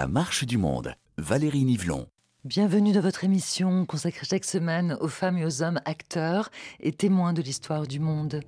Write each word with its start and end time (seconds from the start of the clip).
La 0.00 0.06
marche 0.06 0.44
du 0.46 0.58
monde, 0.58 0.94
Valérie 1.16 1.64
Nivelon. 1.64 2.06
Bienvenue 2.44 2.92
dans 2.92 3.00
votre 3.00 3.24
émission 3.24 3.84
consacrée 3.84 4.24
chaque 4.24 4.44
semaine 4.44 4.96
aux 5.00 5.08
femmes 5.08 5.38
et 5.38 5.44
aux 5.44 5.60
hommes 5.64 5.80
acteurs 5.86 6.50
et 6.78 6.92
témoins 6.92 7.32
de 7.32 7.42
l'histoire 7.42 7.84
du 7.84 7.98
monde. 7.98 8.38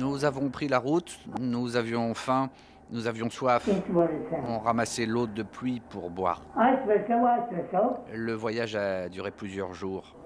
Nous 0.00 0.24
avons 0.24 0.48
pris 0.48 0.66
la 0.66 0.80
route, 0.80 1.20
nous 1.40 1.76
avions 1.76 2.12
faim, 2.14 2.50
nous 2.90 3.06
avions 3.06 3.30
soif. 3.30 3.68
On 4.48 4.58
ramassait 4.58 5.06
l'eau 5.06 5.28
de 5.28 5.44
pluie 5.44 5.80
pour 5.88 6.10
boire. 6.10 6.42
Le 8.12 8.32
voyage 8.32 8.74
a 8.74 9.08
duré 9.08 9.30
plusieurs 9.30 9.72
jours. 9.72 10.16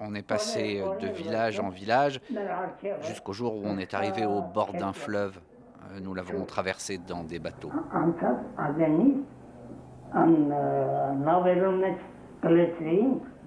On 0.00 0.14
est 0.14 0.26
passé 0.26 0.82
de 1.00 1.08
village 1.08 1.60
en 1.60 1.68
village 1.68 2.20
jusqu'au 3.02 3.32
jour 3.32 3.56
où 3.56 3.62
on 3.64 3.78
est 3.78 3.94
arrivé 3.94 4.26
au 4.26 4.40
bord 4.42 4.72
d'un 4.72 4.92
fleuve. 4.92 5.38
Euh, 5.90 6.00
nous 6.00 6.14
l'avons 6.14 6.44
traversé 6.44 6.98
dans 6.98 7.24
des 7.24 7.38
bateaux. 7.38 7.70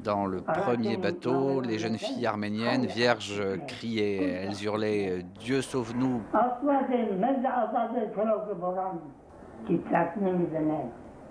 Dans 0.04 0.26
le 0.26 0.42
premier 0.42 0.98
bateau, 0.98 1.62
les 1.62 1.80
jeunes 1.80 1.98
filles 1.98 2.26
arméniennes, 2.26 2.86
vierges, 2.86 3.42
criaient, 3.68 4.44
elles 4.44 4.64
hurlaient 4.64 5.24
Dieu 5.40 5.62
sauve-nous 5.62 6.22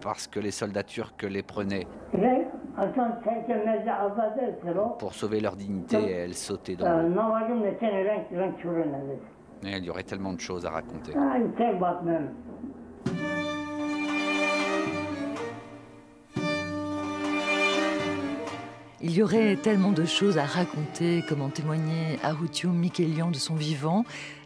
parce 0.04 0.26
que 0.26 0.38
les 0.38 0.50
soldats 0.50 0.82
turcs 0.82 1.14
les 1.22 1.42
prenaient. 1.42 1.86
Pour 4.98 5.14
sauver 5.14 5.40
leur 5.40 5.56
dignité, 5.56 5.96
elles 5.96 6.34
sautaient 6.34 6.76
dans 6.76 7.00
l'eau. 7.00 7.08
il 9.62 9.84
y 9.84 9.90
aurait 9.90 10.02
tellement 10.02 10.34
de 10.34 10.40
choses 10.40 10.66
à 10.66 10.70
raconter. 10.70 11.14
Il 19.06 19.14
y 19.14 19.22
aurait 19.22 19.56
tellement 19.56 19.92
de 19.92 20.04
choses 20.04 20.38
à 20.38 20.44
raconter, 20.44 21.22
comme 21.28 21.42
en 21.42 21.50
témoignait 21.50 22.18
Arutio 22.22 22.70
Mikelian 22.70 23.30
de 23.30 23.36
son 23.36 23.54
vivant 23.54 24.04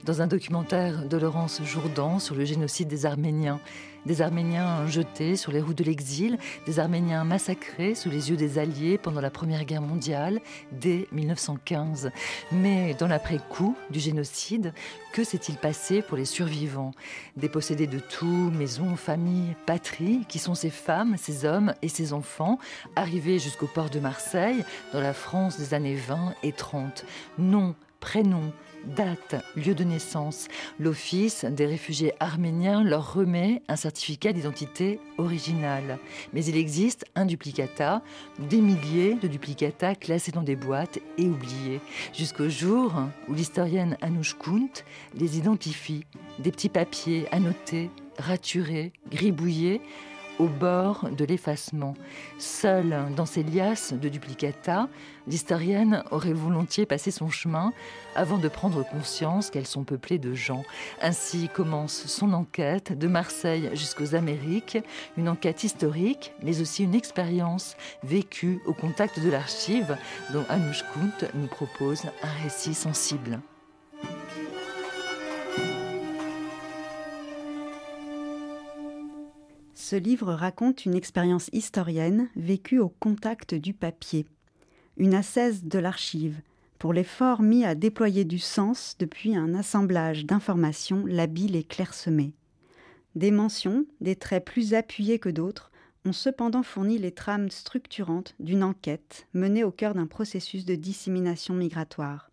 dans 0.08 0.22
un 0.22 0.26
documentaire 0.26 1.04
de 1.04 1.18
Laurence 1.18 1.60
Jourdan 1.64 2.18
sur 2.18 2.34
le 2.34 2.46
génocide 2.46 2.88
des 2.88 3.04
Arméniens. 3.04 3.60
Des 4.06 4.22
Arméniens 4.22 4.86
jetés 4.86 5.36
sur 5.36 5.52
les 5.52 5.60
routes 5.60 5.76
de 5.76 5.84
l'exil, 5.84 6.38
des 6.64 6.78
Arméniens 6.78 7.24
massacrés 7.24 7.94
sous 7.94 8.08
les 8.08 8.30
yeux 8.30 8.38
des 8.38 8.58
Alliés 8.58 8.96
pendant 8.96 9.20
la 9.20 9.28
Première 9.28 9.66
Guerre 9.66 9.82
mondiale 9.82 10.40
dès 10.72 11.06
1915. 11.12 12.10
Mais 12.52 12.94
dans 12.94 13.06
l'après-coup 13.06 13.76
du 13.90 14.00
génocide, 14.00 14.72
que 15.12 15.24
s'est-il 15.24 15.56
passé 15.56 16.00
pour 16.00 16.16
les 16.16 16.24
survivants? 16.24 16.92
Dépossédés 17.36 17.86
de 17.86 17.98
tout, 17.98 18.50
maison, 18.50 18.96
famille, 18.96 19.56
patrie, 19.66 20.24
qui 20.26 20.38
sont 20.38 20.54
ces 20.54 20.70
femmes, 20.70 21.16
ces 21.18 21.44
hommes 21.44 21.74
et 21.82 21.88
ces 21.88 22.14
enfants, 22.14 22.58
arrivés 22.96 23.38
jusqu'au 23.38 23.66
port 23.66 23.90
de 23.90 24.00
Marseille, 24.00 24.64
dans 24.94 25.02
la 25.02 25.12
France 25.12 25.58
des 25.58 25.74
années 25.74 25.96
20 25.96 26.32
et 26.42 26.52
30 26.52 27.04
Non, 27.36 27.74
prénom, 28.00 28.52
date, 28.84 29.36
lieu 29.56 29.74
de 29.74 29.84
naissance. 29.84 30.48
L'Office 30.78 31.44
des 31.44 31.66
réfugiés 31.66 32.12
arméniens 32.20 32.82
leur 32.82 33.12
remet 33.14 33.62
un 33.68 33.76
certificat 33.76 34.32
d'identité 34.32 35.00
original. 35.18 35.98
Mais 36.32 36.44
il 36.44 36.56
existe 36.56 37.04
un 37.14 37.24
duplicata, 37.24 38.02
des 38.38 38.60
milliers 38.60 39.14
de 39.14 39.28
duplicata 39.28 39.94
classés 39.94 40.32
dans 40.32 40.42
des 40.42 40.56
boîtes 40.56 40.98
et 41.18 41.26
oubliés, 41.26 41.80
jusqu'au 42.12 42.48
jour 42.48 42.92
où 43.28 43.34
l'historienne 43.34 43.96
Anouche 44.00 44.36
Kunt 44.38 44.84
les 45.14 45.38
identifie. 45.38 46.04
Des 46.38 46.52
petits 46.52 46.68
papiers 46.68 47.26
annotés, 47.32 47.90
raturés, 48.18 48.92
gribouillés, 49.10 49.80
au 50.38 50.46
bord 50.46 51.08
de 51.10 51.24
l'effacement. 51.24 51.94
Seule 52.38 52.96
dans 53.16 53.26
ces 53.26 53.42
liasses 53.42 53.92
de 53.92 54.08
duplicata, 54.08 54.88
l'historienne 55.26 56.04
aurait 56.10 56.32
volontiers 56.32 56.86
passé 56.86 57.10
son 57.10 57.28
chemin 57.28 57.72
avant 58.14 58.38
de 58.38 58.48
prendre 58.48 58.84
conscience 58.88 59.50
qu'elles 59.50 59.66
sont 59.66 59.84
peuplées 59.84 60.18
de 60.18 60.34
gens. 60.34 60.64
Ainsi 61.02 61.48
commence 61.52 62.06
son 62.06 62.32
enquête 62.32 62.96
de 62.96 63.08
Marseille 63.08 63.70
jusqu'aux 63.74 64.14
Amériques, 64.14 64.78
une 65.16 65.28
enquête 65.28 65.64
historique, 65.64 66.32
mais 66.42 66.60
aussi 66.60 66.84
une 66.84 66.94
expérience 66.94 67.76
vécue 68.02 68.60
au 68.66 68.72
contact 68.72 69.20
de 69.20 69.30
l'archive 69.30 69.96
dont 70.32 70.44
Anouche 70.48 70.84
Kunt 70.94 71.28
nous 71.34 71.48
propose 71.48 72.04
un 72.22 72.42
récit 72.42 72.74
sensible. 72.74 73.40
Ce 79.90 79.96
livre 79.96 80.34
raconte 80.34 80.84
une 80.84 80.94
expérience 80.94 81.48
historienne 81.54 82.28
vécue 82.36 82.78
au 82.78 82.90
contact 82.90 83.54
du 83.54 83.72
papier, 83.72 84.26
une 84.98 85.14
ascèse 85.14 85.64
de 85.64 85.78
l'archive, 85.78 86.42
pour 86.78 86.92
l'effort 86.92 87.40
mis 87.40 87.64
à 87.64 87.74
déployer 87.74 88.26
du 88.26 88.38
sens 88.38 88.96
depuis 88.98 89.34
un 89.34 89.54
assemblage 89.54 90.26
d'informations 90.26 91.06
labile 91.06 91.56
et 91.56 91.64
clairsemé. 91.64 92.34
Des 93.14 93.30
mentions, 93.30 93.86
des 94.02 94.14
traits 94.14 94.44
plus 94.44 94.74
appuyés 94.74 95.18
que 95.18 95.30
d'autres, 95.30 95.72
ont 96.04 96.12
cependant 96.12 96.62
fourni 96.62 96.98
les 96.98 97.12
trames 97.12 97.48
structurantes 97.48 98.34
d'une 98.40 98.64
enquête 98.64 99.26
menée 99.32 99.64
au 99.64 99.70
cœur 99.70 99.94
d'un 99.94 100.06
processus 100.06 100.66
de 100.66 100.74
dissémination 100.74 101.54
migratoire. 101.54 102.30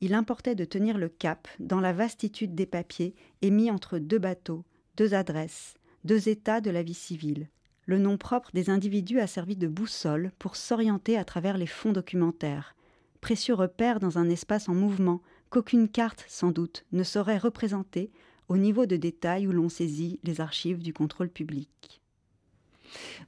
Il 0.00 0.14
importait 0.14 0.54
de 0.54 0.64
tenir 0.64 0.96
le 0.96 1.08
cap 1.08 1.48
dans 1.58 1.80
la 1.80 1.92
vastitude 1.92 2.54
des 2.54 2.66
papiers 2.66 3.16
émis 3.42 3.68
entre 3.68 3.98
deux 3.98 4.20
bateaux, 4.20 4.64
deux 4.96 5.12
adresses, 5.12 5.74
deux 6.04 6.28
états 6.28 6.60
de 6.60 6.70
la 6.70 6.82
vie 6.82 6.94
civile. 6.94 7.48
Le 7.86 7.98
nom 7.98 8.16
propre 8.18 8.50
des 8.52 8.70
individus 8.70 9.20
a 9.20 9.26
servi 9.26 9.56
de 9.56 9.66
boussole 9.66 10.32
pour 10.38 10.56
s'orienter 10.56 11.16
à 11.16 11.24
travers 11.24 11.56
les 11.56 11.66
fonds 11.66 11.92
documentaires, 11.92 12.74
précieux 13.20 13.54
repère 13.54 14.00
dans 14.00 14.18
un 14.18 14.28
espace 14.28 14.68
en 14.68 14.74
mouvement 14.74 15.20
qu'aucune 15.50 15.88
carte, 15.88 16.24
sans 16.28 16.50
doute, 16.50 16.84
ne 16.92 17.02
saurait 17.02 17.38
représenter 17.38 18.10
au 18.48 18.56
niveau 18.56 18.86
de 18.86 18.96
détail 18.96 19.46
où 19.46 19.52
l'on 19.52 19.68
saisit 19.68 20.20
les 20.24 20.40
archives 20.40 20.82
du 20.82 20.92
contrôle 20.92 21.28
public. 21.28 21.97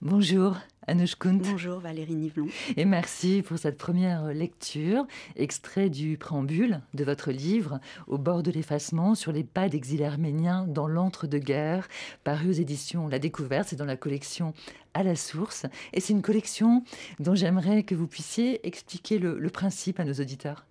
Bonjour, 0.03 0.57
Anouche 0.87 1.15
Kunt. 1.15 1.39
Bonjour, 1.43 1.79
Valérie 1.79 2.15
Nivelon. 2.15 2.47
Et 2.77 2.85
merci 2.85 3.43
pour 3.43 3.59
cette 3.59 3.79
première 3.79 4.33
lecture, 4.33 5.07
extrait 5.37 5.91
du 5.91 6.17
préambule 6.17 6.81
de 6.95 7.05
votre 7.05 7.31
livre, 7.31 7.81
Au 8.07 8.19
bord 8.19 8.43
de 8.43 8.51
l'effacement, 8.51 9.15
sur 9.15 9.33
les 9.33 9.45
pas 9.45 9.69
d'exil 9.69 10.03
arménien 10.03 10.67
dans 10.67 10.89
l'entre-deux-guerres, 10.89 11.89
paru 12.25 12.49
aux 12.49 12.53
éditions 12.53 13.09
La 13.09 13.19
Découverte, 13.19 13.69
c'est 13.69 13.77
dans 13.77 13.85
la 13.85 13.97
collection 13.97 14.53
À 14.95 15.03
la 15.03 15.17
source. 15.17 15.67
Et 15.93 16.01
c'est 16.01 16.13
une 16.13 16.23
collection 16.23 16.83
dont 17.19 17.35
j'aimerais 17.35 17.83
que 17.83 17.95
vous 17.95 18.07
puissiez 18.07 18.67
expliquer 18.67 19.19
le 19.19 19.51
principe 19.51 20.01
à 20.01 20.05
nos 20.05 20.15
auditeurs 20.15 20.65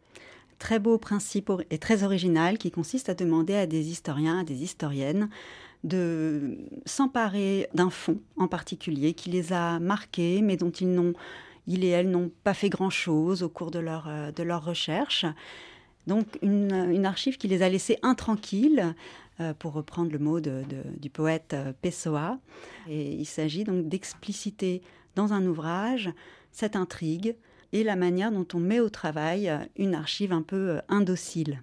très 0.60 0.78
beau 0.78 0.98
principe 0.98 1.52
et 1.72 1.80
très 1.80 2.04
original 2.04 2.58
qui 2.58 2.70
consiste 2.70 3.10
à 3.10 3.16
demander 3.16 3.56
à 3.56 3.66
des 3.66 3.90
historiens, 3.90 4.42
à 4.42 4.44
des 4.44 4.62
historiennes 4.62 5.30
de 5.84 6.58
s'emparer 6.86 7.70
d'un 7.74 7.90
fond 7.90 8.20
en 8.38 8.48
particulier 8.48 9.14
qui 9.14 9.30
les 9.30 9.54
a 9.54 9.80
marqués, 9.80 10.42
mais 10.42 10.58
dont 10.58 10.72
ils 10.72 10.92
n'ont, 10.92 11.14
il 11.68 11.84
et 11.84 11.90
elles 11.90 12.10
n'ont 12.10 12.32
pas 12.44 12.54
fait 12.54 12.70
grand-chose 12.70 13.44
au 13.44 13.50
cours 13.50 13.72
de 13.72 13.80
leur, 13.80 14.08
euh, 14.08 14.32
de 14.32 14.44
leur 14.44 14.66
recherche. 14.66 15.26
Donc 16.08 16.26
une, 16.42 16.74
une, 16.92 17.06
archive 17.06 17.38
qui 17.38 17.48
les 17.48 17.62
a 17.62 17.70
laissés 17.70 17.98
intranquilles, 18.02 18.84
euh, 19.40 19.54
pour 19.54 19.72
reprendre 19.72 20.12
le 20.12 20.20
mot 20.20 20.42
de, 20.42 20.64
du 20.98 21.10
poète 21.10 21.54
euh, 21.54 21.72
Pessoa. 21.82 22.40
Et 22.90 23.14
il 23.14 23.26
s'agit 23.26 23.64
donc 23.64 23.88
d'expliciter 23.88 24.82
dans 25.16 25.32
un 25.32 25.46
ouvrage 25.46 26.10
cette 26.52 26.76
intrigue 26.76 27.38
et 27.72 27.86
la 27.86 27.96
manière 27.96 28.34
dont 28.34 28.48
on 28.54 28.60
met 28.60 28.82
au 28.82 28.90
travail 28.90 29.50
une 29.78 29.96
archive 29.96 30.34
un 30.34 30.42
peu 30.42 30.82
indocile. 30.90 31.62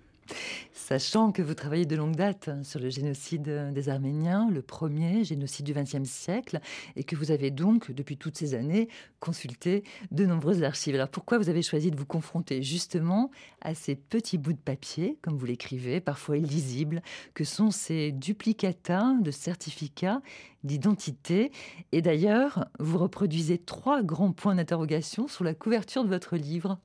Sachant 0.73 1.33
que 1.33 1.43
vous 1.43 1.55
travaillez 1.55 1.87
de 1.87 1.97
longue 1.97 2.15
date 2.15 2.51
sur 2.63 2.79
le 2.79 2.91
génocide 2.91 3.73
des 3.73 3.89
Arméniens, 3.89 4.49
le 4.51 4.63
premier 4.63 5.25
génocide 5.25 5.67
du 5.67 5.75
XXe 5.75 6.09
siècle, 6.09 6.61
et 6.95 7.05
que 7.05 7.17
vous 7.17 7.31
avez 7.31 7.51
donc, 7.51 7.91
depuis 7.91 8.17
toutes 8.17 8.37
ces 8.37 8.55
années, 8.55 8.89
consulté 9.19 9.83
de 10.13 10.27
nombreuses 10.27 10.63
archives. 10.63 10.95
Alors 10.95 11.09
pourquoi 11.09 11.39
vous 11.39 11.49
avez 11.49 11.63
choisi 11.63 11.91
de 11.91 11.97
vous 11.97 12.07
confronter 12.07 12.63
justement 12.63 13.31
à 13.61 13.75
ces 13.75 13.97
petits 13.97 14.39
bouts 14.39 14.53
de 14.53 14.59
papier, 14.59 15.19
comme 15.23 15.37
vous 15.37 15.47
l'écrivez, 15.47 16.01
parfois 16.01 16.37
illisibles, 16.37 17.03
que 17.35 17.45
sont 17.45 17.71
ces 17.71 18.13
duplicata 18.13 19.15
de 19.21 19.31
certificats 19.31 20.23
d'identité? 20.63 21.51
Et 21.93 22.03
d'ailleurs, 22.03 22.67
vous 22.79 22.99
reproduisez 22.99 23.59
trois 23.59 24.03
grands 24.03 24.33
points 24.33 24.55
d'interrogation 24.55 25.27
sur 25.27 25.43
la 25.43 25.55
couverture 25.55 26.05
de 26.05 26.09
votre 26.09 26.37
livre. 26.37 26.79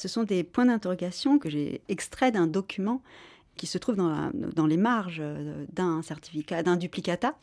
Ce 0.00 0.08
sont 0.08 0.24
des 0.24 0.44
points 0.44 0.64
d'interrogation 0.64 1.38
que 1.38 1.50
j'ai 1.50 1.82
extraits 1.90 2.32
d'un 2.32 2.46
document 2.46 3.02
qui 3.56 3.66
se 3.66 3.76
trouve 3.76 3.96
dans, 3.96 4.66
les 4.66 4.78
marges 4.78 5.22
d'un 5.74 6.00
certificat, 6.00 6.62
d'un 6.62 6.76
duplicata, 6.76 7.36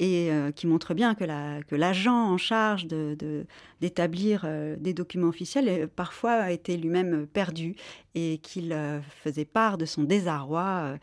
et 0.00 0.32
qui 0.56 0.66
montre 0.66 0.94
bien 0.94 1.14
que 1.14 1.74
l'agent 1.76 2.32
en 2.32 2.38
charge 2.38 2.88
d'établir 2.88 4.42
de, 4.42 4.76
des 4.80 4.94
documents 4.94 5.28
officiels 5.28 5.86
parfois 5.86 6.32
a 6.32 6.50
été 6.50 6.76
lui-même 6.76 7.28
perdu 7.28 7.76
et 8.16 8.38
qu'il 8.38 8.76
faisait 9.22 9.44
part 9.44 9.78
de 9.78 9.86
son 9.86 10.02
désarroi 10.02 10.96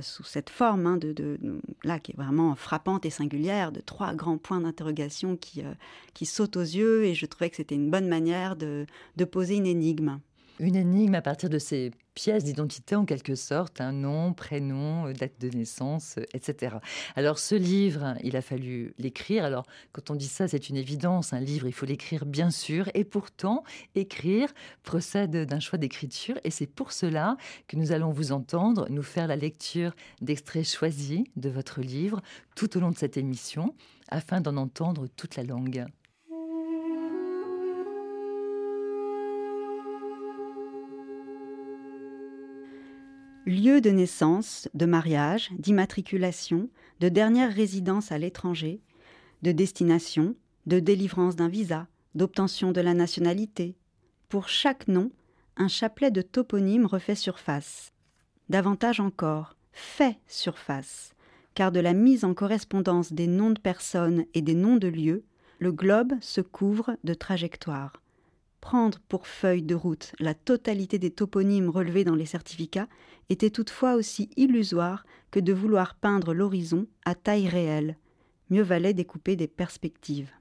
sous 0.00 0.24
cette 0.24 0.48
forme 0.48 0.86
hein, 0.86 0.96
de, 0.96 1.38
là 1.84 1.98
qui 1.98 2.12
est 2.12 2.16
vraiment 2.16 2.54
frappante 2.54 3.04
et 3.04 3.10
singulière 3.10 3.72
de 3.72 3.80
trois 3.80 4.14
grands 4.14 4.38
points 4.38 4.62
d'interrogation 4.62 5.36
qui 5.36 6.24
sautent 6.24 6.56
aux 6.56 6.62
yeux 6.62 7.04
et 7.04 7.14
je 7.14 7.26
trouvais 7.26 7.50
que 7.50 7.56
c'était 7.56 7.74
une 7.74 7.90
bonne 7.90 8.08
manière 8.08 8.56
de 8.56 8.86
poser 9.30 9.56
une 9.56 9.66
énigme. 9.66 10.18
Une 10.58 10.74
énigme 10.74 11.14
à 11.14 11.20
partir 11.20 11.50
de 11.50 11.58
ces 11.58 11.90
pièces 12.14 12.44
d'identité 12.44 12.96
en 12.96 13.04
quelque 13.04 13.34
sorte, 13.34 13.82
un 13.82 13.92
nom, 13.92 14.32
prénom, 14.32 15.06
euh, 15.06 15.12
date 15.12 15.38
de 15.38 15.50
naissance, 15.50 16.14
euh, 16.16 16.24
etc. 16.32 16.76
Alors 17.14 17.38
ce 17.38 17.54
livre, 17.54 18.14
il 18.24 18.36
a 18.36 18.40
fallu 18.40 18.94
l'écrire. 18.96 19.44
Alors 19.44 19.66
quand 19.92 20.10
on 20.10 20.14
dit 20.14 20.26
ça, 20.26 20.48
c'est 20.48 20.70
une 20.70 20.76
évidence. 20.76 21.34
Un 21.34 21.40
livre, 21.40 21.66
il 21.66 21.74
faut 21.74 21.84
l'écrire 21.84 22.24
bien 22.24 22.50
sûr. 22.50 22.88
Et 22.94 23.04
pourtant, 23.04 23.64
écrire 23.94 24.48
procède 24.82 25.44
d'un 25.44 25.60
choix 25.60 25.78
d'écriture. 25.78 26.38
Et 26.42 26.50
c'est 26.50 26.66
pour 26.66 26.92
cela 26.92 27.36
que 27.68 27.76
nous 27.76 27.92
allons 27.92 28.10
vous 28.10 28.32
entendre 28.32 28.86
nous 28.88 29.02
faire 29.02 29.26
la 29.26 29.36
lecture 29.36 29.94
d'extraits 30.22 30.66
choisis 30.66 31.24
de 31.36 31.50
votre 31.50 31.82
livre 31.82 32.22
tout 32.54 32.78
au 32.78 32.80
long 32.80 32.90
de 32.90 32.96
cette 32.96 33.18
émission, 33.18 33.74
afin 34.08 34.40
d'en 34.40 34.56
entendre 34.56 35.06
toute 35.06 35.36
la 35.36 35.42
langue. 35.42 35.84
Lieu 43.46 43.80
de 43.80 43.90
naissance, 43.90 44.68
de 44.74 44.86
mariage, 44.86 45.50
d'immatriculation, 45.58 46.68
de 46.98 47.08
dernière 47.08 47.52
résidence 47.52 48.10
à 48.10 48.18
l'étranger, 48.18 48.80
de 49.42 49.52
destination, 49.52 50.34
de 50.66 50.80
délivrance 50.80 51.36
d'un 51.36 51.48
visa, 51.48 51.86
d'obtention 52.16 52.72
de 52.72 52.80
la 52.80 52.92
nationalité. 52.92 53.76
Pour 54.28 54.48
chaque 54.48 54.88
nom, 54.88 55.12
un 55.56 55.68
chapelet 55.68 56.10
de 56.10 56.22
toponymes 56.22 56.86
refait 56.86 57.14
surface. 57.14 57.92
Davantage 58.48 58.98
encore, 58.98 59.56
fait 59.72 60.18
surface, 60.26 61.14
car 61.54 61.70
de 61.70 61.80
la 61.80 61.94
mise 61.94 62.24
en 62.24 62.34
correspondance 62.34 63.12
des 63.12 63.28
noms 63.28 63.50
de 63.50 63.60
personnes 63.60 64.24
et 64.34 64.42
des 64.42 64.54
noms 64.54 64.76
de 64.76 64.88
lieux, 64.88 65.24
le 65.60 65.70
globe 65.70 66.14
se 66.20 66.40
couvre 66.40 66.96
de 67.04 67.14
trajectoires. 67.14 68.02
Prendre 68.66 68.98
pour 69.08 69.28
feuille 69.28 69.62
de 69.62 69.76
route 69.76 70.10
la 70.18 70.34
totalité 70.34 70.98
des 70.98 71.12
toponymes 71.12 71.68
relevés 71.68 72.02
dans 72.02 72.16
les 72.16 72.26
certificats 72.26 72.88
était 73.28 73.50
toutefois 73.50 73.94
aussi 73.94 74.28
illusoire 74.36 75.06
que 75.30 75.38
de 75.38 75.52
vouloir 75.52 75.94
peindre 75.94 76.34
l'horizon 76.34 76.88
à 77.04 77.14
taille 77.14 77.46
réelle. 77.46 77.96
Mieux 78.50 78.64
valait 78.64 78.92
découper 78.92 79.36
des 79.36 79.46
perspectives. 79.46 80.32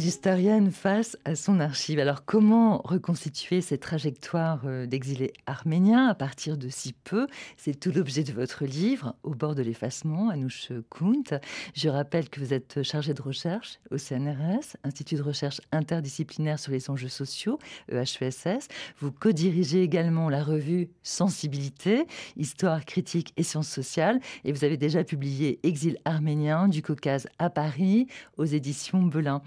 L'historienne 0.00 0.70
face 0.70 1.18
à 1.26 1.34
son 1.34 1.60
archive. 1.60 1.98
Alors 1.98 2.24
comment 2.24 2.80
reconstituer 2.84 3.60
cette 3.60 3.82
trajectoire 3.82 4.62
euh, 4.64 4.86
d'exilés 4.86 5.34
arméniens 5.44 6.06
à 6.06 6.14
partir 6.14 6.56
de 6.56 6.70
si 6.70 6.94
peu? 6.94 7.26
C'est 7.58 7.78
tout 7.78 7.92
l'objet 7.94 8.24
de 8.24 8.32
votre 8.32 8.64
livre, 8.64 9.14
Au 9.24 9.34
bord 9.34 9.54
de 9.54 9.60
l'effacement, 9.60 10.30
Anouche 10.30 10.72
Kunt. 10.88 11.38
Je 11.74 11.90
rappelle 11.90 12.30
que 12.30 12.40
vous 12.40 12.54
êtes 12.54 12.82
chargée 12.82 13.12
de 13.12 13.20
recherche 13.20 13.78
au 13.90 13.98
CNRS, 13.98 14.78
Institut 14.84 15.16
de 15.16 15.22
recherche 15.22 15.60
interdisciplinaire 15.70 16.58
sur 16.58 16.72
les 16.72 16.88
enjeux 16.88 17.08
sociaux, 17.08 17.58
EHESS. 17.92 18.68
Vous 19.00 19.12
co-dirigez 19.12 19.82
également 19.82 20.30
la 20.30 20.42
revue 20.42 20.88
Sensibilité, 21.02 22.06
Histoire 22.38 22.86
critique 22.86 23.34
et 23.36 23.42
sciences 23.42 23.68
sociales. 23.68 24.18
Et 24.44 24.52
vous 24.52 24.64
avez 24.64 24.78
déjà 24.78 25.04
publié 25.04 25.60
Exil 25.62 25.98
arménien 26.06 26.68
du 26.68 26.80
Caucase 26.80 27.28
à 27.38 27.50
Paris 27.50 28.06
aux 28.38 28.46
éditions 28.46 29.02
Belin. 29.02 29.42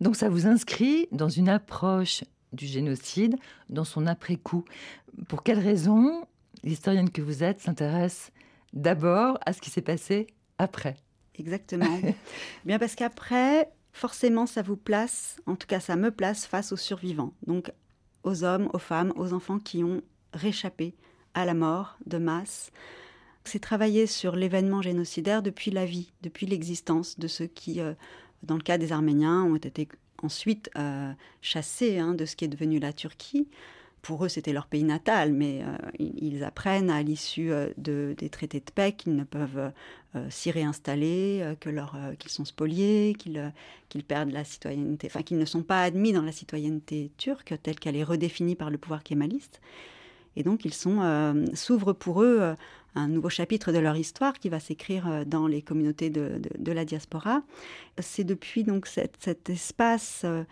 Donc 0.00 0.16
ça 0.16 0.28
vous 0.28 0.46
inscrit 0.46 1.08
dans 1.12 1.28
une 1.28 1.48
approche 1.48 2.24
du 2.52 2.66
génocide, 2.66 3.36
dans 3.68 3.84
son 3.84 4.06
après-coup. 4.06 4.64
Pour 5.28 5.42
quelle 5.42 5.58
raison 5.58 6.26
l'historienne 6.62 7.10
que 7.10 7.22
vous 7.22 7.42
êtes 7.42 7.60
s'intéresse 7.60 8.30
d'abord 8.72 9.38
à 9.44 9.52
ce 9.52 9.60
qui 9.60 9.70
s'est 9.70 9.82
passé 9.82 10.26
après? 10.58 10.96
Exactement. 11.38 12.00
Bien 12.64 12.78
parce 12.78 12.94
qu'après, 12.94 13.70
forcément, 13.92 14.46
ça 14.46 14.62
vous 14.62 14.76
place, 14.76 15.36
en 15.46 15.56
tout 15.56 15.66
cas 15.66 15.80
ça 15.80 15.96
me 15.96 16.10
place 16.10 16.46
face 16.46 16.72
aux 16.72 16.76
survivants. 16.76 17.32
Donc 17.46 17.72
aux 18.22 18.44
hommes, 18.44 18.68
aux 18.72 18.78
femmes, 18.78 19.12
aux 19.16 19.32
enfants 19.32 19.58
qui 19.58 19.82
ont 19.82 20.02
réchappé 20.32 20.94
à 21.34 21.44
la 21.44 21.54
mort 21.54 21.96
de 22.06 22.18
masse. 22.18 22.70
C'est 23.44 23.58
travailler 23.58 24.06
sur 24.06 24.36
l'événement 24.36 24.82
génocidaire 24.82 25.42
depuis 25.42 25.70
la 25.70 25.84
vie, 25.84 26.12
depuis 26.22 26.46
l'existence 26.46 27.18
de 27.18 27.26
ceux 27.26 27.46
qui 27.46 27.80
euh, 27.80 27.94
dans 28.42 28.56
le 28.56 28.62
cas 28.62 28.78
des 28.78 28.92
Arméniens, 28.92 29.44
ont 29.44 29.56
été 29.56 29.88
ensuite 30.22 30.70
euh, 30.76 31.12
chassés 31.40 31.98
hein, 31.98 32.14
de 32.14 32.24
ce 32.24 32.36
qui 32.36 32.44
est 32.44 32.48
devenu 32.48 32.78
la 32.78 32.92
Turquie. 32.92 33.48
Pour 34.00 34.24
eux, 34.24 34.28
c'était 34.28 34.52
leur 34.52 34.66
pays 34.66 34.82
natal, 34.82 35.32
mais 35.32 35.62
euh, 35.62 35.76
ils 35.98 36.42
apprennent 36.42 36.90
à 36.90 37.02
l'issue 37.04 37.52
euh, 37.52 37.68
de, 37.76 38.16
des 38.18 38.30
traités 38.30 38.58
de 38.58 38.70
paix 38.74 38.92
qu'ils 38.92 39.14
ne 39.14 39.24
peuvent 39.24 39.72
s'y 40.28 40.50
réinstaller, 40.50 41.56
qu'ils 41.58 42.30
sont 42.30 42.44
spoliés, 42.44 43.16
qu'ils 43.16 44.04
perdent 44.04 44.30
la 44.30 44.44
citoyenneté, 44.44 45.06
enfin 45.06 45.22
qu'ils 45.22 45.38
ne 45.38 45.46
sont 45.46 45.62
pas 45.62 45.82
admis 45.82 46.12
dans 46.12 46.20
la 46.20 46.32
citoyenneté 46.32 47.10
turque 47.16 47.54
telle 47.62 47.80
qu'elle 47.80 47.96
est 47.96 48.04
redéfinie 48.04 48.54
par 48.54 48.68
le 48.68 48.76
pouvoir 48.76 49.02
kémaliste. 49.04 49.62
Et 50.36 50.42
donc, 50.42 50.66
ils 50.66 50.74
sont 50.74 51.46
s'ouvrent 51.54 51.94
pour 51.94 52.22
eux 52.22 52.54
un 52.94 53.08
nouveau 53.08 53.28
chapitre 53.28 53.72
de 53.72 53.78
leur 53.78 53.96
histoire 53.96 54.38
qui 54.38 54.48
va 54.48 54.60
s'écrire 54.60 55.08
euh, 55.08 55.24
dans 55.24 55.46
les 55.46 55.62
communautés 55.62 56.10
de, 56.10 56.72
la 56.72 56.84
diaspora. 56.84 57.42
C'est 57.98 58.24
depuis 58.24 58.64
donc 58.64 58.86
cet, 58.86 59.48
espace 59.48 60.22
euh, 60.24 60.44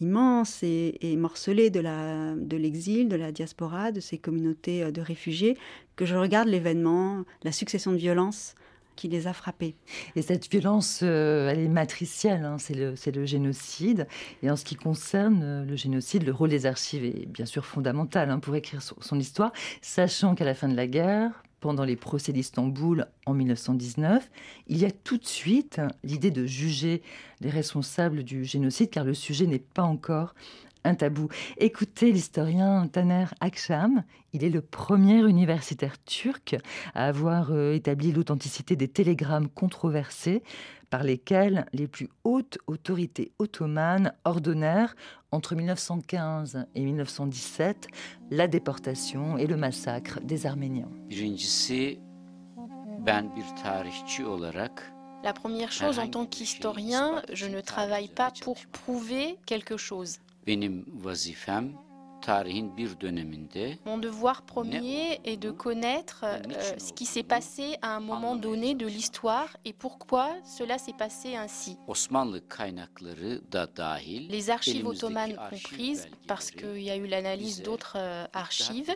immense 0.00 0.62
et, 0.62 1.16
morcelé 1.16 1.70
de 1.70 2.56
l'exil, 2.56 3.08
de, 3.08 3.16
la 3.16 3.32
diaspora, 3.32 3.92
de 3.92 4.00
ces 4.00 4.18
communautés 4.18 4.82
euh, 4.82 4.90
de 4.90 5.00
réfugiés, 5.00 5.56
que 5.96 6.04
je 6.04 6.16
regarde 6.16 6.48
l'événement, 6.48 7.24
la 7.42 7.52
succession 7.52 7.92
de 7.92 7.96
violences 7.96 8.54
qui 8.96 9.08
les 9.08 9.26
a 9.26 9.34
frappés. 9.34 9.74
Et 10.14 10.22
cette 10.22 10.50
violence, 10.50 11.02
elle 11.02 11.58
est 11.58 11.68
matricielle, 11.68 12.46
hein, 12.46 12.56
c'est 12.58 12.74
le, 12.74 13.26
génocide. 13.26 14.08
Et 14.42 14.50
en 14.50 14.56
ce 14.56 14.64
qui 14.64 14.74
concerne 14.74 15.66
le 15.68 15.76
génocide, 15.76 16.24
le 16.24 16.32
rôle 16.32 16.48
des 16.48 16.64
archives 16.64 17.04
est 17.04 17.26
bien 17.26 17.44
sûr 17.44 17.66
fondamental 17.66 18.30
hein, 18.30 18.38
pour 18.38 18.56
écrire 18.56 18.80
son 18.82 19.18
histoire, 19.18 19.52
sachant 19.82 20.34
qu'à 20.34 20.46
la 20.46 20.54
fin 20.54 20.68
de 20.68 20.76
la 20.76 20.86
guerre, 20.86 21.42
pendant 21.60 21.84
les 21.84 21.96
procès 21.96 22.32
d'Istanbul 22.32 23.06
en 23.24 23.34
1919, 23.34 24.30
il 24.68 24.78
y 24.78 24.84
a 24.84 24.90
tout 24.90 25.18
de 25.18 25.26
suite 25.26 25.80
l'idée 26.04 26.30
de 26.30 26.46
juger 26.46 27.02
les 27.40 27.50
responsables 27.50 28.22
du 28.22 28.44
génocide, 28.44 28.90
car 28.90 29.04
le 29.04 29.14
sujet 29.14 29.46
n'est 29.46 29.58
pas 29.58 29.82
encore 29.82 30.34
un 30.86 30.94
tabou. 30.94 31.28
Écoutez 31.58 32.12
l'historien 32.12 32.86
Taner 32.86 33.26
Aksham, 33.40 34.04
il 34.32 34.44
est 34.44 34.50
le 34.50 34.62
premier 34.62 35.18
universitaire 35.18 36.02
turc 36.04 36.56
à 36.94 37.06
avoir 37.06 37.50
euh, 37.50 37.74
établi 37.74 38.12
l'authenticité 38.12 38.76
des 38.76 38.88
télégrammes 38.88 39.48
controversés 39.48 40.42
par 40.88 41.02
lesquels 41.02 41.66
les 41.72 41.88
plus 41.88 42.08
hautes 42.22 42.58
autorités 42.68 43.32
ottomanes 43.40 44.12
ordonnèrent 44.24 44.94
entre 45.32 45.56
1915 45.56 46.66
et 46.76 46.84
1917 46.84 47.88
la 48.30 48.46
déportation 48.46 49.36
et 49.36 49.48
le 49.48 49.56
massacre 49.56 50.20
des 50.20 50.46
Arméniens. 50.46 50.88
La 55.24 55.32
première 55.32 55.72
chose, 55.72 55.98
en 55.98 56.06
tant 56.06 56.26
qu'historien, 56.26 57.22
je 57.32 57.46
ne 57.46 57.60
travaille 57.60 58.08
pas 58.08 58.30
pour 58.42 58.58
prouver 58.66 59.38
quelque 59.44 59.76
chose. 59.76 60.18
Mon 63.84 63.98
devoir 63.98 64.42
premier 64.42 65.20
est 65.24 65.36
de 65.36 65.50
connaître 65.50 66.24
euh, 66.24 66.38
ce 66.78 66.92
qui 66.92 67.04
s'est 67.04 67.22
passé 67.22 67.76
à 67.82 67.96
un 67.96 68.00
moment 68.00 68.36
donné 68.36 68.74
de 68.74 68.86
l'histoire 68.86 69.56
et 69.64 69.72
pourquoi 69.72 70.30
cela 70.44 70.78
s'est 70.78 70.92
passé 70.92 71.36
ainsi. 71.36 71.76
Les 74.28 74.50
archives 74.50 74.86
ottomanes 74.86 75.36
comprises, 75.50 76.08
parce 76.26 76.50
qu'il 76.50 76.82
y 76.82 76.90
a 76.90 76.96
eu 76.96 77.06
l'analyse 77.06 77.62
d'autres 77.62 77.96
euh, 77.96 78.24
archives, 78.32 78.94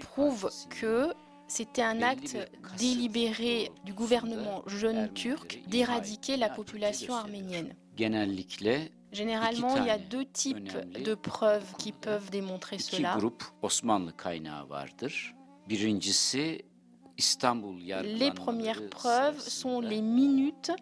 prouvent 0.00 0.50
que 0.70 1.12
c'était 1.48 1.82
un 1.82 2.02
acte 2.02 2.36
délibéré 2.78 3.70
du 3.84 3.92
gouvernement 3.92 4.62
jeune 4.66 5.12
turc 5.12 5.62
d'éradiquer 5.68 6.36
la 6.36 6.48
population 6.48 7.14
arménienne. 7.14 7.74
Généralement, 9.12 9.76
il 9.76 9.84
y 9.86 9.90
a 9.90 9.98
deux 9.98 10.24
types 10.24 10.70
de 11.02 11.14
preuves 11.14 11.74
qui 11.78 11.92
peuvent 11.92 12.30
démontrer 12.30 12.78
cela. 12.78 13.16
Les 18.02 18.30
premières 18.30 18.88
preuves 18.90 19.40
sont 19.40 19.80
les 19.80 20.02
minutes 20.02 20.72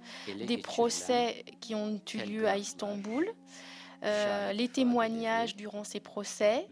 des 0.46 0.58
procès 0.58 1.44
qui 1.60 1.74
ont 1.74 2.00
eu 2.12 2.18
lieu 2.18 2.48
à 2.48 2.56
Istanbul. 2.56 3.26
les 4.52 4.68
témoignages 4.68 5.56
durant 5.56 5.84
ces 5.84 6.00
procès, 6.00 6.66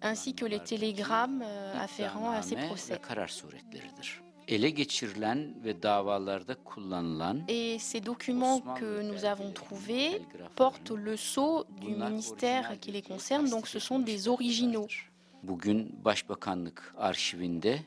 ainsi 0.00 0.34
que 0.34 0.44
les 0.44 0.60
télégrammes 0.60 1.44
afférents 1.74 2.30
à 2.30 2.42
ces 2.42 2.56
procès. 2.56 2.98
Et 7.48 7.78
ces 7.78 8.00
documents 8.00 8.60
que 8.60 9.02
nous 9.02 9.24
avons 9.24 9.52
trouvés 9.52 10.20
portent 10.56 10.90
le 10.90 11.16
sceau 11.16 11.64
du 11.80 11.94
ministère 11.94 12.78
qui 12.80 12.92
les 12.92 13.02
concerne, 13.02 13.48
donc 13.48 13.66
ce 13.66 13.78
sont 13.78 13.98
des 13.98 14.28
originaux. 14.28 14.86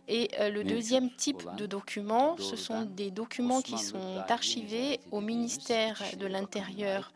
Et 0.07 0.29
euh, 0.39 0.49
le 0.49 0.63
deuxième 0.63 1.09
type 1.15 1.43
de 1.57 1.65
documents, 1.65 2.37
ce 2.37 2.55
sont 2.55 2.83
des 2.83 3.09
documents 3.09 3.61
qui 3.61 3.77
sont 3.79 4.23
archivés 4.29 4.99
au 5.11 5.21
ministère 5.21 6.01
de 6.19 6.27
l'Intérieur 6.27 7.11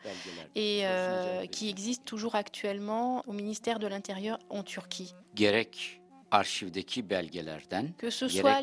et 0.55 0.81
euh, 0.83 1.45
qui 1.45 1.69
existent 1.69 2.05
toujours 2.05 2.35
actuellement 2.35 3.23
au 3.27 3.33
ministère 3.33 3.77
de 3.77 3.87
l'Intérieur 3.87 4.39
en 4.49 4.63
Turquie. 4.63 5.13
Que 7.97 8.09
ce 8.09 8.27
soit 8.27 8.61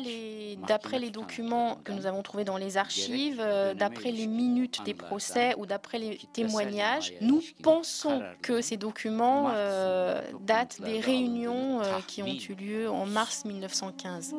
d'après 0.67 0.99
les 0.99 1.11
documents 1.11 1.77
que 1.83 1.91
nous 1.91 2.05
avons 2.05 2.23
trouvés 2.23 2.43
dans 2.43 2.57
les 2.57 2.77
archives, 2.77 3.39
euh, 3.39 3.73
d'après 3.73 4.11
les 4.11 4.27
minutes 4.27 4.83
des 4.85 4.93
procès 4.93 5.53
ou 5.57 5.65
d'après 5.65 5.99
les 5.99 6.19
témoignages, 6.33 7.13
nous 7.21 7.41
pensons 7.61 8.21
que 8.41 8.61
ces 8.61 8.77
documents 8.77 9.51
euh, 9.53 10.21
datent 10.41 10.81
des 10.81 10.99
réunions 10.99 11.81
euh, 11.81 11.99
qui 12.07 12.23
ont 12.23 12.27
eu 12.27 12.55
lieu 12.55 12.89
en 12.89 13.05
mars 13.05 13.45
1915. 13.45 14.33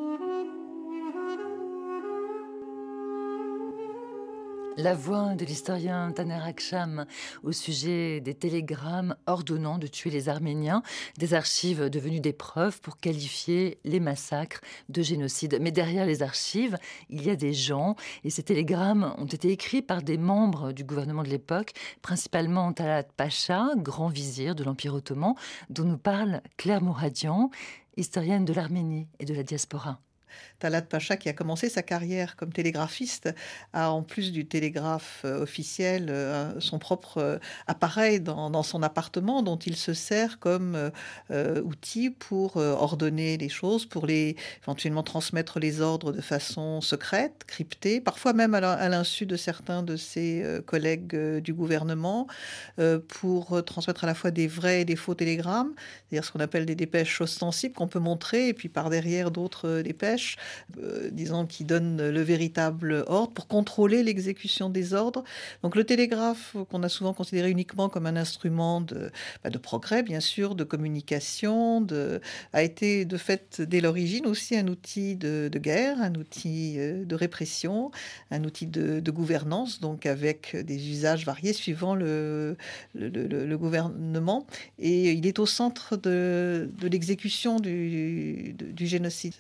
La 4.77 4.95
voix 4.95 5.35
de 5.35 5.45
l'historien 5.45 6.13
Taner 6.13 6.41
Aksham 6.43 7.05
au 7.43 7.53
sujet 7.53 8.21
des 8.21 8.35
télégrammes 8.35 9.17
ordonnant 9.27 9.79
de 9.79 9.87
tuer 9.87 10.11
les 10.11 10.29
Arméniens, 10.29 10.83
des 11.19 11.35
archives 11.35 11.91
devenues 11.91 12.21
des 12.21 12.33
preuves 12.33 12.81
pour 12.81 12.97
qualifier 12.97 13.79
les 13.85 14.01
massacres 14.01 14.61
de 14.89 15.03
génocide. 15.03 15.59
Mais 15.61 15.73
derrière 15.73 16.07
les 16.07 16.23
archives, 16.23 16.79
il 17.09 17.25
y 17.25 17.31
a 17.31 17.37
des 17.37 17.53
gens 17.53 17.97
et 18.23 18.31
ces 18.31 18.45
télégrammes 18.45 19.15
ont 19.19 19.27
été 19.27 19.51
écrits 19.51 19.83
par 19.83 20.03
des 20.03 20.19
membres 20.19 20.73
du 20.73 20.85
gouvernement 20.85 21.25
de 21.25 21.29
l'époque, 21.29 21.73
principalement 22.01 22.73
Talat 22.73 23.03
Pacha, 23.03 23.71
grand 23.77 24.09
vizir 24.09 24.55
de 24.55 24.65
l'Empire 24.65 24.95
ottoman, 24.95 25.35
dont 25.69 25.85
nous 25.85 25.99
parle 25.99 26.43
Claire 26.57 26.81
Mouradian, 26.81 27.51
historienne 27.97 28.45
de 28.45 28.53
l'Arménie 28.53 29.09
et 29.19 29.25
de 29.25 29.35
la 29.35 29.43
diaspora. 29.43 30.01
Talat 30.61 30.83
Pacha, 30.83 31.17
qui 31.17 31.31
a 31.31 31.33
commencé 31.33 31.71
sa 31.71 31.83
carrière 31.83 32.37
comme 32.37 32.53
télégraphiste, 32.53 33.35
a 33.73 33.91
en 33.91 34.03
plus 34.03 34.31
du 34.31 34.45
télégraphe 34.47 35.23
euh, 35.25 35.43
officiel 35.43 36.09
euh, 36.11 36.61
son 36.61 36.79
propre 36.79 37.17
euh, 37.19 37.39
appareil 37.67 38.21
dans, 38.21 38.63
son 38.63 38.83
appartement 38.83 39.43
dont 39.43 39.57
il 39.57 39.75
se 39.75 39.95
sert 39.95 40.39
comme 40.39 40.91
outil 41.65 42.11
pour 42.11 42.57
ordonner 42.57 43.39
les 43.39 43.49
choses, 43.49 43.87
pour 43.87 44.07
les, 44.07 44.37
éventuellement 44.63 45.03
transmettre 45.03 45.59
les 45.59 45.81
ordres 45.81 46.13
de 46.13 46.21
façon 46.21 46.83
secrète, 46.83 47.45
cryptée, 47.47 48.03
parfois 48.03 48.35
même 48.35 48.55
à 48.55 48.89
l'insu 48.91 49.25
de 49.25 49.37
certains 49.37 49.83
de 49.83 49.97
ses 49.97 50.45
collègues 50.67 51.17
du 51.39 51.55
gouvernement, 51.55 52.27
pour 53.09 53.65
transmettre 53.65 54.05
à 54.05 54.07
la 54.07 54.15
fois 54.15 54.31
des 54.31 54.47
vrais 54.47 54.83
et 54.83 54.85
des 54.85 54.97
faux 54.97 55.15
télégrammes, 55.15 55.73
c'est-à-dire 56.09 56.25
ce 56.27 56.33
qu'on 56.33 56.41
appelle 56.41 56.67
des 56.67 56.75
dépêches 56.75 57.21
ostensibles 57.21 57.75
qu'on 57.75 57.89
peut 57.89 57.99
montrer, 57.99 58.49
et 58.49 58.55
puis 58.55 58.69
par 58.69 58.91
derrière 58.91 59.31
d'autres 59.31 59.81
dépêches 59.81 60.37
euh, 60.79 61.11
disons, 61.13 61.47
qui 61.47 61.65
donne 61.65 62.09
le 62.09 62.23
véritable 62.23 63.05
ordre 63.07 63.33
pour 63.33 63.47
contrôler 63.49 64.03
l'exécution 64.03 64.71
des 64.71 64.95
ordres. 64.95 65.25
Donc 65.63 65.77
le 65.77 65.85
télégraphe, 65.85 66.57
qu'on 66.71 66.83
a 66.83 66.89
souvent 66.89 67.13
considéré 67.13 67.51
uniquement 67.51 67.89
comme 67.89 68.07
un 68.07 68.17
instrument 68.17 68.81
de, 68.81 69.11
bah, 69.43 69.51
progrès, 69.63 70.03
bien 70.03 70.21
sûr, 70.21 70.55
de 70.55 70.65
communication, 70.65 71.87
a 72.53 72.63
été 72.63 73.05
de 73.05 73.17
fait 73.17 73.61
dès 73.61 73.81
l'origine 73.81 74.27
aussi 74.27 74.57
un 74.57 74.69
outil 74.69 75.17
de, 75.17 75.51
guerre, 75.55 76.01
un 76.01 76.15
outil 76.15 76.77
euh, 76.79 77.05
de 77.05 77.15
répression, 77.15 77.91
un 78.31 78.45
outil 78.45 78.67
de, 78.67 79.11
gouvernance, 79.11 79.81
donc 79.81 80.07
avec 80.07 80.57
des 80.57 80.89
usages 80.89 81.27
variés 81.27 81.53
suivant 81.53 81.95
le, 81.95 82.57
gouvernement. 82.95 84.47
Et 84.79 85.13
il 85.13 85.27
est 85.27 85.39
au 85.39 85.47
centre 85.47 85.97
de, 85.97 86.71
l'exécution 86.83 87.59
du 87.61 88.87
génocide. 88.87 89.35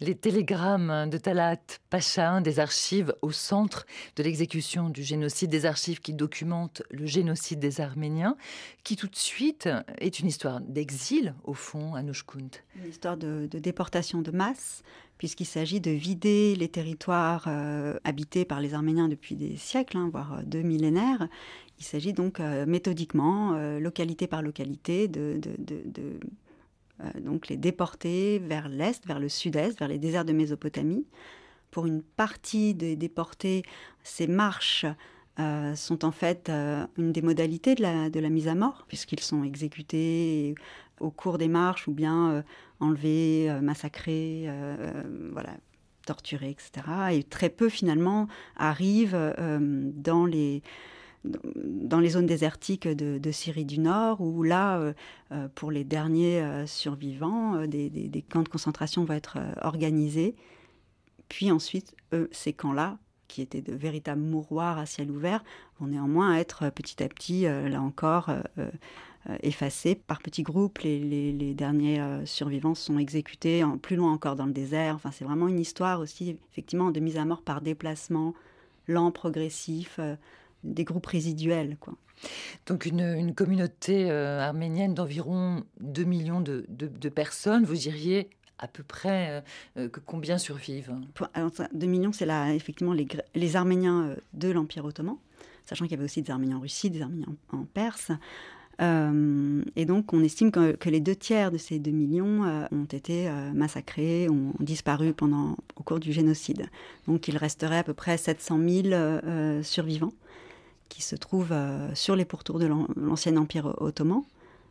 Les 0.00 0.14
télégrammes 0.14 1.10
de 1.10 1.18
Talat 1.18 1.56
Pacha, 1.90 2.40
des 2.40 2.60
archives 2.60 3.12
au 3.20 3.32
centre 3.32 3.84
de 4.14 4.22
l'exécution 4.22 4.90
du 4.90 5.02
génocide, 5.02 5.50
des 5.50 5.66
archives 5.66 5.98
qui 5.98 6.12
documentent 6.12 6.84
le 6.90 7.04
génocide 7.04 7.58
des 7.58 7.80
Arméniens, 7.80 8.36
qui 8.84 8.94
tout 8.94 9.08
de 9.08 9.16
suite 9.16 9.68
est 9.98 10.20
une 10.20 10.28
histoire 10.28 10.60
d'exil, 10.60 11.34
au 11.42 11.52
fond, 11.52 11.96
à 11.96 12.02
Nouchkount. 12.04 12.50
Une 12.76 12.90
histoire 12.90 13.16
de, 13.16 13.48
déportation 13.52 14.22
de 14.22 14.30
masse, 14.30 14.84
puisqu'il 15.18 15.46
s'agit 15.46 15.80
de 15.80 15.90
vider 15.90 16.54
les 16.54 16.68
territoires 16.68 17.46
euh, 17.48 17.98
habités 18.04 18.44
par 18.44 18.60
les 18.60 18.74
Arméniens 18.74 19.08
depuis 19.08 19.34
des 19.34 19.56
siècles, 19.56 19.96
hein, 19.96 20.10
voire 20.12 20.34
euh, 20.34 20.42
deux 20.46 20.62
millénaires. 20.62 21.26
Il 21.80 21.84
s'agit 21.84 22.12
donc 22.12 22.38
euh, 22.38 22.66
méthodiquement, 22.66 23.58
localité 23.80 24.28
par 24.28 24.42
localité, 24.42 25.08
de 25.08 25.40
donc 27.20 27.48
les 27.48 27.56
déportés 27.56 28.38
vers 28.38 28.68
l'est, 28.68 29.06
vers 29.06 29.20
le 29.20 29.28
sud-est, 29.28 29.78
vers 29.78 29.88
les 29.88 29.98
déserts 29.98 30.24
de 30.24 30.32
Mésopotamie. 30.32 31.06
Pour 31.70 31.86
une 31.86 32.02
partie 32.02 32.74
des 32.74 32.96
déportés, 32.96 33.62
ces 34.02 34.26
marches 34.26 34.86
euh, 35.38 35.74
sont 35.74 36.04
en 36.04 36.10
fait 36.10 36.48
euh, 36.48 36.86
une 36.96 37.12
des 37.12 37.22
modalités 37.22 37.74
de 37.74 37.82
la, 37.82 38.10
de 38.10 38.20
la 38.20 38.28
mise 38.30 38.48
à 38.48 38.54
mort, 38.54 38.84
puisqu'ils 38.88 39.20
sont 39.20 39.44
exécutés 39.44 40.54
au 41.00 41.10
cours 41.10 41.38
des 41.38 41.48
marches 41.48 41.86
ou 41.86 41.92
bien 41.92 42.42
enlevés, 42.80 43.56
massacrés, 43.62 44.50
voilà, 45.30 45.50
torturés, 46.04 46.50
etc. 46.50 47.12
Et 47.12 47.22
très 47.22 47.50
peu 47.50 47.68
finalement 47.68 48.26
arrivent 48.56 49.34
dans 49.38 50.26
les 50.26 50.64
dans 51.24 52.00
les 52.00 52.10
zones 52.10 52.26
désertiques 52.26 52.86
de, 52.86 53.30
Syrie 53.30 53.64
du 53.64 53.80
Nord, 53.80 54.20
où 54.20 54.42
là, 54.42 54.78
euh, 54.78 54.92
euh, 55.32 55.48
pour 55.54 55.70
les 55.70 55.84
derniers 55.84 56.40
euh, 56.40 56.66
survivants, 56.66 57.66
des, 57.66 58.24
camps 58.30 58.42
de 58.42 58.48
concentration 58.48 59.04
vont 59.04 59.14
être 59.14 59.38
organisés. 59.60 60.34
Puis 61.28 61.50
ensuite, 61.50 61.94
ces 62.30 62.52
camps-là, 62.52 62.98
qui 63.26 63.42
étaient 63.42 63.60
de 63.60 63.74
véritables 63.74 64.22
mouroirs 64.22 64.78
à 64.78 64.86
ciel 64.86 65.10
ouvert, 65.10 65.44
vont 65.78 65.88
néanmoins 65.88 66.36
être 66.36 66.70
petit 66.70 67.02
à 67.02 67.08
petit, 67.08 67.42
là 67.42 67.82
encore, 67.82 68.30
effacés 69.42 69.94
par 69.94 70.20
petits 70.20 70.42
groupes. 70.42 70.78
Les, 70.78 71.52
derniers 71.52 72.02
survivants 72.24 72.74
sont 72.74 72.98
exécutés 72.98 73.62
plus 73.82 73.96
loin 73.96 74.10
encore 74.10 74.36
dans 74.36 74.46
le 74.46 74.52
désert. 74.52 74.94
Enfin, 74.94 75.10
c'est 75.10 75.26
vraiment 75.26 75.48
une 75.48 75.60
histoire 75.60 76.00
aussi, 76.00 76.38
effectivement, 76.50 76.90
de 76.90 77.00
mise 77.00 77.18
à 77.18 77.26
mort 77.26 77.42
par 77.42 77.60
déplacement 77.60 78.32
lent, 78.86 79.10
progressif 79.10 80.00
des 80.64 80.84
groupes 80.84 81.06
résiduels. 81.06 81.76
Quoi. 81.80 81.94
Donc 82.66 82.86
une, 82.86 83.34
communauté 83.34 84.10
euh, 84.10 84.40
arménienne 84.40 84.94
d'environ 84.94 85.64
2 85.80 86.04
millions 86.04 86.40
de, 86.40 87.08
personnes, 87.08 87.64
vous 87.64 87.74
diriez 87.74 88.30
à 88.58 88.66
peu 88.66 88.82
près 88.82 89.30
euh, 89.30 89.40
euh, 89.76 89.88
que 89.88 90.00
combien 90.00 90.36
survivent? 90.38 90.92
2 91.72 91.86
millions, 91.86 92.12
c'est 92.12 92.26
là 92.26 92.52
effectivement 92.52 92.92
les, 92.92 93.06
les 93.34 93.56
Arméniens 93.56 94.16
de 94.34 94.48
l'Empire 94.50 94.84
ottoman, 94.84 95.16
sachant 95.64 95.84
qu'il 95.84 95.92
y 95.92 95.94
avait 95.94 96.04
aussi 96.04 96.22
des 96.22 96.30
Arméniens 96.30 96.56
en 96.56 96.60
Russie, 96.60 96.90
des 96.90 97.02
Arméniens 97.02 97.36
en 97.52 97.64
Perse. 97.64 98.10
Euh, 98.80 99.62
et 99.76 99.84
donc, 99.84 100.12
on 100.12 100.22
estime 100.22 100.50
que, 100.52 100.88
les 100.88 101.00
deux 101.00 101.16
tiers 101.16 101.50
de 101.50 101.58
ces 101.58 101.78
2 101.78 101.90
millions 101.90 102.44
euh, 102.44 102.66
ont 102.70 102.84
été 102.84 103.28
euh, 103.28 103.52
massacrés, 103.52 104.28
ont, 104.28 104.52
disparu 104.60 105.12
pendant, 105.12 105.56
au 105.76 105.82
cours 105.82 105.98
du 105.98 106.12
génocide. 106.12 106.66
Donc, 107.06 107.28
il 107.28 107.36
resterait 107.36 107.78
à 107.78 107.84
peu 107.84 107.94
près 107.94 108.16
700 108.16 108.58
000 108.68 109.62
survivants 109.62 110.12
qui 110.88 111.02
se 111.02 111.16
trouvent 111.16 111.54
sur 111.94 112.16
les 112.16 112.24
pourtours 112.24 112.58
de 112.58 112.66
l'ancien 112.96 113.36
empire 113.36 113.74
ottoman, 113.80 114.22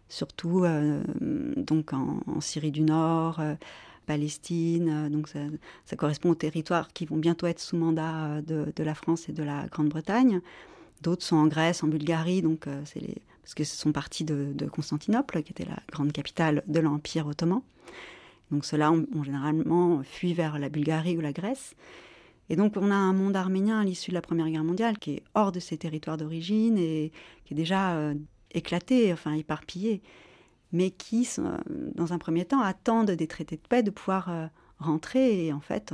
surtout 0.09 0.65
donc 1.55 1.93
en, 1.93 2.41
Syrie 2.41 2.71
du 2.71 2.81
Nord. 2.81 3.41
Palestine, 4.05 5.09
donc 5.09 5.27
ça, 5.27 5.95
correspond 5.97 6.29
aux 6.29 6.35
territoires 6.35 6.87
qui 6.93 7.05
vont 7.05 7.17
bientôt 7.17 7.45
être 7.45 7.59
sous 7.59 7.75
mandat 7.75 8.41
de, 8.41 8.71
de 8.73 8.83
la 8.83 8.95
France 8.95 9.27
et 9.27 9.33
de 9.33 9.43
la 9.43 9.67
Grande-Bretagne. 9.67 10.39
D'autres 11.01 11.25
sont 11.25 11.35
en 11.35 11.47
Grèce, 11.47 11.83
en 11.83 11.87
Bulgarie, 11.87 12.41
donc 12.41 12.67
c'est 12.85 13.15
parce 13.47 13.55
que 13.55 13.63
ce 13.63 13.77
sont 13.77 13.93
partis 13.93 14.25
de, 14.25 14.65
Constantinople, 14.69 15.41
qui 15.41 15.53
était 15.53 15.63
la 15.63 15.79
grande 15.89 16.11
capitale 16.11 16.63
de 16.67 16.81
l'Empire 16.81 17.27
ottoman. 17.27 17.61
Donc 18.51 18.65
ceux-là 18.65 18.91
ont, 18.91 19.23
généralement 19.23 20.03
fui 20.03 20.33
vers 20.33 20.59
la 20.59 20.67
Bulgarie 20.67 21.15
ou 21.15 21.21
la 21.21 21.31
Grèce. 21.31 21.73
Et 22.49 22.55
donc 22.55 22.73
on 22.77 22.91
a 22.91 22.95
un 22.95 23.13
monde 23.13 23.35
arménien 23.35 23.79
à 23.79 23.83
l'issue 23.83 24.11
de 24.11 24.15
la 24.15 24.21
Première 24.21 24.49
Guerre 24.49 24.63
mondiale 24.63 24.97
qui 24.97 25.11
est 25.11 25.23
hors 25.35 25.51
de 25.51 25.59
ses 25.59 25.77
territoires 25.77 26.17
d'origine 26.17 26.77
et 26.77 27.11
qui 27.45 27.53
est 27.53 27.57
déjà 27.57 27.95
euh, 27.95 28.15
éclaté, 28.51 29.11
enfin 29.11 29.33
éparpillé, 29.33 30.01
mais 30.71 30.91
qui, 30.91 31.27
euh, 31.39 31.57
dans 31.95 32.13
un 32.13 32.17
premier 32.17 32.45
temps, 32.45 32.61
attendent 32.61 33.11
des 33.11 33.27
traités 33.27 33.57
de 33.57 33.67
paix 33.67 33.83
de 33.83 33.91
pouvoir 33.91 34.29
euh, 34.29 34.47
rentrer. 34.79 35.45
Et 35.45 35.53
en 35.53 35.59
fait, 35.59 35.93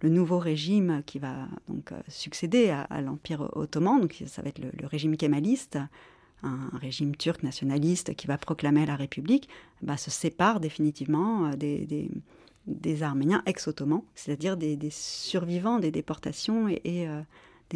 le 0.00 0.08
nouveau 0.08 0.38
régime 0.38 1.02
qui 1.06 1.18
va 1.18 1.48
donc 1.68 1.92
succéder 2.08 2.70
à, 2.70 3.00
l'Empire 3.00 3.48
ottoman, 3.56 4.00
donc 4.00 4.22
ça 4.26 4.42
va 4.42 4.48
être 4.48 4.58
le, 4.58 4.86
régime 4.86 5.16
kémaliste, 5.16 5.78
un 6.42 6.68
régime 6.74 7.16
turc 7.16 7.42
nationaliste 7.42 8.14
qui 8.14 8.26
va 8.26 8.36
proclamer 8.36 8.84
la 8.84 8.96
République, 8.96 9.48
bah, 9.80 9.96
se 9.96 10.10
sépare 10.10 10.60
définitivement 10.60 11.50
des, 11.54 12.10
Arméniens 13.02 13.42
ex-ottomans, 13.46 14.04
c'est-à-dire 14.14 14.56
des, 14.56 14.78
survivants 14.90 15.78
des 15.78 15.90
déportations 15.90 16.68
et, 16.68 17.08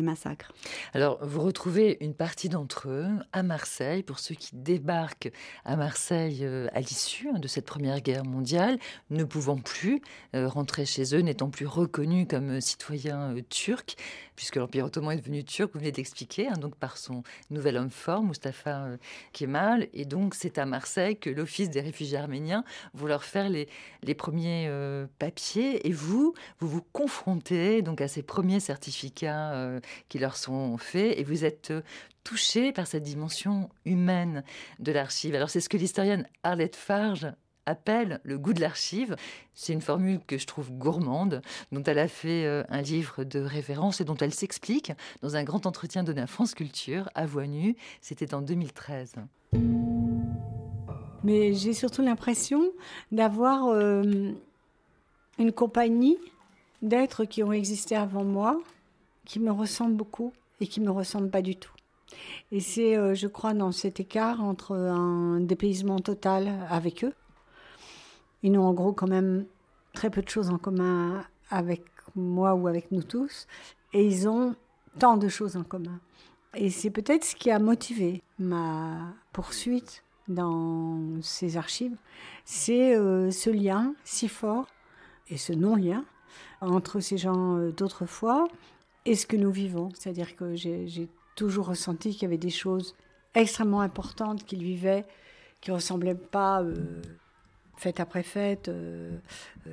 massacres. 0.02 0.52
Alors, 0.94 1.18
vous 1.22 1.40
retrouvez 1.42 1.98
une 2.00 2.14
partie 2.14 2.48
d'entre 2.48 2.88
eux 2.88 3.08
à 3.32 3.42
Marseille, 3.42 4.02
pour 4.02 4.18
ceux 4.18 4.34
qui 4.34 4.50
débarquent 4.54 5.30
à 5.64 5.76
Marseille 5.76 6.40
euh, 6.42 6.68
à 6.72 6.80
l'issue 6.80 7.28
hein, 7.28 7.38
de 7.38 7.48
cette 7.48 7.66
Première 7.66 8.00
Guerre 8.00 8.24
mondiale, 8.24 8.78
ne 9.10 9.24
pouvant 9.24 9.56
plus 9.56 10.00
euh, 10.34 10.48
rentrer 10.48 10.86
chez 10.86 11.14
eux, 11.14 11.20
n'étant 11.20 11.50
plus 11.50 11.66
reconnus 11.66 12.26
comme 12.28 12.50
euh, 12.50 12.60
citoyens 12.60 13.34
turcs, 13.48 13.96
puisque 14.34 14.56
l'Empire 14.56 14.86
ottoman 14.86 15.16
est 15.16 15.20
devenu 15.20 15.44
turc, 15.44 15.70
vous 15.72 15.80
venez 15.80 15.92
d'expliquer, 15.92 16.48
hein, 16.48 16.58
donc 16.58 16.76
par 16.76 16.96
son 16.96 17.22
nouvel 17.50 17.76
homme 17.76 17.90
fort, 17.90 18.22
Mustafa 18.22 18.88
Kemal. 19.32 19.88
Et 19.92 20.04
donc, 20.04 20.34
c'est 20.34 20.58
à 20.58 20.66
Marseille 20.66 21.16
que 21.16 21.30
l'Office 21.30 21.70
des 21.70 21.80
réfugiés 21.80 22.18
arméniens 22.18 22.64
vous 22.94 23.06
leur 23.06 23.24
faire 23.24 23.48
les 23.48 24.14
premiers 24.14 24.70
papiers. 25.18 25.86
Et 25.86 25.92
vous, 25.92 26.34
vous 26.58 26.68
vous 26.68 26.82
confrontez 26.92 27.82
donc 27.82 28.00
à 28.00 28.08
ces 28.08 28.22
premiers 28.22 28.60
certificats 28.60 29.80
qui 30.08 30.18
leur 30.18 30.36
sont 30.36 30.76
faits 30.78 31.18
et 31.18 31.24
vous 31.24 31.44
êtes 31.44 31.70
euh, 31.70 31.82
touché 32.24 32.72
par 32.72 32.86
cette 32.86 33.02
dimension 33.02 33.70
humaine 33.84 34.42
de 34.78 34.92
l'archive. 34.92 35.34
Alors 35.34 35.50
c'est 35.50 35.60
ce 35.60 35.68
que 35.68 35.76
l'historienne 35.76 36.26
Arlette 36.42 36.76
Farge 36.76 37.28
appelle 37.66 38.20
le 38.22 38.38
goût 38.38 38.52
de 38.52 38.60
l'archive. 38.60 39.16
C'est 39.54 39.72
une 39.72 39.80
formule 39.80 40.20
que 40.26 40.38
je 40.38 40.46
trouve 40.46 40.72
gourmande, 40.72 41.42
dont 41.72 41.82
elle 41.82 41.98
a 41.98 42.08
fait 42.08 42.44
euh, 42.46 42.62
un 42.68 42.80
livre 42.80 43.24
de 43.24 43.40
référence 43.40 44.00
et 44.00 44.04
dont 44.04 44.16
elle 44.16 44.32
s'explique 44.32 44.92
dans 45.20 45.36
un 45.36 45.44
grand 45.44 45.66
entretien 45.66 46.04
donné 46.04 46.22
à 46.22 46.26
France 46.26 46.54
Culture 46.54 47.10
à 47.14 47.26
Voix 47.26 47.46
Nue. 47.46 47.76
C'était 48.00 48.34
en 48.34 48.40
2013. 48.40 49.14
Mais 51.24 51.54
j'ai 51.54 51.72
surtout 51.72 52.02
l'impression 52.02 52.70
d'avoir 53.10 53.66
euh, 53.66 54.30
une 55.38 55.52
compagnie 55.52 56.18
d'êtres 56.82 57.24
qui 57.24 57.42
ont 57.42 57.52
existé 57.52 57.96
avant 57.96 58.24
moi, 58.24 58.60
qui 59.26 59.40
me 59.40 59.50
ressemblent 59.50 59.96
beaucoup 59.96 60.32
et 60.60 60.66
qui 60.66 60.80
me 60.80 60.90
ressemblent 60.90 61.30
pas 61.30 61.42
du 61.42 61.56
tout. 61.56 61.72
Et 62.52 62.60
c'est, 62.60 62.96
euh, 62.96 63.14
je 63.14 63.26
crois, 63.26 63.52
dans 63.52 63.72
cet 63.72 64.00
écart 64.00 64.42
entre 64.42 64.74
un 64.74 65.40
dépaysement 65.40 65.98
total 65.98 66.66
avec 66.70 67.04
eux. 67.04 67.12
Ils 68.42 68.52
n'ont 68.52 68.64
en 68.64 68.72
gros 68.72 68.92
quand 68.92 69.08
même 69.08 69.44
très 69.92 70.08
peu 70.08 70.22
de 70.22 70.28
choses 70.28 70.50
en 70.50 70.58
commun 70.58 71.24
avec 71.50 71.82
moi 72.14 72.54
ou 72.54 72.68
avec 72.68 72.92
nous 72.92 73.02
tous, 73.02 73.46
et 73.92 74.06
ils 74.06 74.28
ont 74.28 74.54
tant 74.98 75.16
de 75.16 75.28
choses 75.28 75.56
en 75.56 75.64
commun. 75.64 76.00
Et 76.54 76.70
c'est 76.70 76.90
peut-être 76.90 77.24
ce 77.24 77.36
qui 77.36 77.50
a 77.50 77.58
motivé 77.58 78.22
ma 78.38 79.14
poursuite 79.32 80.02
dans 80.28 81.20
ces 81.22 81.56
archives, 81.56 81.96
c'est 82.44 82.96
euh, 82.96 83.30
ce 83.30 83.50
lien 83.50 83.94
si 84.04 84.28
fort 84.28 84.66
et 85.28 85.36
ce 85.36 85.52
non-lien 85.52 86.04
entre 86.60 87.00
ces 87.00 87.16
gens 87.16 87.58
euh, 87.58 87.70
d'autrefois 87.70 88.48
et 89.06 89.14
ce 89.14 89.26
que 89.26 89.36
nous 89.36 89.50
vivons. 89.50 89.90
C'est-à-dire 89.94 90.36
que 90.36 90.54
j'ai 90.54 91.08
toujours 91.34 91.68
ressenti 91.68 92.10
qu'il 92.10 92.22
y 92.22 92.26
avait 92.26 92.38
des 92.38 92.50
choses 92.50 92.94
extrêmement 93.34 93.80
importantes 93.80 94.44
qu'ils 94.44 94.62
vivaient, 94.62 95.04
qui 95.60 95.70
ne 95.70 95.76
ressemblaient 95.76 96.14
pas 96.14 96.62
euh, 96.62 96.74
fête 97.76 98.00
après 98.00 98.22
fête 98.22 98.68
euh, 98.68 99.18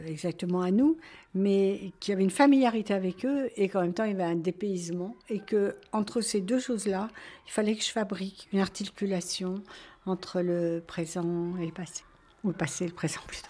exactement 0.06 0.62
à 0.62 0.72
nous, 0.72 0.98
mais 1.34 1.94
qu'il 2.00 2.12
y 2.12 2.14
avait 2.14 2.24
une 2.24 2.30
familiarité 2.30 2.94
avec 2.94 3.26
eux 3.26 3.50
et 3.56 3.70
qu'en 3.70 3.82
même 3.82 3.94
temps 3.94 4.04
il 4.04 4.12
y 4.12 4.14
avait 4.14 4.24
un 4.24 4.36
dépaysement 4.36 5.16
et 5.30 5.40
que 5.40 5.76
entre 5.92 6.22
ces 6.22 6.42
deux 6.42 6.60
choses-là, 6.60 7.10
il 7.48 7.52
fallait 7.52 7.76
que 7.76 7.84
je 7.84 7.92
fabrique 7.92 8.50
une 8.52 8.60
articulation 8.60 9.64
entre 10.06 10.42
le 10.42 10.84
présent 10.86 11.56
et 11.62 11.66
le 11.66 11.72
passé, 11.72 12.04
ou 12.44 12.50
le 12.50 12.54
passé 12.54 12.84
et 12.84 12.88
le 12.88 12.94
présent 12.94 13.22
plutôt. 13.26 13.50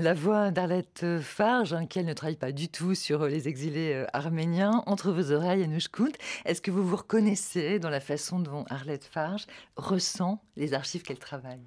La 0.00 0.14
voix 0.14 0.50
d'Arlette 0.50 1.04
Farge, 1.20 1.74
hein, 1.74 1.84
qui 1.84 1.98
elle 1.98 2.06
ne 2.06 2.14
travaille 2.14 2.36
pas 2.36 2.52
du 2.52 2.70
tout 2.70 2.94
sur 2.94 3.26
les 3.26 3.48
exilés 3.48 3.92
euh, 3.92 4.06
arméniens, 4.14 4.82
entre 4.86 5.12
vos 5.12 5.30
oreilles, 5.30 5.62
Anouche 5.62 5.88
Kunt. 5.88 6.12
Est-ce 6.46 6.62
que 6.62 6.70
vous 6.70 6.82
vous 6.82 6.96
reconnaissez 6.96 7.78
dans 7.78 7.90
la 7.90 8.00
façon 8.00 8.38
dont 8.38 8.64
Arlette 8.70 9.04
Farge 9.04 9.46
ressent 9.76 10.42
les 10.56 10.72
archives 10.72 11.02
qu'elle 11.02 11.18
travaille? 11.18 11.60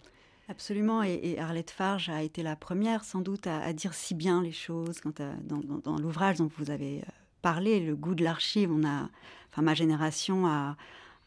Absolument, 0.50 1.04
et, 1.04 1.38
Arlette 1.38 1.70
Farge 1.70 2.10
a 2.10 2.24
été 2.24 2.42
la 2.42 2.56
première 2.56 3.04
sans 3.04 3.22
doute 3.22 3.46
à, 3.46 3.72
dire 3.72 3.94
si 3.94 4.16
bien 4.16 4.42
les 4.42 4.52
choses. 4.52 5.00
Euh, 5.20 5.34
dans, 5.44 5.98
l'ouvrage 5.98 6.38
dont 6.38 6.50
vous 6.58 6.72
avez 6.72 7.02
euh, 7.02 7.12
parlé, 7.44 7.82
le 7.82 7.96
goût 7.96 8.16
de 8.16 8.24
l'archive, 8.24 8.72
on 8.72 8.84
a, 8.84 9.10
enfin 9.52 9.62
ma 9.62 9.76
génération 9.76 10.48
a, 10.48 10.76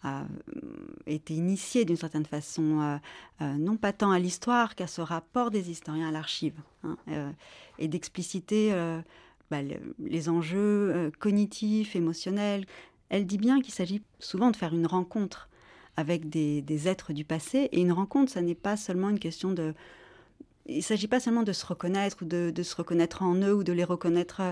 a 0.06 0.20
euh, 0.20 0.24
été 1.06 1.34
initié 1.34 1.84
d'une 1.84 1.96
certaine 1.96 2.24
façon, 2.24 2.80
euh, 2.80 2.96
euh, 3.42 3.54
non 3.54 3.76
pas 3.76 3.92
tant 3.92 4.10
à 4.10 4.18
l'histoire 4.18 4.74
qu'à 4.74 4.86
ce 4.86 5.00
rapport 5.00 5.50
des 5.50 5.70
historiens 5.70 6.08
à 6.08 6.12
l'archive, 6.12 6.54
hein, 6.84 6.96
et 7.78 7.88
d'expliciter 7.88 8.72
bah, 9.50 9.58
les 9.98 10.28
enjeux 10.28 11.10
cognitifs, 11.18 11.96
émotionnels. 11.96 12.64
Elle 13.08 13.26
dit 13.26 13.38
bien 13.38 13.60
qu'il 13.60 13.74
s'agit 13.74 14.02
souvent 14.18 14.50
de 14.50 14.56
faire 14.56 14.74
une 14.74 14.86
rencontre 14.86 15.48
avec 15.96 16.28
des, 16.28 16.88
êtres 16.88 17.12
du 17.12 17.24
passé, 17.24 17.68
et 17.72 17.80
une 17.80 17.92
rencontre, 17.92 18.32
ça 18.32 18.42
n'est 18.42 18.54
pas 18.54 18.76
seulement 18.76 19.10
une 19.10 19.18
question 19.18 19.52
de... 19.52 19.74
Il 20.68 20.78
ne 20.78 20.82
s'agit 20.82 21.06
pas 21.06 21.20
seulement 21.20 21.44
de 21.44 21.52
se 21.52 21.64
reconnaître 21.64 22.18
ou 22.22 22.24
de, 22.24 22.62
se 22.62 22.74
reconnaître 22.74 23.22
en 23.22 23.36
eux 23.36 23.54
ou 23.54 23.62
de 23.62 23.72
les 23.72 23.84
reconnaître 23.84 24.42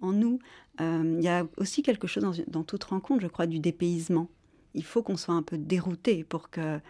en 0.00 0.12
nous. 0.12 0.38
il 0.80 1.22
y 1.22 1.28
a 1.28 1.46
aussi 1.56 1.82
quelque 1.82 2.06
chose 2.06 2.22
dans, 2.22 2.34
dans 2.46 2.62
toute 2.62 2.84
rencontre, 2.84 3.22
je 3.22 3.28
crois, 3.28 3.46
du 3.46 3.58
dépaysement 3.58 4.28
il 4.74 4.84
faut 4.84 5.02
qu'on 5.02 5.16
soit 5.16 5.34
un 5.34 5.42
peu 5.42 5.58
dérouté 5.58 6.24
pour 6.24 6.50
que 6.50 6.80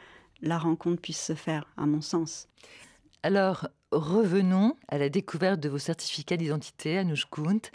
la 0.41 0.59
rencontre 0.59 1.01
puisse 1.01 1.23
se 1.23 1.35
faire, 1.35 1.67
à 1.77 1.87
mon 1.87 2.01
sens. 2.01 2.49
Alors, 3.23 3.69
revenons 3.93 4.77
à 4.89 4.99
la 4.99 5.09
découverte 5.09 5.61
de 5.61 5.69
vos 5.69 5.79
certificats 5.79 6.37
d'identité 6.37 6.99
à 6.99 7.05
Kunt. 7.05 7.71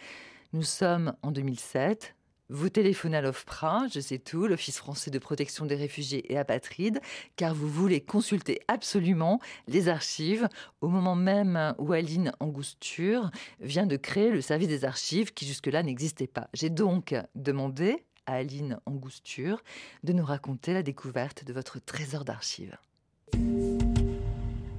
Nous 0.53 0.63
sommes 0.63 1.13
en 1.21 1.31
2007. 1.31 2.15
Vous 2.49 2.69
téléphonez 2.69 3.17
à 3.17 3.21
l'OFPRA, 3.21 3.87
je 3.93 3.99
sais 3.99 4.19
tout, 4.19 4.47
l'Office 4.47 4.77
français 4.77 5.11
de 5.11 5.19
protection 5.19 5.65
des 5.65 5.75
réfugiés 5.75 6.31
et 6.31 6.37
apatrides, 6.37 7.01
car 7.35 7.53
vous 7.53 7.67
voulez 7.67 7.99
consulter 7.99 8.61
absolument 8.69 9.41
les 9.67 9.89
archives 9.89 10.47
au 10.79 10.87
moment 10.87 11.15
même 11.15 11.75
où 11.77 11.91
Aline 11.91 12.31
Angusture 12.39 13.31
vient 13.59 13.85
de 13.85 13.97
créer 13.97 14.31
le 14.31 14.39
service 14.39 14.69
des 14.69 14.85
archives 14.85 15.33
qui 15.33 15.45
jusque-là 15.45 15.83
n'existait 15.83 16.27
pas. 16.27 16.47
J'ai 16.53 16.69
donc 16.69 17.15
demandé 17.35 18.05
à 18.27 18.33
Aline 18.33 18.79
Angousture 18.85 19.63
de 20.03 20.13
nous 20.13 20.25
raconter 20.25 20.73
la 20.73 20.83
découverte 20.83 21.43
de 21.45 21.53
votre 21.53 21.79
trésor 21.79 22.25
d'archives. 22.25 22.77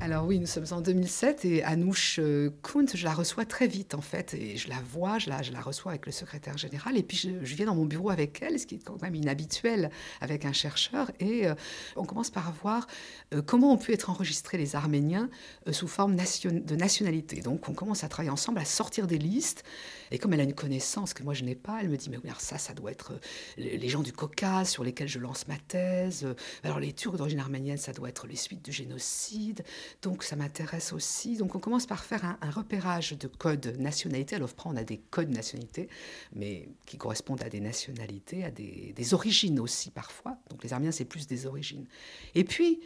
Alors 0.09 0.25
oui, 0.25 0.39
nous 0.39 0.47
sommes 0.47 0.65
en 0.71 0.81
2007 0.81 1.45
et 1.45 1.63
Anouche 1.63 2.19
euh, 2.19 2.49
Kunt, 2.63 2.87
je 2.95 3.05
la 3.05 3.13
reçois 3.13 3.45
très 3.45 3.67
vite 3.67 3.95
en 3.95 4.01
fait 4.01 4.33
et 4.33 4.57
je 4.57 4.71
la 4.71 4.81
vois, 4.81 5.19
je 5.19 5.29
la, 5.29 5.43
je 5.43 5.53
la 5.53 5.61
reçois 5.61 5.93
avec 5.93 6.07
le 6.07 6.13
secrétaire 6.13 6.57
général 6.57 6.97
et 6.97 7.03
puis 7.03 7.19
je, 7.19 7.55
viens 7.55 7.67
dans 7.67 7.75
mon 7.75 7.85
bureau 7.85 8.09
avec 8.09 8.41
elle, 8.41 8.59
ce 8.59 8.65
qui 8.65 8.77
est 8.77 8.83
quand 8.83 9.03
même 9.03 9.15
inhabituel 9.15 9.91
avec 10.23 10.47
un 10.47 10.55
chercheur 10.55 11.11
et 11.21 11.47
euh, 11.47 11.55
on 11.95 12.07
commence 12.07 12.31
par 12.31 12.51
voir 12.63 12.87
euh, 13.35 13.43
comment 13.43 13.71
on 13.71 13.77
peut 13.77 13.93
être 13.93 14.09
enregistré 14.09 14.57
les 14.57 14.77
Arméniens 14.77 15.29
sous 15.73 15.89
forme 15.89 16.17
de 16.17 16.75
nationalité. 16.75 17.43
Donc 17.43 17.69
on 17.69 17.75
commence 17.75 18.03
à 18.03 18.09
travailler 18.09 18.31
ensemble, 18.31 18.61
à 18.61 18.65
sortir 18.65 19.07
des 19.07 19.19
listes 19.19 19.63
et 20.11 20.19
comme 20.19 20.33
elle 20.33 20.41
a 20.41 20.45
une 20.45 20.55
connaissance 20.55 21.13
que 21.13 21.23
moi 21.23 21.35
je 21.35 21.45
n'ai 21.45 21.55
pas, 21.55 21.81
elle 21.83 21.91
me 21.91 21.99
dit 21.99 22.09
mais 22.09 22.17
alors 22.25 22.41
ça, 22.41 22.57
ça 22.57 22.73
doit 22.73 22.93
être 22.93 23.13
les 23.59 23.89
gens 23.91 24.03
du 24.03 24.15
Caucase 24.15 24.71
sur 24.71 24.85
lesquels 24.85 25.09
je 25.09 25.19
lance 25.19 25.47
ma 25.49 25.59
thèse. 25.59 26.27
Alors 26.65 26.81
les 26.81 26.95
Turcs 26.95 27.19
d'origine 27.19 27.41
arménienne, 27.41 27.77
ça 27.77 27.93
doit 27.93 28.09
être 28.09 28.27
les 28.27 28.37
suites 28.37 28.65
du 28.65 28.73
génocide. 28.73 29.65
Donc 30.03 30.23
ça 30.23 30.37
m'intéresse 30.37 30.93
aussi. 30.93 31.37
Donc 31.37 31.55
on 31.55 31.59
commence 31.59 31.87
par 31.87 32.05
faire 32.05 32.25
un, 32.25 32.51
repérage 32.51 33.19
de 33.19 33.27
codes 33.27 33.77
nationalité. 33.79 34.37
À 34.37 34.39
l'OFPRA, 34.39 34.71
on 34.71 34.77
a 34.77 34.85
des 34.85 34.99
codes 34.99 35.31
nationalité, 35.31 35.89
mais 36.35 36.69
qui 36.87 36.99
correspondent 36.99 37.43
à 37.43 37.49
des 37.49 37.61
nationalités, 37.61 38.45
à 38.45 38.51
des, 38.51 39.15
origines 39.15 39.59
aussi 39.59 39.91
parfois. 39.91 40.37
Donc 40.51 40.63
les 40.63 40.73
Arméniens, 40.73 40.93
c'est 40.93 41.05
plus 41.05 41.27
des 41.27 41.47
origines. 41.47 41.87
Et 42.35 42.45
puis, 42.45 42.81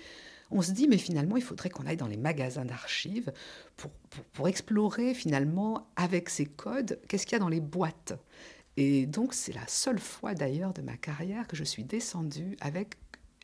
on 0.50 0.62
se 0.62 0.72
dit, 0.72 0.86
mais 0.86 0.98
finalement, 0.98 1.36
il 1.36 1.42
faudrait 1.42 1.70
qu'on 1.70 1.86
aille 1.86 1.96
dans 1.96 2.06
les 2.06 2.16
magasins 2.16 2.64
d'archives 2.64 3.32
pour, 3.76 3.90
pour, 4.32 4.48
explorer 4.48 5.14
finalement 5.14 5.88
avec 5.96 6.28
ces 6.28 6.46
codes, 6.46 7.00
qu'est-ce 7.08 7.26
qu'il 7.26 7.32
y 7.32 7.36
a 7.36 7.38
dans 7.38 7.48
les 7.48 7.60
boîtes. 7.60 8.14
Et 8.76 9.06
donc, 9.06 9.34
c'est 9.34 9.52
la 9.52 9.66
seule 9.66 9.98
fois 9.98 10.34
d'ailleurs 10.34 10.72
de 10.72 10.82
ma 10.82 10.96
carrière 10.96 11.46
que 11.46 11.56
je 11.56 11.64
suis 11.64 11.84
descendue 11.84 12.56
avec 12.60 12.96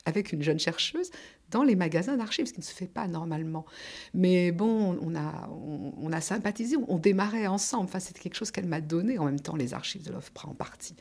avec 0.08 0.32
une 0.32 0.42
jeune 0.42 0.58
chercheuse 0.58 1.10
dans 1.50 1.62
les 1.62 1.76
magasins 1.76 2.16
d'archives, 2.16 2.46
ce 2.46 2.52
qui 2.52 2.60
ne 2.60 2.64
se 2.64 2.74
fait 2.74 2.86
pas 2.86 3.08
normalement. 3.08 3.64
Mais 4.14 4.52
bon, 4.52 4.98
on 5.00 5.14
a, 5.14 5.48
on, 5.48 6.12
a 6.12 6.20
sympathisé, 6.20 6.76
on 6.88 6.98
démarrait 6.98 7.46
ensemble. 7.46 7.84
Enfin, 7.84 8.00
c'était 8.00 8.20
quelque 8.20 8.34
chose 8.34 8.50
qu'elle 8.50 8.66
m'a 8.66 8.80
donné 8.80 9.18
en 9.18 9.24
même 9.24 9.40
temps, 9.40 9.56
les 9.56 9.74
archives 9.74 10.02
de 10.02 10.12
l'OFPRA 10.12 10.48
en 10.48 10.54
partie. 10.54 10.96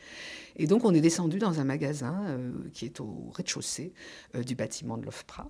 Et 0.55 0.65
donc, 0.65 0.85
on 0.85 0.93
est 0.93 1.01
descendu 1.01 1.37
dans 1.37 1.59
un 1.59 1.63
magasin 1.63 2.23
euh, 2.27 2.51
qui 2.73 2.85
est 2.85 2.99
au 2.99 3.29
rez-de-chaussée 3.33 3.93
euh, 4.35 4.43
du 4.43 4.55
bâtiment 4.55 4.97
de 4.97 5.05
l'OFPRA, 5.05 5.49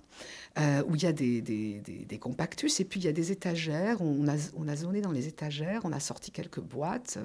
euh, 0.58 0.82
où 0.86 0.96
il 0.96 1.02
y 1.02 1.06
a 1.06 1.12
des, 1.12 1.40
des, 1.40 1.80
des, 1.80 2.18
compactus 2.18 2.80
et 2.80 2.84
puis 2.84 3.00
il 3.00 3.04
y 3.04 3.08
a 3.08 3.12
des 3.12 3.32
étagères. 3.32 4.02
On 4.02 4.28
a, 4.28 4.36
on 4.56 4.68
a 4.68 4.76
zoné 4.76 5.00
dans 5.00 5.12
les 5.12 5.26
étagères, 5.26 5.82
on 5.84 5.92
a 5.92 6.00
sorti 6.00 6.30
quelques 6.30 6.60
boîtes 6.60 7.18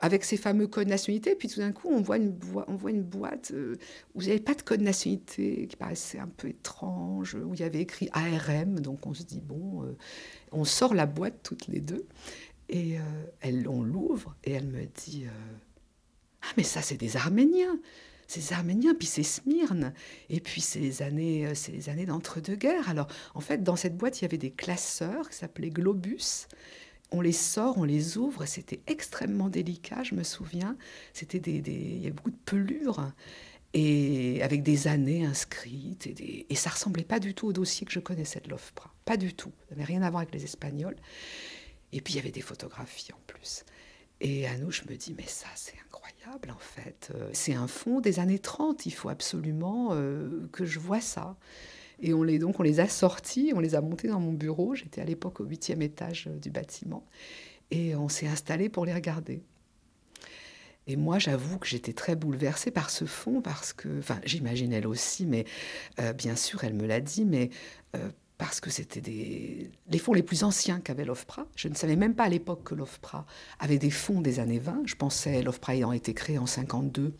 avec 0.00 0.24
ces 0.24 0.36
fameux 0.36 0.66
codes 0.66 0.88
nationalité. 0.88 1.34
Puis 1.34 1.48
tout 1.48 1.60
d'un 1.60 1.72
coup, 1.72 1.88
on 1.90 2.00
voit 2.00 2.16
une, 2.16 2.30
boîte 3.02 3.52
euh, 3.52 3.76
où 4.14 4.22
il 4.22 4.26
n'y 4.26 4.32
avait 4.32 4.40
pas 4.40 4.54
de 4.54 4.62
code 4.62 4.80
nationalité, 4.80 5.66
qui 5.68 5.76
paraissait 5.76 6.18
un 6.18 6.28
peu 6.28 6.48
étrange, 6.48 7.34
où 7.34 7.54
il 7.54 7.60
y 7.60 7.64
avait 7.64 7.80
écrit 7.80 8.08
ARM. 8.12 8.80
Donc 8.80 9.06
on 9.06 9.14
se 9.14 9.22
dit, 9.22 9.40
bon, 9.40 9.84
euh, 9.84 9.96
on 10.52 10.64
sort 10.64 10.94
la 10.94 11.06
boîte 11.06 11.42
toutes 11.42 11.68
les 11.68 11.80
deux. 11.80 12.06
Et 12.68 12.98
euh, 12.98 13.02
elle, 13.40 13.68
on 13.68 13.82
l'ouvre 13.82 14.36
et 14.44 14.52
elle 14.52 14.68
me 14.68 14.84
dit, 14.86 15.24
ah 16.42 16.46
mais 16.56 16.62
ça 16.62 16.82
c'est 16.82 16.96
des 16.96 17.16
Arméniens 17.16 17.78
ces 18.30 18.52
Arméniens, 18.52 18.94
puis 18.94 19.08
c'est 19.08 19.24
Smyrne, 19.24 19.92
et 20.28 20.38
puis 20.38 20.60
ces 20.60 21.02
années, 21.02 21.52
ces 21.56 21.88
années 21.88 22.06
d'entre-deux-guerres. 22.06 22.88
Alors, 22.88 23.08
en 23.34 23.40
fait, 23.40 23.64
dans 23.64 23.74
cette 23.74 23.96
boîte, 23.96 24.20
il 24.20 24.22
y 24.22 24.24
avait 24.26 24.38
des 24.38 24.52
classeurs 24.52 25.28
qui 25.28 25.36
s'appelaient 25.36 25.70
Globus, 25.70 26.46
on 27.12 27.20
les 27.20 27.32
sort, 27.32 27.78
on 27.78 27.84
les 27.84 28.18
ouvre, 28.18 28.46
c'était 28.46 28.80
extrêmement 28.86 29.48
délicat, 29.48 30.02
je 30.02 30.14
me 30.14 30.22
souviens. 30.22 30.76
C'était 31.12 31.40
des, 31.40 31.58
il 31.58 31.98
y 31.98 32.06
avait 32.06 32.10
beaucoup 32.10 32.30
de 32.30 32.36
pelures 32.44 33.12
et 33.72 34.42
avec 34.42 34.62
des 34.62 34.88
années 34.88 35.24
inscrites 35.24 36.06
et, 36.06 36.12
des, 36.12 36.46
et 36.48 36.54
ça 36.54 36.70
ressemblait 36.70 37.04
pas 37.04 37.20
du 37.20 37.34
tout 37.34 37.46
au 37.48 37.52
dossier 37.52 37.86
que 37.86 37.92
je 37.92 38.00
connaissais 38.00 38.40
de 38.40 38.48
l'OFPRA, 38.48 38.92
pas 39.04 39.16
du 39.16 39.34
tout. 39.34 39.52
Ça 39.68 39.74
n'avait 39.74 39.84
rien 39.84 40.02
à 40.02 40.10
voir 40.10 40.22
avec 40.22 40.34
les 40.34 40.44
Espagnols. 40.44 40.96
Et 41.92 42.00
puis 42.00 42.14
il 42.14 42.16
y 42.16 42.20
avait 42.20 42.30
des 42.30 42.40
photographies 42.40 43.12
en 43.12 43.20
plus. 43.26 43.64
Et 44.20 44.46
à 44.46 44.56
nous, 44.58 44.70
je 44.70 44.82
me 44.88 44.96
dis, 44.96 45.14
mais 45.16 45.26
ça, 45.26 45.48
c'est 45.54 45.76
incroyable 45.86 46.50
en 46.50 46.58
fait. 46.58 47.10
Euh, 47.14 47.30
c'est 47.32 47.54
un 47.54 47.66
fond 47.66 48.00
des 48.00 48.20
années 48.20 48.38
30, 48.38 48.86
il 48.86 48.92
faut 48.92 49.08
absolument 49.08 49.90
euh, 49.92 50.48
que 50.52 50.64
je 50.64 50.78
vois 50.78 51.00
ça. 51.00 51.36
Et 52.00 52.14
on 52.14 52.22
les, 52.22 52.38
donc, 52.38 52.58
on 52.60 52.62
les 52.62 52.80
a 52.80 52.88
sortis, 52.88 53.52
on 53.54 53.60
les 53.60 53.74
a 53.74 53.80
montés 53.80 54.08
dans 54.08 54.20
mon 54.20 54.32
bureau. 54.32 54.74
J'étais 54.74 55.00
à 55.00 55.04
l'époque 55.04 55.40
au 55.40 55.44
huitième 55.44 55.82
étage 55.82 56.28
euh, 56.28 56.38
du 56.38 56.50
bâtiment. 56.50 57.04
Et 57.70 57.94
on 57.94 58.08
s'est 58.08 58.26
installé 58.26 58.68
pour 58.68 58.84
les 58.84 58.94
regarder. 58.94 59.42
Et 60.86 60.96
moi, 60.96 61.18
j'avoue 61.18 61.58
que 61.58 61.68
j'étais 61.68 61.92
très 61.92 62.16
bouleversée 62.16 62.70
par 62.70 62.90
ce 62.90 63.04
fond, 63.04 63.42
parce 63.42 63.72
que, 63.72 63.98
enfin, 63.98 64.18
j'imagine 64.24 64.72
elle 64.72 64.86
aussi, 64.86 65.26
mais 65.26 65.44
euh, 66.00 66.12
bien 66.12 66.34
sûr, 66.34 66.64
elle 66.64 66.74
me 66.74 66.86
l'a 66.86 67.00
dit, 67.00 67.24
mais 67.24 67.50
euh, 67.94 68.08
parce 68.38 68.60
que 68.60 68.70
c'était 68.70 69.02
des... 69.02 69.70
les 69.88 69.98
fonds 69.98 70.14
les 70.14 70.22
plus 70.22 70.42
anciens 70.42 70.80
qu'avait 70.80 71.04
l'OFPRA. 71.04 71.46
Je 71.54 71.68
ne 71.68 71.74
savais 71.74 71.96
même 71.96 72.14
pas 72.14 72.24
à 72.24 72.28
l'époque 72.28 72.64
que 72.64 72.74
l'OFPRA 72.74 73.26
avait 73.60 73.78
des 73.78 73.90
fonds 73.90 74.22
des 74.22 74.40
années 74.40 74.58
20. 74.58 74.82
Je 74.86 74.96
pensais 74.96 75.42
l'OFPRA 75.42 75.76
ayant 75.76 75.92
été 75.92 76.14
créé 76.14 76.38
en 76.38 76.46
52 76.46 77.14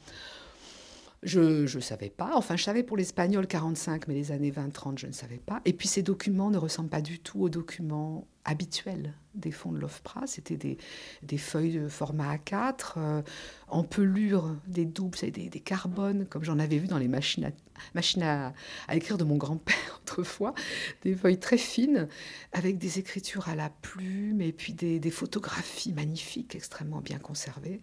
je 1.22 1.76
ne 1.76 1.82
savais 1.82 2.08
pas. 2.08 2.32
Enfin, 2.34 2.56
je 2.56 2.62
savais 2.62 2.82
pour 2.82 2.96
l'espagnol 2.96 3.46
45, 3.46 4.08
mais 4.08 4.14
les 4.14 4.32
années 4.32 4.50
20-30, 4.50 4.98
je 4.98 5.06
ne 5.06 5.12
savais 5.12 5.38
pas. 5.38 5.60
Et 5.66 5.72
puis 5.74 5.86
ces 5.86 6.02
documents 6.02 6.50
ne 6.50 6.58
ressemblent 6.58 6.88
pas 6.88 7.02
du 7.02 7.18
tout 7.18 7.42
aux 7.42 7.50
documents 7.50 8.26
habituels 8.46 9.12
des 9.34 9.50
fonds 9.50 9.70
de 9.70 9.78
l'OFPRA. 9.78 10.26
C'était 10.26 10.56
des, 10.56 10.78
des, 11.22 11.36
feuilles 11.36 11.74
de 11.74 11.88
format 11.88 12.36
A4, 12.36 12.94
euh, 12.96 13.22
en 13.68 13.84
pelure, 13.84 14.56
des 14.66 14.86
doubles, 14.86 15.18
des, 15.20 15.50
des 15.50 15.60
carbones, 15.60 16.24
comme 16.26 16.42
j'en 16.42 16.58
avais 16.58 16.78
vu 16.78 16.86
dans 16.86 16.98
les 16.98 17.06
machines 17.06 17.44
à, 17.44 17.50
machines 17.94 18.22
à, 18.22 18.54
écrire 18.90 19.18
de 19.18 19.24
mon 19.24 19.36
grand-père 19.36 20.00
autrefois. 20.02 20.54
Des 21.02 21.14
feuilles 21.14 21.38
très 21.38 21.58
fines, 21.58 22.08
avec 22.52 22.78
des 22.78 22.98
écritures 22.98 23.48
à 23.50 23.54
la 23.54 23.68
plume, 23.68 24.40
et 24.40 24.52
puis 24.52 24.72
des, 24.72 25.10
photographies 25.10 25.92
magnifiques, 25.92 26.54
extrêmement 26.54 27.02
bien 27.02 27.18
conservées. 27.18 27.82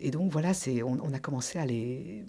Et 0.00 0.10
donc 0.10 0.32
voilà, 0.32 0.52
on, 0.84 0.98
on, 1.00 1.12
a 1.12 1.18
commencé 1.20 1.60
à 1.60 1.64
les, 1.64 2.24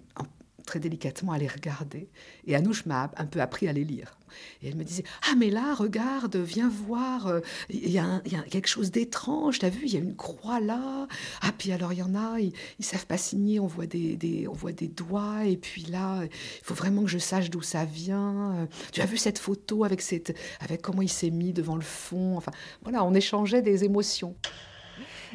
très 0.66 0.80
délicatement 0.80 1.32
à 1.32 1.38
les 1.38 1.48
regarder. 1.48 2.10
Et 2.46 2.56
Anouche 2.56 2.86
m'a 2.86 3.12
un 3.18 3.26
peu 3.26 3.42
appris 3.42 3.68
à 3.68 3.74
les 3.74 3.84
lire. 3.84 4.18
Et 4.62 4.70
elle 4.70 4.76
me 4.76 4.84
disait 4.84 5.04
Ah, 5.30 5.36
mais 5.38 5.50
là, 5.50 5.74
regarde, 5.74 6.36
viens 6.36 6.70
voir, 6.70 7.28
euh, 7.28 7.40
il 7.70 7.92
y, 7.92 8.00
a 8.00 8.22
quelque 8.50 8.68
chose 8.68 8.92
d'étrange, 8.92 9.60
t'as 9.60 9.70
vu, 9.70 9.86
il 9.86 9.94
y 9.94 9.98
a 9.98 10.00
une 10.00 10.16
croix 10.16 10.60
là. 10.60 11.08
Ah, 11.42 11.52
puis 11.58 11.72
alors 11.72 11.94
il 11.94 12.00
y 12.00 12.04
en 12.04 12.16
a, 12.16 12.40
ils, 12.40 12.54
ne 12.80 12.84
savent 12.84 13.06
pas 13.06 13.18
signer, 13.18 13.60
on 13.60 13.68
voit 13.68 13.86
des, 13.86 14.48
on 14.50 14.54
voit 14.54 14.72
des 14.72 14.88
doigts, 14.88 15.46
et 15.46 15.58
puis 15.58 15.84
là, 15.84 16.24
il 16.24 16.30
faut 16.64 16.74
vraiment 16.74 17.04
que 17.04 17.10
je 17.10 17.20
sache 17.20 17.50
d'où 17.50 17.62
ça 17.62 17.86
vient. 17.86 18.54
Euh, 18.56 18.66
tu 18.92 19.02
as 19.02 19.06
vu 19.06 19.18
cette 19.18 19.40
photo 19.40 19.84
avec, 19.84 20.02
cette, 20.02 20.36
avec 20.60 20.82
comment 20.82 21.02
il 21.02 21.10
s'est 21.10 21.32
mis 21.32 21.54
devant 21.54 21.76
le 21.76 21.82
fond 21.82 22.38
Enfin, 22.38 22.52
voilà, 22.82 23.04
on 23.04 23.14
échangeait 23.14 23.62
des 23.62 23.84
émotions. 23.84 24.36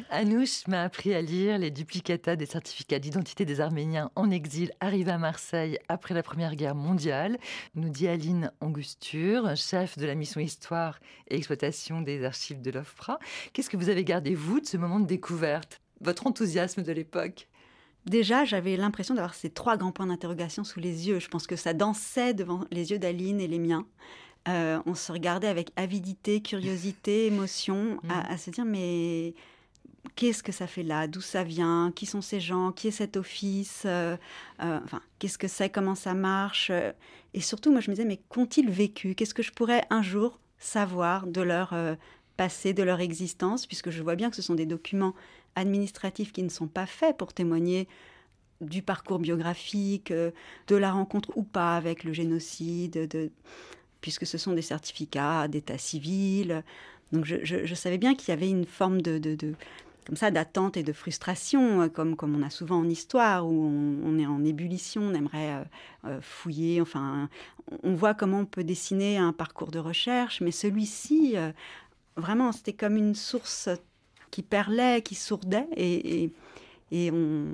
Anouche 0.09 0.67
m'a 0.67 0.83
appris 0.83 1.13
à 1.13 1.21
lire 1.21 1.57
les 1.57 1.71
duplicata 1.71 2.35
des 2.35 2.45
certificats 2.45 2.99
d'identité 2.99 3.45
des 3.45 3.61
Arméniens 3.61 4.11
en 4.15 4.29
exil 4.31 4.71
arrivés 4.79 5.11
à 5.11 5.17
Marseille 5.17 5.77
après 5.87 6.13
la 6.13 6.23
Première 6.23 6.55
Guerre 6.55 6.75
mondiale, 6.75 7.37
nous 7.75 7.89
dit 7.89 8.07
Aline 8.07 8.51
Angusture, 8.61 9.55
chef 9.55 9.97
de 9.97 10.05
la 10.05 10.15
mission 10.15 10.41
Histoire 10.41 10.99
et 11.27 11.35
Exploitation 11.37 12.01
des 12.01 12.23
archives 12.23 12.61
de 12.61 12.71
l'OFPRA. 12.71 13.19
Qu'est-ce 13.53 13.69
que 13.69 13.77
vous 13.77 13.89
avez 13.89 14.03
gardé, 14.03 14.35
vous, 14.35 14.59
de 14.59 14.65
ce 14.65 14.77
moment 14.77 14.99
de 14.99 15.05
découverte 15.05 15.81
Votre 16.01 16.27
enthousiasme 16.27 16.83
de 16.83 16.91
l'époque? 16.91 17.47
Déjà, 18.05 18.45
j'avais 18.45 18.77
l'impression 18.77 19.13
d'avoir 19.13 19.35
ces 19.35 19.49
trois 19.49 19.77
grands 19.77 19.91
points 19.91 20.07
d'interrogation 20.07 20.63
sous 20.63 20.79
les 20.79 21.07
yeux. 21.07 21.19
Je 21.19 21.27
pense 21.27 21.47
que 21.47 21.55
ça 21.55 21.73
dansait 21.73 22.33
devant 22.33 22.65
les 22.71 22.91
yeux 22.91 22.99
d'Aline 22.99 23.39
et 23.39 23.47
les 23.47 23.59
miens. 23.59 23.85
Euh, 24.47 24.81
on 24.85 24.95
se 24.95 25.11
regardait 25.11 25.47
avec 25.47 25.71
avidité, 25.75 26.41
curiosité, 26.41 27.27
émotion, 27.27 27.99
à, 28.09 28.37
se 28.37 28.49
dire 28.49 28.65
mais 28.65 29.33
qu'est-ce 30.15 30.43
que 30.43 30.51
ça 30.51 30.67
fait 30.67 30.83
là, 30.83 31.07
d'où 31.07 31.21
ça 31.21 31.43
vient, 31.43 31.91
qui 31.95 32.05
sont 32.05 32.21
ces 32.21 32.39
gens, 32.39 32.71
qui 32.71 32.87
est 32.87 32.91
cet 32.91 33.17
office, 33.17 33.83
euh, 33.85 34.17
euh, 34.61 34.79
enfin, 34.83 35.01
qu'est-ce 35.19 35.37
que 35.37 35.47
c'est, 35.47 35.69
comment 35.69 35.95
ça 35.95 36.13
marche? 36.13 36.69
Euh, 36.71 36.91
et 37.33 37.41
surtout, 37.41 37.71
moi, 37.71 37.81
je 37.81 37.89
me 37.89 37.95
disais, 37.95 38.07
mais 38.07 38.19
qu'ont-ils 38.29 38.69
vécu? 38.69 39.15
Qu'est-ce 39.15 39.33
que 39.33 39.43
je 39.43 39.51
pourrais 39.51 39.85
un 39.89 40.01
jour 40.01 40.39
savoir 40.57 41.27
de 41.27 41.41
leur 41.41 41.73
passé, 42.35 42.73
de 42.73 42.83
leur 42.83 42.99
existence, 42.99 43.65
puisque 43.65 43.91
je 43.91 44.01
vois 44.03 44.15
bien 44.15 44.29
que 44.29 44.35
ce 44.35 44.41
sont 44.41 44.55
des 44.55 44.65
documents 44.65 45.13
administratifs 45.55 46.33
qui 46.33 46.43
ne 46.43 46.49
sont 46.49 46.67
pas 46.67 46.85
faits 46.85 47.17
pour 47.17 47.33
témoigner 47.33 47.87
du 48.59 48.81
parcours 48.81 49.19
biographique, 49.19 50.11
de 50.11 50.75
la 50.75 50.91
rencontre 50.91 51.31
ou 51.37 51.43
pas 51.43 51.77
avec 51.77 52.03
le 52.03 52.11
génocide, 52.11 53.07
de, 53.07 53.31
puisque 54.01 54.25
ce 54.25 54.37
sont 54.37 54.53
des 54.53 54.61
certificats 54.61 55.47
d'état 55.47 55.77
civil. 55.77 56.63
Donc 57.11 57.25
je, 57.25 57.75
savais 57.75 57.97
bien 57.97 58.15
qu'il 58.15 58.29
y 58.29 58.31
avait 58.31 58.49
une 58.49 58.65
forme 58.65 59.01
de, 59.01 59.55
comme 60.05 60.15
ça 60.15 60.31
d'attente 60.31 60.77
et 60.77 60.83
de 60.83 60.93
frustration, 60.93 61.83
euh, 61.83 61.87
comme, 61.87 62.15
comme 62.15 62.35
on 62.35 62.43
a 62.43 62.49
souvent 62.49 62.77
en 62.77 62.89
histoire, 62.89 63.47
où 63.47 63.71
on, 64.03 64.17
est 64.17 64.25
en 64.25 64.43
ébullition, 64.43 65.03
on 65.03 65.13
aimerait 65.13 65.53
euh, 65.53 65.63
euh, 66.05 66.19
fouiller, 66.21 66.81
enfin, 66.81 67.29
on 67.83 67.93
voit 67.93 68.13
comment 68.13 68.39
on 68.39 68.45
peut 68.45 68.63
dessiner 68.63 69.17
un 69.17 69.33
parcours 69.33 69.71
de 69.71 69.79
recherche, 69.79 70.41
mais 70.41 70.51
celui-ci, 70.51 71.35
vraiment, 72.15 72.51
c'était 72.51 72.73
comme 72.73 72.97
une 72.97 73.13
source 73.13 73.69
qui 74.31 74.41
perlait, 74.41 75.03
qui 75.03 75.13
sourdait, 75.13 75.67
et, 75.75 76.31
et, 76.91 77.11
on, 77.11 77.45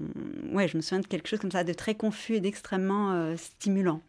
ouais, 0.53 0.69
je 0.69 0.77
me 0.77 0.81
souviens 0.81 1.01
de 1.01 1.07
quelque 1.07 1.27
chose 1.27 1.39
comme 1.39 1.51
ça, 1.51 1.65
de 1.65 1.73
très 1.73 1.95
confus 1.95 2.35
et 2.35 2.39
d'extrêmement 2.39 3.35
stimulant. 3.35 4.01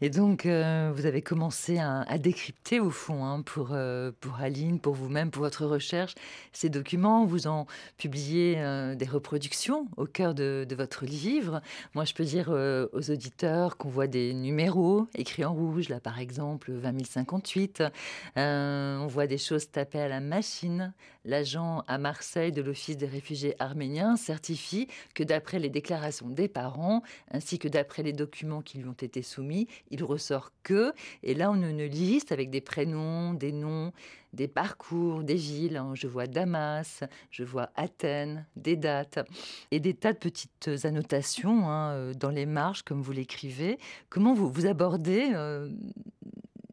Et 0.00 0.10
donc, 0.10 0.46
euh, 0.46 0.92
vous 0.94 1.06
avez 1.06 1.22
commencé 1.22 1.78
à, 1.78 2.18
décrypter, 2.18 2.80
au 2.80 2.90
fond, 2.90 3.24
hein, 3.24 3.42
pour, 3.42 3.68
euh, 3.72 4.12
pour 4.20 4.36
Aline, 4.40 4.78
pour 4.78 4.94
vous-même, 4.94 5.30
pour 5.30 5.42
votre 5.42 5.66
recherche, 5.66 6.14
ces 6.52 6.68
documents. 6.68 7.24
Vous 7.24 7.46
en 7.46 7.66
publiez 7.96 8.56
euh, 8.58 8.94
des 8.94 9.06
reproductions 9.06 9.86
au 9.96 10.06
cœur 10.06 10.34
de, 10.34 10.66
de, 10.68 10.74
votre 10.74 11.04
livre. 11.04 11.60
Moi, 11.94 12.04
je 12.04 12.14
peux 12.14 12.24
dire 12.24 12.50
aux 12.50 13.10
auditeurs 13.10 13.76
qu'on 13.76 13.88
voit 13.88 14.06
des 14.06 14.34
numéros 14.34 15.06
écrits 15.14 15.44
en 15.44 15.54
rouge, 15.54 15.88
là, 15.88 16.00
par 16.00 16.18
exemple, 16.18 16.72
20 16.72 17.04
058. 17.04 17.82
on 18.36 19.06
voit 19.08 19.26
des 19.26 19.38
choses 19.38 19.70
tapées 19.70 20.00
à 20.00 20.08
la 20.08 20.20
machine. 20.20 20.92
L'agent 21.24 21.84
à 21.86 21.96
Marseille 21.98 22.52
de 22.52 22.60
l'Office 22.60 22.96
des 22.96 23.06
réfugiés 23.06 23.54
arméniens 23.58 24.16
certifie 24.16 24.88
que 25.14 25.22
d'après 25.22 25.58
les 25.58 25.70
déclarations 25.70 26.28
des 26.28 26.48
parents, 26.48 27.02
ainsi 27.30 27.58
que 27.58 27.68
d'après 27.68 28.02
les 28.02 28.12
documents 28.12 28.60
qui 28.60 28.78
lui 28.78 28.88
ont 28.88 28.92
été 28.92 29.22
soumis, 29.22 29.66
il 29.90 30.04
ressort 30.04 30.52
que, 30.62 30.92
et 31.22 31.34
là 31.34 31.50
on 31.50 31.62
a 31.62 31.68
une 31.68 31.84
liste 31.84 32.30
avec 32.30 32.50
des 32.50 32.60
prénoms, 32.60 33.32
des 33.32 33.52
noms, 33.52 33.92
des 34.34 34.48
parcours, 34.48 35.22
des 35.22 35.34
villes. 35.34 35.76
Hein. 35.76 35.92
Je 35.94 36.06
vois 36.06 36.26
Damas, 36.26 37.04
je 37.30 37.44
vois 37.44 37.70
Athènes, 37.76 38.46
des 38.56 38.76
dates 38.76 39.18
et 39.70 39.80
des 39.80 39.94
tas 39.94 40.12
de 40.12 40.18
petites 40.18 40.68
annotations 40.84 41.70
hein, 41.70 41.92
euh, 41.92 42.14
dans 42.14 42.30
les 42.30 42.46
marges, 42.46 42.82
comme 42.82 43.00
vous 43.00 43.12
l'écrivez. 43.12 43.78
Comment 44.10 44.34
vous, 44.34 44.50
vous 44.50 44.66
abordez 44.66 45.30
euh, 45.34 45.70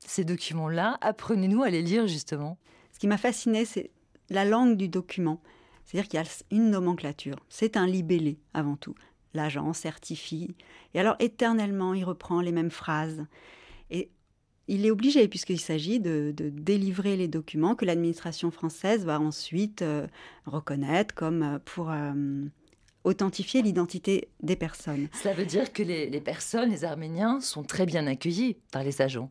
ces 0.06 0.26
documents-là? 0.26 0.98
Apprenez-nous 1.02 1.64
à 1.64 1.70
les 1.70 1.82
lire 1.82 2.08
justement. 2.08 2.58
Ce 2.92 3.00
qui 3.00 3.08
m'a 3.08 3.18
fasciné, 3.18 3.66
c'est 3.66 3.92
la 4.32 4.46
langue 4.46 4.78
du 4.78 4.88
document. 4.88 5.40
C'est-à-dire 5.86 6.10
qu'il 6.10 6.20
y 6.20 6.24
a 6.24 6.28
une 6.52 6.72
nomenclature. 6.72 7.38
C'est 7.50 7.78
un 7.78 7.86
libellé 7.86 8.40
avant 8.54 8.76
tout 8.76 8.96
l'agent 9.34 9.74
certifie. 9.74 10.56
Et 10.94 11.00
alors 11.00 11.16
éternellement, 11.20 11.94
il 11.94 12.04
reprend 12.04 12.42
les 12.42 12.52
mêmes 12.52 12.72
phrases. 12.72 13.26
Et 13.90 14.10
il 14.68 14.86
est 14.86 14.92
obligé, 14.92 15.28
puisqu'il 15.28 15.60
s'agit 15.60 16.00
de, 16.00 16.34
délivrer 16.38 17.18
les 17.18 17.28
documents 17.28 17.76
que 17.76 17.86
l'administration 17.86 18.52
française 18.52 19.06
va 19.06 19.20
ensuite 19.20 19.82
euh, 19.82 20.08
reconnaître 20.46 21.14
comme 21.14 21.44
euh, 21.44 21.60
pour 21.64 21.92
euh, 21.92 22.14
authentifier 23.04 23.62
l'identité 23.62 24.30
des 24.42 24.56
personnes. 24.56 25.08
Cela 25.22 25.34
veut 25.34 25.46
dire 25.46 25.74
que 25.74 25.84
les, 25.84 26.10
les 26.10 26.22
personnes, 26.22 26.70
les 26.70 26.84
Arméniens, 26.84 27.42
sont 27.42 27.64
très 27.64 27.86
bien 27.86 28.08
accueillis 28.08 28.58
par 28.72 28.84
les 28.84 29.02
agents. 29.02 29.30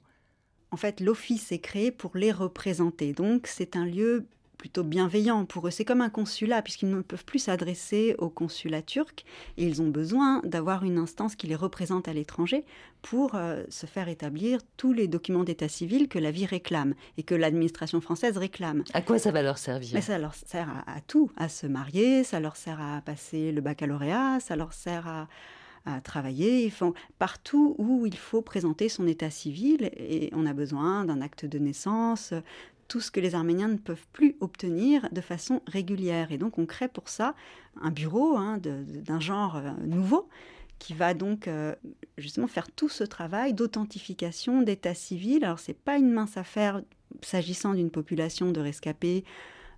En 0.72 0.76
fait, 0.76 1.00
l'office 1.00 1.52
est 1.52 1.58
créé 1.58 1.90
pour 1.90 2.16
les 2.16 2.32
représenter. 2.32 3.12
Donc, 3.12 3.46
c'est 3.46 3.76
un 3.76 3.84
lieu 3.84 4.26
plutôt 4.60 4.84
bienveillant 4.84 5.46
pour 5.46 5.66
eux. 5.66 5.70
C'est 5.70 5.86
comme 5.86 6.02
un 6.02 6.10
consulat, 6.10 6.60
puisqu'ils 6.60 6.90
ne 6.90 7.00
peuvent 7.00 7.24
plus 7.24 7.38
s'adresser 7.38 8.14
au 8.18 8.28
consulat 8.28 8.82
turc, 8.82 9.24
et 9.56 9.66
ils 9.66 9.80
ont 9.80 9.88
besoin 9.88 10.42
d'avoir 10.44 10.84
une 10.84 10.98
instance 10.98 11.34
qui 11.34 11.46
les 11.46 11.54
représente 11.56 12.08
à 12.08 12.12
l'étranger 12.12 12.66
pour 13.00 13.36
euh, 13.36 13.64
se 13.70 13.86
faire 13.86 14.08
établir 14.08 14.60
tous 14.76 14.92
les 14.92 15.08
documents 15.08 15.44
d'état 15.44 15.68
civil 15.68 16.08
que 16.08 16.18
la 16.18 16.30
vie 16.30 16.44
réclame 16.44 16.94
et 17.16 17.22
que 17.22 17.34
l'administration 17.34 18.02
française 18.02 18.36
réclame. 18.36 18.84
À 18.92 19.00
quoi 19.00 19.18
ça 19.18 19.30
va 19.30 19.40
leur 19.40 19.56
servir? 19.56 19.92
Mais 19.94 20.02
Ça 20.02 20.18
leur 20.18 20.34
sert 20.34 20.68
à, 20.86 21.00
tout, 21.00 21.30
à 21.38 21.48
se 21.48 21.66
marier, 21.66 22.22
ça 22.22 22.38
leur 22.38 22.56
sert 22.56 22.82
à 22.82 23.00
passer 23.00 23.52
le 23.52 23.62
baccalauréat, 23.62 24.40
ça 24.40 24.56
leur 24.56 24.74
sert 24.74 25.08
à, 25.08 25.28
à 25.86 26.00
travailler. 26.00 26.64
Ils 26.64 26.70
font 26.70 26.92
partout 27.18 27.74
où 27.78 28.06
il 28.06 28.16
faut 28.16 28.42
présenter 28.42 28.88
son 28.88 29.06
état 29.06 29.30
civil 29.30 29.90
et 29.96 30.30
on 30.34 30.46
a 30.46 30.52
besoin 30.52 31.04
d'un 31.04 31.20
acte 31.20 31.46
de 31.46 31.58
naissance, 31.58 32.34
tout 32.90 33.00
ce 33.00 33.12
que 33.12 33.20
les 33.20 33.36
Arméniens 33.36 33.68
ne 33.68 33.76
peuvent 33.76 34.08
plus 34.12 34.36
obtenir 34.40 35.08
de 35.12 35.20
façon 35.20 35.62
régulière. 35.68 36.32
Et 36.32 36.38
donc 36.38 36.58
on 36.58 36.66
crée 36.66 36.88
pour 36.88 37.08
ça 37.08 37.36
un 37.80 37.92
bureau 37.92 38.36
hein, 38.36 38.58
d'un 38.58 39.20
genre 39.20 39.56
euh, 39.56 39.70
nouveau 39.86 40.28
qui 40.80 40.92
va 40.92 41.14
donc 41.14 41.46
euh, 41.46 41.76
justement 42.18 42.48
faire 42.48 42.68
tout 42.68 42.88
ce 42.88 43.04
travail 43.04 43.54
d'authentification 43.54 44.62
d'état 44.62 44.94
civil. 44.94 45.44
Alors 45.44 45.60
c'est 45.60 45.78
pas 45.78 45.98
une 45.98 46.10
mince 46.10 46.36
affaire 46.36 46.82
s'agissant 47.22 47.74
d'une 47.74 47.90
population 47.90 48.50
de 48.50 48.60
rescapés. 48.60 49.24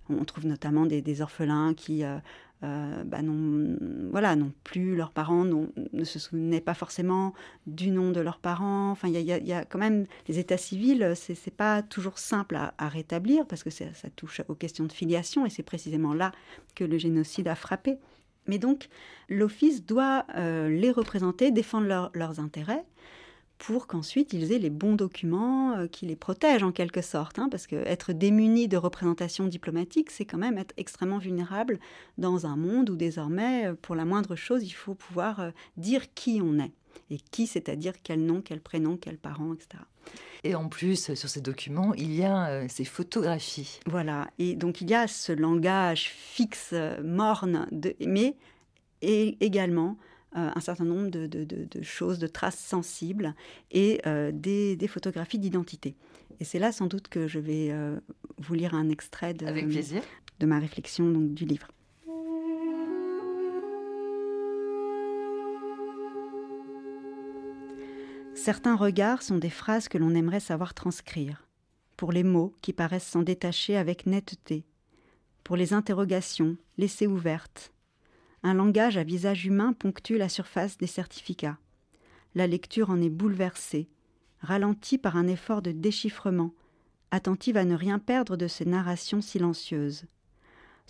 On 0.09 0.25
trouve 0.25 0.47
notamment 0.47 0.87
des, 0.87 1.21
orphelins 1.21 1.75
qui 1.75 2.03
euh, 2.03 2.17
euh, 2.63 3.03
bah 3.03 3.21
non, 3.21 3.77
voilà, 4.11 4.35
non 4.35 4.51
plus 4.63 4.95
leurs 4.95 5.11
parents 5.11 5.43
ne 5.45 6.03
se 6.03 6.19
souvenaient 6.19 6.61
pas 6.61 6.73
forcément 6.73 7.33
du 7.67 7.91
nom 7.91 8.11
de 8.11 8.21
leurs 8.21 8.39
parents. 8.39 8.91
Enfin, 8.91 9.09
il 9.09 9.19
y, 9.19 9.53
a, 9.53 9.65
quand 9.65 9.79
même 9.79 10.05
les 10.27 10.39
états 10.39 10.57
civils, 10.57 11.13
c'est, 11.15 11.53
pas 11.53 11.81
toujours 11.81 12.19
simple 12.19 12.55
à, 12.55 12.89
rétablir 12.89 13.45
parce 13.45 13.63
que 13.63 13.69
ça 13.69 13.85
touche 14.15 14.41
aux 14.47 14.55
questions 14.55 14.85
de 14.85 14.91
filiation 14.91 15.45
et 15.45 15.49
c'est 15.49 15.63
précisément 15.63 16.13
là 16.13 16.31
que 16.75 16.83
le 16.83 16.97
génocide 16.97 17.47
a 17.47 17.55
frappé. 17.55 17.97
Mais 18.47 18.59
donc, 18.59 18.89
l'Office 19.29 19.85
doit 19.85 20.25
euh, 20.35 20.69
les 20.69 20.91
représenter, 20.91 21.51
défendre 21.51 22.11
leurs 22.13 22.39
intérêts 22.39 22.83
pour 23.63 23.87
qu'ensuite 23.87 24.33
ils 24.33 24.51
aient 24.51 24.59
les 24.59 24.69
bons 24.69 24.95
documents 24.95 25.77
euh, 25.77 25.87
qui 25.87 26.05
les 26.05 26.17
protègent 26.17 26.63
en 26.63 26.73
quelque 26.73 27.01
sorte. 27.01 27.39
Hein, 27.39 27.47
parce 27.49 27.65
que 27.65 27.77
être 27.87 28.11
démuni 28.11 28.67
de 28.67 28.75
représentation 28.75 29.47
diplomatique, 29.47 30.11
c'est 30.11 30.25
quand 30.25 30.37
même 30.37 30.57
être 30.57 30.73
extrêmement 30.75 31.17
vulnérable 31.17 31.79
dans 32.17 32.45
un 32.45 32.57
monde 32.57 32.89
où 32.89 32.97
désormais, 32.97 33.67
euh, 33.67 33.73
pour 33.81 33.95
la 33.95 34.03
moindre 34.03 34.35
chose, 34.35 34.63
il 34.63 34.71
faut 34.71 34.95
pouvoir 34.95 35.39
euh, 35.39 35.51
dire 35.77 36.13
qui 36.13 36.41
on 36.43 36.59
est. 36.59 36.73
Et 37.09 37.17
qui, 37.31 37.47
c'est-à-dire 37.47 37.93
quel 38.03 38.25
nom, 38.25 38.41
quel 38.41 38.59
prénom, 38.59 38.97
quels 38.97 39.17
parents, 39.17 39.53
etc. 39.53 39.81
Et 40.43 40.55
en 40.55 40.67
plus, 40.67 41.13
sur 41.13 41.29
ces 41.29 41.39
documents, 41.39 41.93
il 41.93 42.13
y 42.13 42.23
a 42.23 42.67
ces 42.67 42.83
photographies. 42.83 43.79
Voilà, 43.85 44.29
et 44.39 44.55
donc 44.55 44.81
il 44.81 44.89
y 44.89 44.93
a 44.93 45.07
ce 45.07 45.31
langage 45.31 46.09
fixe, 46.09 46.73
morne, 47.01 47.67
de, 47.71 47.95
mais 48.05 48.35
et 49.01 49.37
également 49.39 49.97
euh, 50.35 50.49
un 50.55 50.59
certain 50.59 50.85
nombre 50.85 51.09
de, 51.11 51.81
choses, 51.83 52.17
de 52.17 52.25
traces 52.25 52.57
sensibles 52.57 53.35
et 53.69 54.01
euh, 54.07 54.31
des, 54.33 54.87
photographies 54.87 55.37
d'identité. 55.37 55.95
Et 56.39 56.43
c'est 56.43 56.57
là 56.57 56.71
sans 56.71 56.87
doute 56.87 57.07
que 57.07 57.27
je 57.27 57.37
vais 57.37 57.69
euh, 57.69 57.99
vous 58.39 58.55
lire 58.55 58.73
un 58.73 58.89
extrait 58.89 59.35
de, 59.35 59.45
Avec 59.45 59.67
plaisir. 59.67 60.01
de 60.39 60.45
ma 60.47 60.57
réflexion 60.57 61.07
donc, 61.11 61.35
du 61.35 61.45
livre. 61.45 61.67
Certains 68.33 68.75
regards 68.75 69.21
sont 69.21 69.37
des 69.37 69.51
phrases 69.51 69.87
que 69.87 69.99
l'on 69.99 70.15
aimerait 70.15 70.39
savoir 70.39 70.73
transcrire, 70.73 71.47
pour 71.95 72.11
les 72.11 72.23
mots 72.23 72.55
qui 72.63 72.73
paraissent 72.73 73.07
s'en 73.07 73.21
détacher 73.21 73.77
avec 73.77 74.07
netteté, 74.07 74.65
pour 75.43 75.57
les 75.57 75.73
interrogations 75.73 76.57
laissées 76.79 77.07
ouvertes, 77.07 77.71
un 78.43 78.53
langage 78.53 78.97
à 78.97 79.03
visage 79.03 79.45
humain 79.45 79.73
ponctue 79.73 80.17
la 80.17 80.29
surface 80.29 80.77
des 80.77 80.87
certificats. 80.87 81.57
La 82.35 82.47
lecture 82.47 82.89
en 82.89 83.01
est 83.01 83.09
bouleversée, 83.09 83.87
ralentie 84.41 84.97
par 84.97 85.15
un 85.15 85.27
effort 85.27 85.61
de 85.61 85.71
déchiffrement, 85.71 86.53
attentive 87.11 87.57
à 87.57 87.65
ne 87.65 87.75
rien 87.75 87.99
perdre 87.99 88.35
de 88.35 88.47
ces 88.47 88.65
narrations 88.65 89.21
silencieuses. 89.21 90.05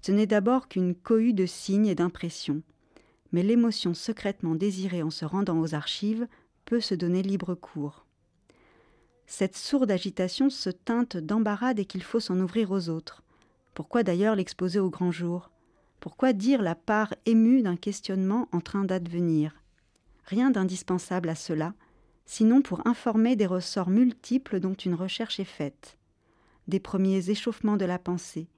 Ce 0.01 0.11
n'est 0.11 0.25
d'abord 0.25 0.67
qu'une 0.67 0.95
cohue 0.95 1.33
de 1.33 1.45
signes 1.45 1.87
et 1.87 1.95
d'impressions, 1.95 2.61
mais 3.31 3.43
l'émotion 3.43 3.93
secrètement 3.93 4.55
désirée 4.55 5.03
en 5.03 5.09
se 5.09 5.25
rendant 5.25 5.59
aux 5.59 5.75
archives 5.75 6.27
peut 6.65 6.81
se 6.81 6.95
donner 6.95 7.21
libre 7.21 7.55
cours. 7.55 8.05
Cette 9.25 9.55
sourde 9.55 9.91
agitation 9.91 10.49
se 10.49 10.69
teinte 10.69 11.17
d'embarras 11.17 11.73
dès 11.73 11.85
qu'il 11.85 12.03
faut 12.03 12.19
s'en 12.19 12.39
ouvrir 12.39 12.71
aux 12.71 12.89
autres. 12.89 13.23
Pourquoi 13.73 14.03
d'ailleurs 14.03 14.35
l'exposer 14.35 14.79
au 14.79 14.89
grand 14.89 15.11
jour? 15.11 15.52
Pourquoi 16.03 16.33
dire 16.33 16.61
la 16.61 16.75
part 16.75 17.13
émue 17.25 17.61
d'un 17.61 17.77
questionnement 17.77 18.49
en 18.51 18.59
train 18.59 18.83
d'advenir? 18.83 19.55
Rien 20.25 20.51
d'indispensable 20.51 21.29
à 21.29 21.35
cela, 21.35 21.75
sinon 22.25 22.61
pour 22.61 22.85
informer 22.85 23.37
des 23.37 23.45
ressorts 23.45 23.89
multiples 23.89 24.59
dont 24.59 24.73
une 24.73 24.95
recherche 24.95 25.39
est 25.39 25.45
faite, 25.45 25.97
des 26.67 26.81
premiers 26.81 27.29
échauffements 27.29 27.77
de 27.77 27.85
la 27.85 27.99
pensée, 27.99 28.49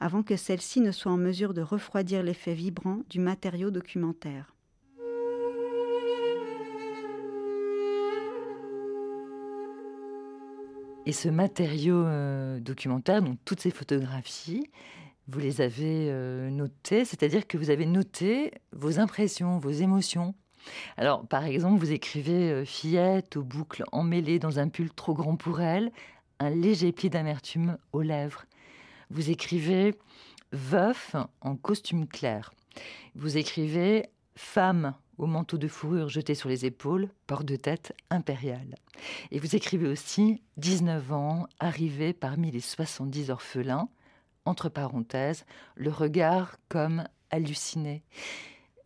avant 0.00 0.24
que 0.24 0.34
celle-ci 0.34 0.80
ne 0.80 0.90
soit 0.90 1.12
en 1.12 1.16
mesure 1.16 1.54
de 1.54 1.62
refroidir 1.62 2.24
l'effet 2.24 2.54
vibrant 2.54 3.02
du 3.08 3.20
matériau 3.20 3.70
documentaire. 3.70 4.56
Et 11.06 11.12
ce 11.12 11.28
matériau 11.28 12.04
euh, 12.04 12.58
documentaire, 12.58 13.22
donc 13.22 13.38
toutes 13.44 13.60
ces 13.60 13.70
photographies, 13.70 14.66
vous 15.30 15.38
les 15.38 15.60
avez 15.60 16.08
euh, 16.10 16.50
notées, 16.50 17.04
c'est-à-dire 17.04 17.46
que 17.46 17.56
vous 17.56 17.70
avez 17.70 17.86
noté 17.86 18.52
vos 18.72 18.98
impressions, 18.98 19.58
vos 19.58 19.70
émotions. 19.70 20.34
Alors, 20.96 21.26
par 21.26 21.44
exemple, 21.44 21.78
vous 21.78 21.92
écrivez 21.92 22.50
euh, 22.50 22.64
fillette 22.64 23.36
aux 23.36 23.44
boucles 23.44 23.84
emmêlées 23.92 24.38
dans 24.38 24.58
un 24.58 24.68
pull 24.68 24.90
trop 24.90 25.14
grand 25.14 25.36
pour 25.36 25.60
elle, 25.60 25.92
un 26.40 26.50
léger 26.50 26.92
pli 26.92 27.10
d'amertume 27.10 27.78
aux 27.92 28.02
lèvres. 28.02 28.44
Vous 29.10 29.30
écrivez 29.30 29.94
veuf 30.52 31.14
en 31.40 31.56
costume 31.56 32.08
clair. 32.08 32.52
Vous 33.14 33.36
écrivez 33.36 34.06
femme 34.34 34.94
au 35.18 35.26
manteau 35.26 35.58
de 35.58 35.68
fourrure 35.68 36.08
jeté 36.08 36.34
sur 36.34 36.48
les 36.48 36.64
épaules, 36.64 37.08
port 37.26 37.44
de 37.44 37.56
tête 37.56 37.94
impérial. 38.08 38.74
Et 39.30 39.38
vous 39.38 39.54
écrivez 39.54 39.86
aussi 39.86 40.42
19 40.56 41.12
ans, 41.12 41.46
arrivé 41.58 42.12
parmi 42.12 42.50
les 42.50 42.60
70 42.60 43.30
orphelins, 43.30 43.88
entre 44.50 44.68
parenthèses, 44.68 45.44
le 45.76 45.90
regard 45.90 46.56
comme 46.68 47.04
halluciné. 47.30 48.02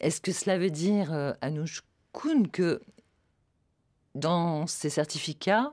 Est-ce 0.01 0.21
que 0.21 0.33
cela 0.33 0.59
veut 0.59 0.71
dire, 0.71 1.13
euh, 1.13 1.33
que 2.53 2.81
dans 4.15 4.67
ces 4.67 4.91
certificats 4.91 5.73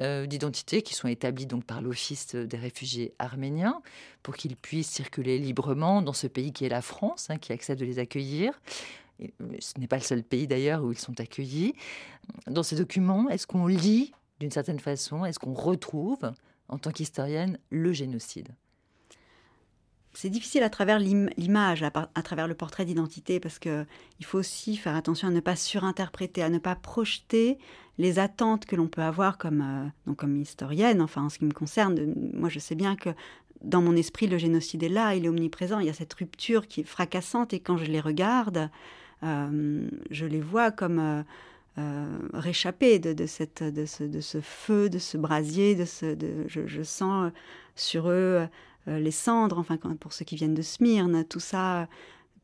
euh, 0.00 0.26
d'identité 0.26 0.82
qui 0.82 0.94
sont 0.94 1.08
établis 1.08 1.46
donc 1.46 1.64
par 1.64 1.80
l'Office 1.80 2.34
des 2.34 2.56
réfugiés 2.56 3.14
arméniens 3.18 3.80
pour 4.22 4.36
qu'ils 4.36 4.56
puissent 4.56 4.90
circuler 4.90 5.38
librement 5.38 6.02
dans 6.02 6.12
ce 6.12 6.26
pays 6.26 6.52
qui 6.52 6.66
est 6.66 6.68
la 6.68 6.82
France, 6.82 7.30
hein, 7.30 7.38
qui 7.38 7.52
accepte 7.52 7.80
de 7.80 7.86
les 7.86 7.98
accueillir, 7.98 8.60
ce 9.18 9.78
n'est 9.78 9.86
pas 9.86 9.96
le 9.96 10.02
seul 10.02 10.22
pays 10.22 10.46
d'ailleurs 10.46 10.84
où 10.84 10.92
ils 10.92 10.98
sont 10.98 11.18
accueillis. 11.18 11.74
Dans 12.46 12.62
ces 12.62 12.76
documents, 12.76 13.28
est-ce 13.30 13.46
qu'on 13.46 13.66
lit 13.66 14.12
d'une 14.38 14.50
certaine 14.50 14.80
façon, 14.80 15.24
est-ce 15.24 15.38
qu'on 15.38 15.54
retrouve, 15.54 16.30
en 16.68 16.78
tant 16.78 16.90
qu'historienne, 16.90 17.58
le 17.70 17.92
génocide? 17.92 18.54
C'est 20.16 20.30
difficile 20.30 20.62
à 20.62 20.70
travers 20.70 20.98
l'image, 20.98 21.82
à, 21.82 22.22
travers 22.22 22.48
le 22.48 22.54
portrait 22.54 22.86
d'identité, 22.86 23.38
parce 23.38 23.58
que 23.58 23.84
il 24.18 24.24
faut 24.24 24.38
aussi 24.38 24.76
faire 24.78 24.96
attention 24.96 25.28
à 25.28 25.30
ne 25.30 25.40
pas 25.40 25.56
surinterpréter, 25.56 26.42
à 26.42 26.48
ne 26.48 26.58
pas 26.58 26.74
projeter 26.74 27.58
les 27.98 28.18
attentes 28.18 28.64
que 28.64 28.76
l'on 28.76 28.88
peut 28.88 29.02
avoir 29.02 29.36
comme, 29.36 29.60
euh, 29.60 29.88
donc 30.06 30.16
comme 30.16 30.40
historienne. 30.40 31.02
Enfin, 31.02 31.24
en 31.24 31.28
ce 31.28 31.38
qui 31.38 31.44
me 31.44 31.52
concerne, 31.52 32.14
moi, 32.32 32.48
je 32.48 32.58
sais 32.58 32.74
bien 32.74 32.96
que 32.96 33.10
dans 33.62 33.82
mon 33.82 33.94
esprit, 33.94 34.26
le 34.26 34.38
génocide 34.38 34.82
est 34.82 34.88
là, 34.88 35.14
il 35.14 35.26
est 35.26 35.28
omniprésent. 35.28 35.80
Il 35.80 35.86
y 35.86 35.90
a 35.90 35.94
cette 35.94 36.14
rupture 36.14 36.66
qui 36.66 36.80
est 36.80 36.84
fracassante, 36.84 37.52
et 37.52 37.60
quand 37.60 37.76
je 37.76 37.84
les 37.84 38.00
regarde, 38.00 38.70
euh, 39.22 39.86
je 40.10 40.24
les 40.24 40.40
vois 40.40 40.70
comme 40.70 41.24
euh, 41.78 42.18
réchappés 42.32 42.98
de, 42.98 43.26
ce, 43.26 44.40
feu, 44.40 44.88
de 44.88 44.98
ce 44.98 45.18
brasier. 45.18 45.74
De 45.74 45.84
ce, 45.84 46.16
je, 46.48 46.82
sens 46.82 47.32
sur 47.74 48.08
eux 48.08 48.48
les 48.86 49.10
cendres, 49.10 49.58
enfin 49.58 49.76
pour 49.76 50.12
ceux 50.12 50.24
qui 50.24 50.36
viennent 50.36 50.54
de 50.54 50.62
Smyrne, 50.62 51.24
tout 51.24 51.40
ça, 51.40 51.88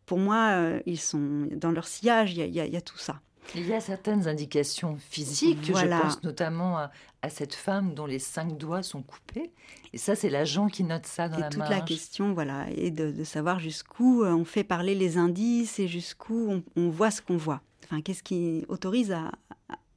pour 0.06 0.18
moi, 0.18 0.50
euh, 0.50 0.80
ils 0.86 1.00
sont 1.00 1.48
dans 1.56 1.70
leur 1.70 1.86
sillage, 1.86 2.34
il 2.34 2.54
y, 2.54 2.76
a, 2.76 2.80
tout 2.80 2.98
ça. 2.98 3.20
Il 3.54 3.66
y 3.66 3.72
a 3.72 3.80
certaines 3.80 4.28
indications 4.28 4.98
physiques, 4.98 5.60
je 5.62 5.72
pense 5.72 6.22
notamment 6.22 6.78
à, 6.78 6.90
cette 7.30 7.54
femme 7.54 7.94
dont 7.94 8.06
les 8.06 8.18
cinq 8.18 8.58
doigts 8.58 8.82
sont 8.82 9.02
coupés. 9.02 9.52
Et 9.92 9.98
ça, 9.98 10.14
c'est 10.14 10.28
l'agent 10.28 10.66
qui 10.66 10.84
note 10.84 11.06
ça 11.06 11.28
dans 11.28 11.38
et 11.38 11.40
la 11.42 11.48
toute 11.48 11.68
la 11.68 11.80
question, 11.80 12.34
voilà, 12.34 12.66
et 12.76 12.90
de, 12.90 13.24
savoir 13.24 13.60
jusqu'où 13.60 14.22
euh, 14.22 14.32
on 14.32 14.44
fait 14.44 14.64
parler 14.64 14.94
les 14.94 15.18
indices 15.18 15.78
et 15.78 15.88
jusqu'où 15.88 16.62
on, 16.76 16.90
voit 16.90 17.10
ce 17.10 17.22
qu'on 17.22 17.36
voit. 17.36 17.62
Enfin, 17.84 18.00
qu'est-ce 18.00 18.22
qui 18.22 18.64
autorise 18.68 19.12
à, 19.12 19.30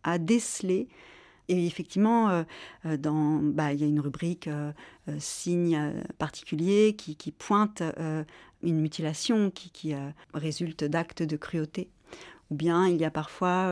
à 0.04 0.18
déceler 0.18 0.88
Et 1.48 1.68
effectivement, 1.68 2.44
dans, 2.84 3.40
bah, 3.42 3.74
il 3.74 3.80
y 3.80 3.84
a 3.84 3.88
une 3.88 4.00
rubrique 4.00 4.50
signe 5.20 5.94
particulier 6.18 6.96
qui, 6.98 7.16
qui 7.16 7.32
pointe 7.32 7.84
une 8.64 8.80
mutilation 8.80 9.52
qui, 9.52 9.94
résulte 10.34 10.84
d'actes 10.84 11.24
de 11.24 11.38
cruauté. 11.38 11.90
Ou 12.50 12.56
bien 12.56 12.88
il 12.88 12.98
y 12.98 13.06
a 13.06 13.12
parfois 13.12 13.70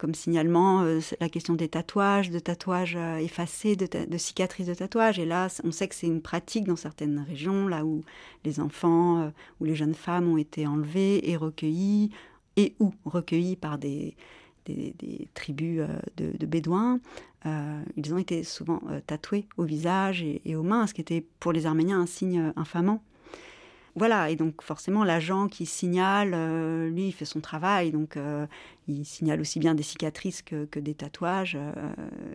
comme 0.00 0.14
signalement 0.14 0.80
euh, 0.80 1.00
la 1.20 1.28
question 1.28 1.52
des 1.52 1.68
tatouages, 1.68 2.30
de 2.30 2.38
tatouages 2.38 2.96
euh, 2.96 3.16
effacés, 3.16 3.76
de, 3.76 4.16
cicatrices 4.16 4.66
de 4.66 4.72
tatouages. 4.72 5.18
Et 5.18 5.26
là, 5.26 5.48
on 5.62 5.72
sait 5.72 5.88
que 5.88 5.94
c'est 5.94 6.06
une 6.06 6.22
pratique 6.22 6.64
dans 6.64 6.76
certaines 6.76 7.18
régions, 7.20 7.68
là 7.68 7.84
où 7.84 8.02
les 8.46 8.60
enfants 8.60 9.20
euh, 9.20 9.30
ou 9.60 9.66
les 9.66 9.74
jeunes 9.74 9.94
femmes 9.94 10.26
ont 10.26 10.38
été 10.38 10.66
enlevés 10.66 11.30
et 11.30 11.36
recueillis, 11.36 12.10
et 12.56 12.74
ou 12.80 12.94
recueillis 13.04 13.56
par 13.56 13.76
des, 13.76 14.16
des, 14.66 15.28
tribus 15.34 15.82
de, 16.16 16.46
bédouins. 16.46 17.00
ils 17.44 18.14
ont 18.14 18.18
été 18.18 18.44
souvent 18.44 18.80
tatoués 19.06 19.46
au 19.56 19.64
visage 19.64 20.22
et, 20.22 20.56
aux 20.56 20.62
mains, 20.62 20.86
ce 20.86 20.94
qui 20.94 21.00
était 21.00 21.24
pour 21.40 21.52
les 21.52 21.66
Arméniens 21.66 22.00
un 22.00 22.06
signe 22.06 22.52
infamant. 22.56 23.02
Voilà, 23.96 24.30
et 24.30 24.36
donc 24.36 24.62
forcément, 24.62 25.02
l'agent 25.02 25.48
qui 25.48 25.66
signale, 25.66 26.32
euh, 26.32 26.88
lui, 26.88 27.08
il 27.08 27.12
fait 27.12 27.24
son 27.24 27.40
travail, 27.40 27.90
donc 27.90 28.16
euh, 28.16 28.46
il 28.86 29.04
signale 29.04 29.40
aussi 29.40 29.58
bien 29.58 29.74
des 29.74 29.82
cicatrices 29.82 30.42
que, 30.42 30.78
des 30.78 30.94
tatouages, 30.94 31.56
euh, 31.56 31.72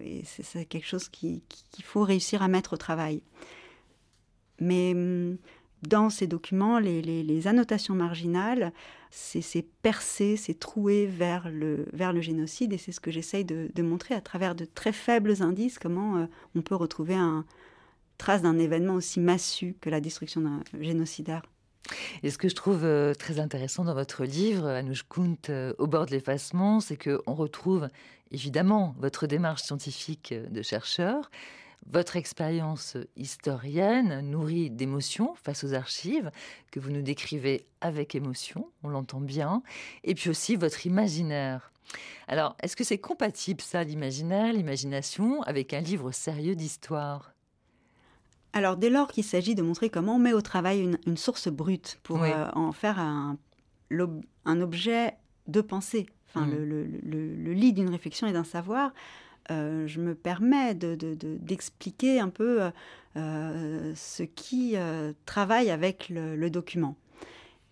et 0.03 0.23
c'est 0.25 0.65
quelque 0.65 0.85
chose 0.85 1.07
qu'il 1.07 1.41
faut 1.83 2.03
réussir 2.03 2.43
à 2.43 2.49
mettre 2.49 2.73
au 2.73 2.77
travail. 2.77 3.21
Mais 4.59 4.91
hum, 4.93 5.37
dans 5.87 6.09
ces 6.09 6.27
documents, 6.27 6.79
les, 6.79 7.47
annotations 7.47 7.95
marginales, 7.95 8.73
c'est 9.11 9.65
percé, 9.81 10.35
c'est 10.35 10.59
troué 10.59 11.05
vers 11.05 11.49
le, 11.49 11.85
génocide, 12.21 12.73
et 12.73 12.77
c'est 12.77 12.91
ce 12.91 12.99
que 12.99 13.11
j'essaye 13.11 13.45
de, 13.45 13.81
montrer 13.81 14.15
à 14.15 14.21
travers 14.21 14.55
de 14.55 14.65
très 14.65 14.91
faibles 14.91 15.41
indices, 15.41 15.79
comment 15.79 16.27
on 16.55 16.61
peut 16.61 16.75
retrouver 16.75 17.15
un, 17.15 17.45
trace 18.17 18.41
d'un 18.41 18.57
événement 18.57 18.93
aussi 18.93 19.19
massu 19.19 19.75
que 19.81 19.89
la 19.89 19.99
destruction 19.99 20.41
d'un 20.41 20.61
génocidaire. 20.79 21.43
Et 22.23 22.31
ce 22.31 22.37
que 22.37 22.49
je 22.49 22.55
trouve 22.55 22.83
euh, 22.83 23.13
très 23.13 23.39
intéressant 23.39 23.83
dans 23.83 23.93
votre 23.93 24.23
livre, 24.23 24.65
Anouch 24.67 25.03
Kunt, 25.07 25.49
euh, 25.49 25.73
Au 25.77 25.85
bord 25.85 26.07
de 26.07 26.11
l'effacement, 26.11 26.79
c'est 26.79 26.97
qu'on 26.97 27.33
retrouve 27.33 27.89
évidemment 28.31 28.95
votre 28.99 29.27
démarche 29.27 29.61
scientifique 29.61 30.33
de 30.33 30.61
chercheur, 30.63 31.29
votre 31.87 32.15
expérience 32.15 32.97
historienne 33.15 34.21
nourrie 34.21 34.69
d'émotions 34.69 35.35
face 35.35 35.63
aux 35.63 35.73
archives 35.73 36.31
que 36.71 36.79
vous 36.79 36.91
nous 36.91 37.01
décrivez 37.01 37.67
avec 37.81 38.15
émotion, 38.15 38.69
on 38.83 38.89
l'entend 38.89 39.21
bien, 39.21 39.61
et 40.03 40.15
puis 40.15 40.29
aussi 40.29 40.55
votre 40.55 40.85
imaginaire. 40.85 41.71
Alors, 42.27 42.55
est-ce 42.63 42.75
que 42.75 42.83
c'est 42.83 42.97
compatible 42.97 43.61
ça, 43.61 43.83
l'imaginaire, 43.83 44.51
l'imagination, 44.53 45.43
avec 45.43 45.73
un 45.73 45.81
livre 45.81 46.11
sérieux 46.11 46.55
d'histoire? 46.55 47.35
Alors 48.55 48.77
dès 48.77 48.89
lors 48.89 49.11
qu'il 49.11 49.25
s'agit 49.25 49.53
de 49.53 49.61
montrer 49.61 49.89
comment 49.89 50.15
on 50.15 50.19
met 50.19 50.31
au 50.31 50.41
travail 50.41 50.89
une, 51.05 51.17
source 51.17 51.49
brute 51.49 51.99
pour 52.03 52.23
euh, 52.23 52.47
en 52.53 52.71
faire 52.71 52.99
un, 52.99 53.37
un, 54.45 54.61
objet 54.61 55.13
de 55.47 55.59
pensée, 55.59 56.05
enfin 56.29 56.45
mm. 56.45 56.63
le, 56.63 57.53
lit 57.53 57.73
d'une 57.73 57.89
réflexion 57.89 58.27
et 58.27 58.31
d'un 58.31 58.45
savoir, 58.45 58.93
euh, 59.51 59.87
je 59.87 59.99
me 59.99 60.15
permets 60.15 60.73
d'expliquer 60.75 62.17
de, 62.17 62.21
un 62.21 62.29
peu 62.29 62.69
euh, 63.17 63.93
ce 63.95 64.23
qui 64.23 64.75
travaille 65.25 65.69
avec 65.69 66.09
le, 66.09 66.49
document. 66.49 66.95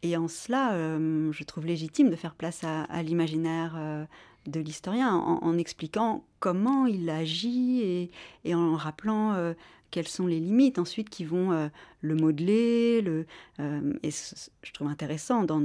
Et 0.02 0.18
en 0.18 0.28
cela, 0.28 0.98
je 1.32 1.44
trouve 1.44 1.66
légitime 1.66 2.10
de 2.10 2.16
faire 2.16 2.36
place 2.36 2.64
à, 2.64 3.04
l'imaginaire 3.04 4.08
de 4.48 4.60
l'historien 4.60 5.16
en, 5.16 5.58
expliquant 5.58 6.26
comment 6.40 6.86
il 6.86 7.10
agit 7.10 8.10
et, 8.44 8.56
en 8.56 8.76
rappelant 8.76 9.54
quelles 9.94 10.08
sont 10.08 10.26
les 10.26 10.40
limites 10.40 10.80
ensuite 10.80 11.08
qui 11.12 11.24
vont 11.24 11.52
euh, 11.52 11.68
le 12.02 12.16
modeler. 12.16 13.02
Le, 13.02 13.28
euh, 13.60 13.94
et 14.02 14.10
je 14.10 14.74
trouve 14.74 14.88
intéressant 14.88 15.44
dans, 15.44 15.62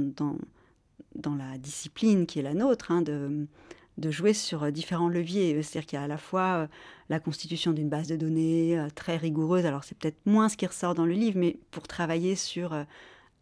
la 1.35 1.57
discipline 1.57 2.27
qui 2.27 2.37
est 2.37 2.43
la 2.43 2.53
nôtre 2.53 2.91
hein, 2.91 3.01
de, 3.01 3.47
de 3.99 4.11
jouer 4.11 4.33
sur 4.33 4.71
différents 4.71 5.09
leviers. 5.09 5.61
C'est-à-dire 5.61 5.87
qu'il 5.87 5.99
y 5.99 6.01
a 6.01 6.05
à 6.05 6.07
la 6.07 6.17
fois 6.17 6.41
euh, 6.41 6.67
la 7.09 7.19
constitution 7.19 7.71
d'une 7.71 7.89
base 7.89 8.07
de 8.07 8.15
données 8.15 8.79
très 8.95 9.17
rigoureuse, 9.17 9.65
alors 9.65 9.83
c'est 9.83 9.97
peut-être 9.97 10.19
moins 10.25 10.49
ce 10.49 10.57
qui 10.57 10.65
ressort 10.65 10.95
dans 10.95 11.05
le 11.05 11.13
livre, 11.13 11.39
mais 11.39 11.57
pour 11.71 11.87
travailler 11.87 12.35
sur 12.35 12.85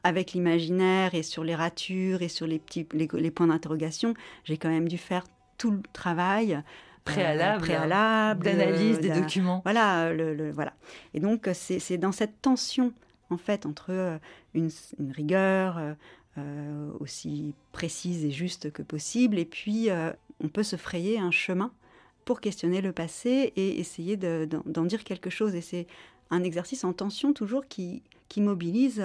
avec 0.03 0.31
l'imaginaire 0.31 1.15
et 1.15 1.23
sur 1.23 1.43
les 1.43 1.55
ratures 1.55 2.21
et 2.21 2.29
sur 2.29 2.47
les, 2.47 2.59
petits, 2.59 2.87
les, 2.93 3.09
les 3.11 3.31
points 3.31 3.47
d'interrogation, 3.47 4.13
j'ai 4.45 4.57
quand 4.57 4.69
même 4.69 4.87
dû 4.87 4.97
faire 4.97 5.25
tout 5.57 5.71
le 5.71 5.81
travail 5.91 6.61
préalable, 7.03 7.61
préalable 7.61 8.43
d'analyse 8.43 8.99
des 8.99 9.09
documents. 9.09 9.61
Voilà, 9.63 10.13
le, 10.13 10.51
voilà. 10.51 10.73
Et 11.13 11.19
donc 11.19 11.49
c'est 11.53 11.97
dans 11.97 12.11
cette 12.11 12.41
tension 12.41 12.93
en 13.29 13.37
fait 13.37 13.65
entre 13.65 13.87
euh, 13.89 14.17
une, 14.53 14.69
rigueur 15.11 15.77
euh, 15.77 15.93
euh, 16.37 16.89
aussi 16.99 17.53
précise 17.71 18.25
et 18.25 18.31
juste 18.31 18.71
que 18.71 18.81
possible, 18.81 19.37
et 19.39 19.45
puis 19.45 19.89
on 20.43 20.49
peut 20.49 20.63
se 20.63 20.75
frayer 20.75 21.19
un 21.19 21.31
chemin 21.31 21.71
pour 22.25 22.41
questionner 22.41 22.81
le 22.81 22.91
passé 22.91 23.53
et 23.55 23.79
essayer 23.79 24.17
d'en 24.17 24.83
dire 24.83 25.03
quelque 25.03 25.29
chose. 25.29 25.55
Et 25.55 25.61
c'est 25.61 25.87
un 26.29 26.43
exercice 26.43 26.83
en 26.83 26.93
tension 26.93 27.33
toujours 27.33 27.67
qui, 27.67 28.03
qui 28.27 28.41
mobilise 28.41 29.01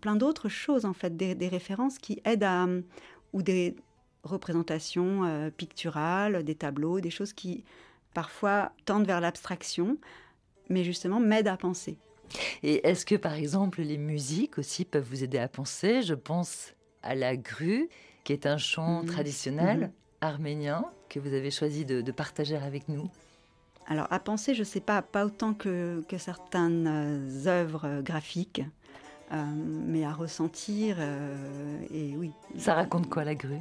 plein 0.00 0.16
d'autres 0.16 0.48
choses 0.48 0.84
en 0.84 0.92
fait, 0.92 1.16
des, 1.16 1.34
des, 1.34 1.48
références 1.48 1.98
qui 1.98 2.20
aident 2.24 2.44
à 2.44 2.66
ou 3.32 3.42
des, 3.42 3.76
représentations 4.22 5.24
euh, 5.24 5.50
picturales, 5.50 6.44
des 6.44 6.54
tableaux, 6.54 7.00
des 7.00 7.10
choses 7.10 7.32
qui 7.32 7.64
parfois 8.14 8.72
tendent 8.84 9.06
vers 9.06 9.20
l'abstraction, 9.20 9.96
mais 10.68 10.84
justement 10.84 11.20
m'aident 11.20 11.48
à 11.48 11.56
penser. 11.56 11.98
Et 12.62 12.86
est-ce 12.86 13.06
que 13.06 13.14
par 13.14 13.34
exemple 13.34 13.80
les 13.82 13.98
musiques 13.98 14.58
aussi 14.58 14.84
peuvent 14.84 15.06
vous 15.08 15.24
aider 15.24 15.38
à 15.38 15.48
penser? 15.48 16.02
Je 16.02 16.14
pense 16.14 16.74
à 17.02 17.14
la 17.14 17.36
grue, 17.36 17.88
qui 18.24 18.32
est 18.32 18.46
un 18.46 18.58
chant 18.58 19.02
mhm. 19.02 19.08
traditionnel 19.08 19.78
mhm. 19.78 19.92
Arménien 20.20 20.84
que 21.08 21.20
vous 21.20 21.32
avez 21.32 21.50
choisi 21.50 21.84
de, 21.84 22.12
partager 22.12 22.56
avec 22.56 22.88
nous. 22.88 23.08
Alors 23.86 24.06
à 24.10 24.18
penser, 24.18 24.54
je 24.54 24.60
ne 24.60 24.64
sais 24.64 24.80
pas, 24.80 25.00
pas 25.00 25.24
autant 25.24 25.54
que, 25.54 26.04
que 26.08 26.18
certaines 26.18 26.86
euh, 26.86 27.46
œuvres 27.46 28.02
graphiques, 28.02 28.62
euh, 29.32 29.44
mais 29.86 30.04
à 30.04 30.12
ressentir, 30.12 30.98
et 31.90 32.14
oui. 32.16 32.32
Ça 32.58 32.74
raconte 32.74 33.08
quoi 33.08 33.24
la 33.24 33.34
grue? 33.34 33.60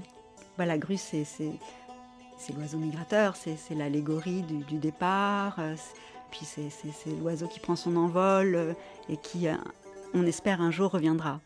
Bah, 0.57 0.65
la 0.65 0.77
grue, 0.77 0.97
c'est 0.97 1.25
l'oiseau 2.55 2.77
migrateur, 2.77 3.35
c'est 3.35 3.75
l'allégorie 3.75 4.41
du, 4.41 4.77
départ, 4.77 5.57
euh, 5.59 5.75
puis 6.31 6.45
c'est 6.45 6.71
l'oiseau 7.21 7.47
qui 7.47 7.59
prend 7.59 7.75
son 7.75 7.95
envol 7.95 8.55
euh, 8.55 8.73
et 9.09 9.17
qui, 9.17 9.47
euh, 9.47 9.55
on 10.13 10.25
espère, 10.25 10.61
un 10.61 10.71
jour 10.71 10.91
reviendra. 10.91 11.41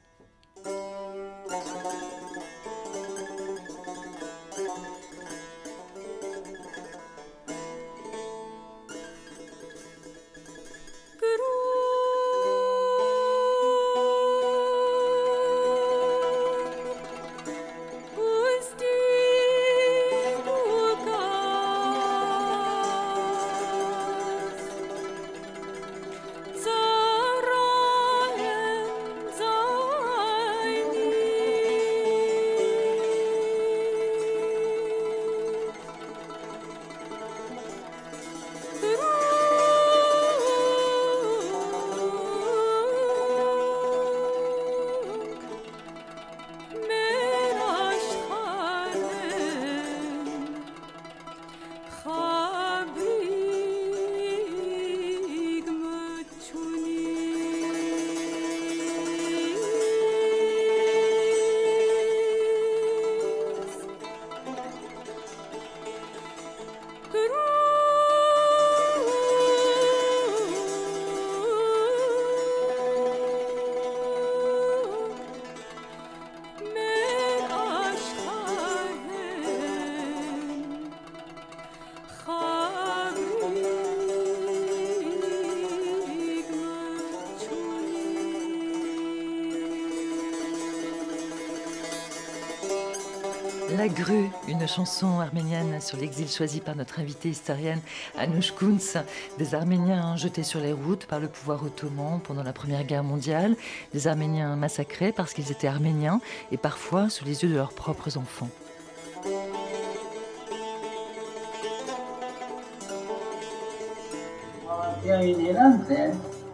La 93.81 93.87
Grue, 93.87 94.29
une 94.47 94.67
chanson 94.67 95.19
arménienne 95.21 95.81
sur 95.81 95.97
l'exil 95.97 96.29
choisi 96.29 96.59
par 96.59 96.75
notre 96.75 96.99
invitée 96.99 97.29
historienne 97.29 97.79
Anouch 98.15 98.53
Kunz. 98.53 98.99
Des 99.39 99.55
Arméniens 99.55 100.15
jetés 100.17 100.43
sur 100.43 100.59
les 100.59 100.71
routes 100.71 101.07
par 101.07 101.19
le 101.19 101.27
pouvoir 101.27 101.63
ottoman 101.63 102.19
pendant 102.19 102.43
la 102.43 102.53
Première 102.53 102.83
Guerre 102.83 103.03
mondiale, 103.03 103.55
des 103.91 104.07
Arméniens 104.07 104.55
massacrés 104.55 105.11
parce 105.11 105.33
qu'ils 105.33 105.51
étaient 105.51 105.65
arméniens 105.67 106.21
et 106.51 106.57
parfois 106.57 107.09
sous 107.09 107.25
les 107.25 107.41
yeux 107.41 107.49
de 107.49 107.55
leurs 107.55 107.73
propres 107.73 108.19
enfants. 108.19 108.49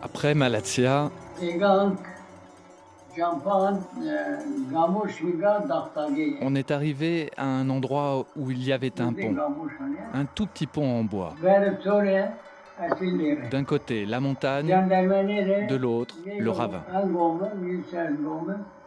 Après 0.02 0.34
Malatia, 0.34 1.12
on 6.41 6.55
est 6.55 6.72
arrivé 6.72 7.32
à 7.38 7.45
un 7.45 7.70
endroit 7.70 8.26
où 8.36 8.51
il 8.51 8.63
y 8.63 8.74
avait 8.74 9.01
un 9.01 9.13
pont, 9.13 9.36
un 10.13 10.26
tout 10.26 10.45
petit 10.47 10.68
pont 10.68 10.99
en 10.99 11.03
bois. 11.03 11.34
D'un 13.51 13.63
côté, 13.63 14.05
la 14.05 14.20
montagne, 14.20 14.68
de 14.68 15.76
l'autre, 15.76 16.15
le 16.26 16.51
ravin. 16.51 16.84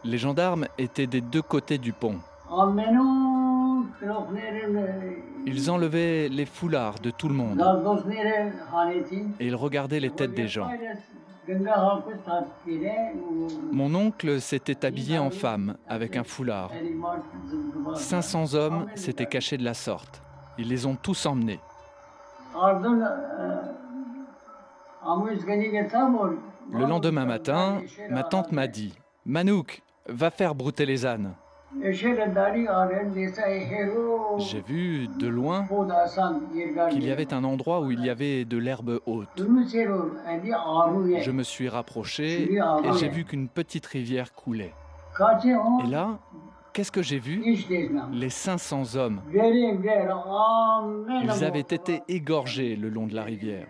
Les 0.03 0.17
gendarmes 0.17 0.65
étaient 0.77 1.07
des 1.07 1.21
deux 1.21 1.41
côtés 1.41 1.77
du 1.77 1.91
pont. 1.91 2.15
Ils 5.45 5.71
enlevaient 5.71 6.29
les 6.29 6.45
foulards 6.45 6.99
de 6.99 7.11
tout 7.11 7.27
le 7.27 7.33
monde 7.33 7.61
et 9.39 9.47
ils 9.47 9.55
regardaient 9.55 9.99
les 9.99 10.09
têtes 10.09 10.33
des 10.33 10.47
gens. 10.47 10.69
Mon 13.71 13.95
oncle 13.95 14.41
s'était 14.41 14.85
habillé 14.85 15.17
en 15.17 15.29
femme 15.29 15.75
avec 15.87 16.15
un 16.15 16.23
foulard. 16.23 16.71
500 17.95 18.53
hommes 18.53 18.85
s'étaient 18.95 19.25
cachés 19.25 19.57
de 19.57 19.63
la 19.63 19.73
sorte. 19.73 20.21
Ils 20.57 20.67
les 20.67 20.85
ont 20.85 20.95
tous 20.95 21.25
emmenés. 21.25 21.59
Le 26.71 26.85
lendemain 26.85 27.25
matin, 27.25 27.81
ma 28.09 28.23
tante 28.23 28.51
m'a 28.51 28.67
dit 28.67 28.93
Manouk, 29.25 29.81
va 30.07 30.29
faire 30.29 30.55
brouter 30.55 30.85
les 30.85 31.05
ânes. 31.05 31.33
J'ai 34.37 34.61
vu 34.61 35.07
de 35.07 35.27
loin 35.27 35.65
qu'il 36.89 37.03
y 37.05 37.11
avait 37.11 37.33
un 37.33 37.43
endroit 37.43 37.79
où 37.81 37.91
il 37.91 38.03
y 38.05 38.09
avait 38.09 38.43
de 38.45 38.57
l'herbe 38.57 38.99
haute. 39.05 39.29
Je 39.37 41.31
me 41.31 41.43
suis 41.43 41.69
rapproché 41.69 42.53
et 42.53 42.93
j'ai 42.99 43.09
vu 43.09 43.23
qu'une 43.23 43.47
petite 43.47 43.85
rivière 43.85 44.33
coulait. 44.33 44.73
Et 45.85 45.87
là, 45.89 46.19
qu'est-ce 46.73 46.91
que 46.91 47.01
j'ai 47.01 47.19
vu? 47.19 47.41
Les 48.11 48.29
500 48.29 48.95
hommes. 48.95 49.21
Ils 51.23 51.43
avaient 51.43 51.59
été 51.59 52.01
égorgés 52.07 52.75
le 52.75 52.89
long 52.89 53.07
de 53.07 53.15
la 53.15 53.23
rivière. 53.23 53.67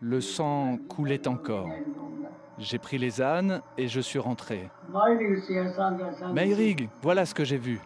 Le 0.00 0.20
sang 0.20 0.78
coulait 0.88 1.26
encore. 1.26 1.68
J'ai 2.60 2.78
pris 2.78 2.98
les 2.98 3.22
ânes 3.22 3.62
et 3.78 3.88
je 3.88 4.00
suis 4.00 4.18
rentré. 4.18 4.68
Meirig, 6.34 6.90
voilà 7.00 7.24
ce 7.24 7.34
que 7.34 7.44
j'ai 7.44 7.56
vu. 7.56 7.80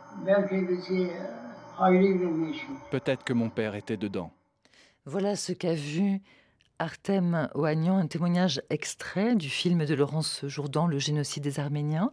Peut-être 2.90 3.24
que 3.24 3.32
mon 3.32 3.50
père 3.50 3.76
était 3.76 3.96
dedans. 3.96 4.32
Voilà 5.06 5.36
ce 5.36 5.52
qu'a 5.52 5.74
vu 5.74 6.20
Artem 6.80 7.48
Oagnan, 7.54 7.98
un 7.98 8.06
témoignage 8.08 8.62
extrait 8.68 9.36
du 9.36 9.48
film 9.48 9.84
de 9.84 9.94
Laurence 9.94 10.44
Jourdan, 10.46 10.88
Le 10.88 10.98
génocide 10.98 11.44
des 11.44 11.60
Arméniens. 11.60 12.10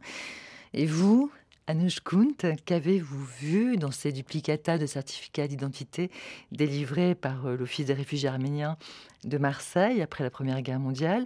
Et 0.74 0.86
vous, 0.86 1.32
Anouch 1.66 2.02
Kunt, 2.02 2.56
qu'avez-vous 2.66 3.26
vu 3.40 3.78
dans 3.78 3.92
ces 3.92 4.12
duplicata 4.12 4.78
de 4.78 4.86
certificats 4.86 5.48
d'identité 5.48 6.12
délivrés 6.52 7.16
par 7.16 7.48
euh, 7.48 7.58
l'Office 7.58 7.86
des 7.88 7.94
réfugiés 7.94 8.30
arméniens 8.30 8.78
de 9.24 9.38
Marseille 9.38 10.02
après 10.02 10.24
la 10.24 10.30
Première 10.30 10.62
Guerre 10.62 10.80
mondiale? 10.80 11.26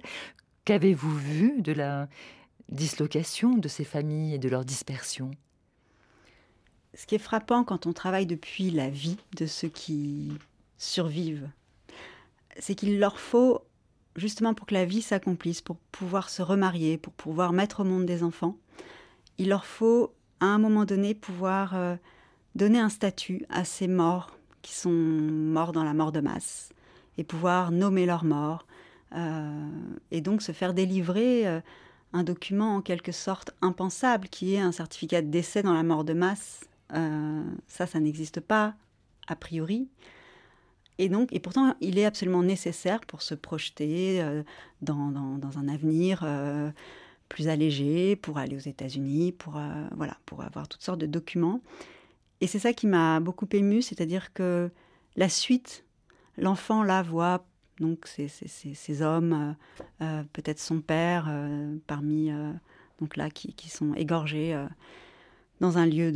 Qu'avez-vous 0.66 1.16
vu 1.16 1.62
de 1.62 1.74
la 1.74 2.10
dislocation 2.70 3.56
de 3.56 3.68
ces 3.68 3.84
familles 3.84 4.34
et 4.34 4.40
de 4.40 4.50
leur 4.50 4.66
dispersion? 4.66 5.30
Ce 6.96 7.06
qui 7.06 7.14
est 7.14 7.20
frappant 7.20 7.64
quand 7.64 7.86
on 7.86 7.94
travaille 7.94 8.26
depuis 8.26 8.72
la 8.72 8.90
vie 8.90 9.18
de 9.38 9.46
ceux 9.46 9.68
qui 9.68 10.32
survivent, 10.80 11.48
c'est 12.58 12.74
qu'il 12.74 13.00
leur 13.00 13.20
faut, 13.20 13.62
justement 14.16 14.56
pour 14.56 14.66
que 14.66 14.74
la 14.74 14.86
vie 14.86 15.04
s'accomplisse, 15.04 15.62
pour 15.62 15.78
pouvoir 15.92 16.32
se 16.32 16.42
remarier, 16.42 16.98
pour 16.98 17.14
pouvoir 17.14 17.54
mettre 17.54 17.82
au 17.82 17.84
monde 17.84 18.08
des 18.08 18.24
enfants, 18.24 18.58
il 19.38 19.50
leur 19.50 19.68
faut 19.68 20.16
à 20.40 20.46
un 20.46 20.58
moment 20.58 20.86
donné 20.86 21.14
pouvoir 21.14 21.76
euh, 21.76 21.96
donner 22.56 22.80
un 22.80 22.90
statut 22.90 23.46
à 23.50 23.66
ces 23.66 23.88
morts 23.88 24.36
qui 24.64 24.74
sont 24.74 24.90
morts 24.90 25.74
dans 25.74 25.84
la 25.84 25.94
mort 25.94 26.12
de 26.12 26.22
masse 26.22 26.70
et 27.20 27.24
pouvoir 27.24 27.72
nommer 27.72 28.08
leurs 28.08 28.26
morts, 28.26 28.66
et 30.12 30.22
donc 30.22 30.42
se 30.42 30.52
faire 30.52 30.74
délivrer 30.74 31.48
euh, 31.48 31.62
un 32.14 32.24
document 32.24 32.76
en 32.76 32.82
quelque 32.82 33.12
sorte 33.12 33.52
impensable 33.62 34.28
qui 34.30 34.56
est 34.56 34.60
un 34.60 34.72
certificat 34.72 35.22
de 35.22 35.28
décès 35.28 35.64
dans 35.64 35.74
la 35.74 35.84
mort 35.84 36.04
de 36.04 36.14
masse. 36.14 36.66
Euh, 36.94 37.44
ça, 37.68 37.88
ça 37.88 38.00
n'existe 38.00 38.40
pas 38.40 38.76
a 39.28 39.36
priori. 39.36 39.90
Et 40.98 41.10
donc, 41.10 41.34
et 41.34 41.40
pourtant, 41.40 41.76
il 41.82 41.98
est 41.98 42.06
absolument 42.06 42.44
nécessaire 42.44 43.02
pour 43.02 43.22
se 43.22 43.36
projeter 43.36 44.24
dans, 44.82 45.12
dans, 45.12 45.58
un 45.58 45.68
avenir 45.68 46.26
plus 47.28 47.50
allégé, 47.50 48.16
pour 48.16 48.38
aller 48.38 48.56
aux 48.56 48.60
États-Unis, 48.60 49.34
pour 49.34 49.60
voilà, 49.98 50.16
pour 50.26 50.42
avoir 50.42 50.70
toutes 50.70 50.84
sortes 50.84 51.02
de 51.02 51.06
documents. 51.06 51.60
Et 52.40 52.48
c'est 52.48 52.60
ça 52.60 52.72
qui 52.72 52.88
m'a 52.88 53.20
beaucoup 53.20 53.48
ému, 53.52 53.82
c'est-à-dire 53.82 54.32
que 54.32 54.72
la 55.18 55.28
suite, 55.28 55.84
l'enfant 56.38 56.82
là 56.82 57.02
voit 57.02 57.46
donc 57.80 58.08
ces, 58.08 58.28
ces, 58.28 59.02
hommes, 59.02 59.56
euh, 60.02 60.06
euh, 60.06 60.24
peut-être 60.34 60.60
son 60.60 60.82
père, 60.82 61.28
euh, 61.30 61.76
parmi 61.88 62.32
donc 63.00 63.18
là 63.18 63.30
qui, 63.30 63.54
qui, 63.54 63.70
sont 63.70 63.94
égorgés 63.96 64.58
dans 65.60 65.78
un 65.78 65.86
lieu 65.86 66.12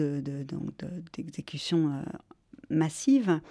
d'exécution 1.13 1.89
de, 1.89 1.89
de, 1.89 2.75
massive. 2.75 3.41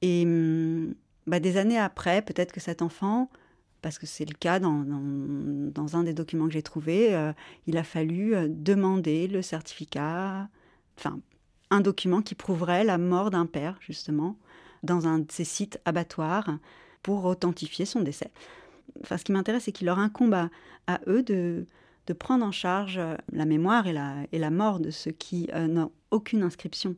Et 0.00 0.24
hum, 0.24 0.94
bah, 1.26 1.38
des 1.38 1.56
années 1.56 1.78
après, 1.78 2.22
peut-être 2.22 2.52
que 2.52 2.60
cet 2.60 2.82
enfant, 2.82 3.30
parce 3.80 3.98
que 3.98 4.06
c'est 4.06 4.24
le 4.24 4.34
cas 4.34 4.58
dans, 4.58 4.80
dans, 4.80 5.00
dans, 5.00 5.96
un 5.96 6.02
des 6.02 6.14
documents 6.14 6.46
que 6.46 6.52
j'ai 6.52 6.62
trouvé, 6.62 7.32
il 7.66 7.76
a 7.76 7.84
fallu 7.84 8.34
demander 8.48 9.28
le 9.28 9.42
certificat, 9.42 10.48
enfin 10.98 11.20
un 11.70 11.80
document 11.80 12.20
qui 12.20 12.34
prouverait 12.34 12.84
la 12.84 12.98
mort 12.98 13.30
d'un 13.30 13.46
père, 13.46 13.78
justement, 13.80 14.36
dans 14.82 15.06
un 15.06 15.20
de 15.20 15.30
ces 15.30 15.44
sites 15.44 15.80
abattoirs 15.84 16.58
pour 17.02 17.24
authentifier 17.24 17.84
son 17.84 18.00
décès. 18.00 18.30
Enfin, 19.02 19.16
ce 19.16 19.24
qui 19.24 19.32
m'intéresse, 19.32 19.64
c'est 19.64 19.72
qu'il 19.72 19.86
leur 19.86 19.98
incombe 19.98 20.34
à, 20.34 21.00
eux 21.06 21.22
de, 21.22 21.66
de, 22.06 22.12
prendre 22.12 22.44
en 22.44 22.52
charge 22.52 22.98
euh, 22.98 23.14
la 23.32 23.44
mémoire 23.44 23.86
et 23.86 23.92
la, 23.92 24.16
et 24.32 24.38
la 24.38 24.50
mort 24.50 24.80
de 24.80 24.90
ceux 24.90 25.12
qui 25.12 25.48
euh, 25.54 25.66
n'ont 25.66 25.92
aucune 26.10 26.42
inscription. 26.42 26.96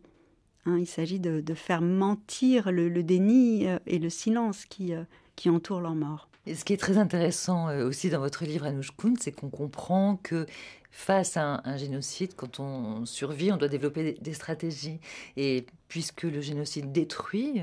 Hein, 0.67 0.79
il 0.79 0.87
s'agit 0.87 1.21
de, 1.21 1.41
de, 1.41 1.55
faire 1.55 1.83
mentir 1.83 2.73
le, 2.73 3.03
déni 3.03 3.67
euh, 3.67 3.79
et 3.87 3.99
le 3.99 4.11
silence 4.11 4.65
qui, 4.65 4.93
qui 5.37 5.51
entourent 5.51 5.81
leur 5.81 5.95
mort. 5.95 6.29
Et 6.47 6.55
ce 6.55 6.65
qui 6.65 6.75
est 6.75 6.79
très 6.79 6.99
intéressant 6.99 7.75
aussi 7.79 8.11
dans 8.11 8.21
votre 8.21 8.45
livre 8.45 8.67
Anouch 8.67 8.91
Kuhn, 8.97 9.17
c'est 9.19 9.33
qu'on 9.33 9.49
comprend 9.49 10.17
que 10.23 10.45
face 10.91 11.39
à 11.39 11.63
un, 11.65 11.77
génocide, 11.79 12.35
quand 12.37 12.61
on 12.61 13.07
survit, 13.07 13.51
on 13.51 13.57
doit 13.57 13.69
développer 13.69 14.19
des, 14.21 14.35
stratégies. 14.35 15.01
Et 15.39 15.65
puisque 15.89 16.25
le 16.25 16.43
génocide 16.43 16.93
détruit 16.93 17.63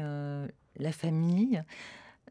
la 0.78 0.92
famille, 0.92 1.64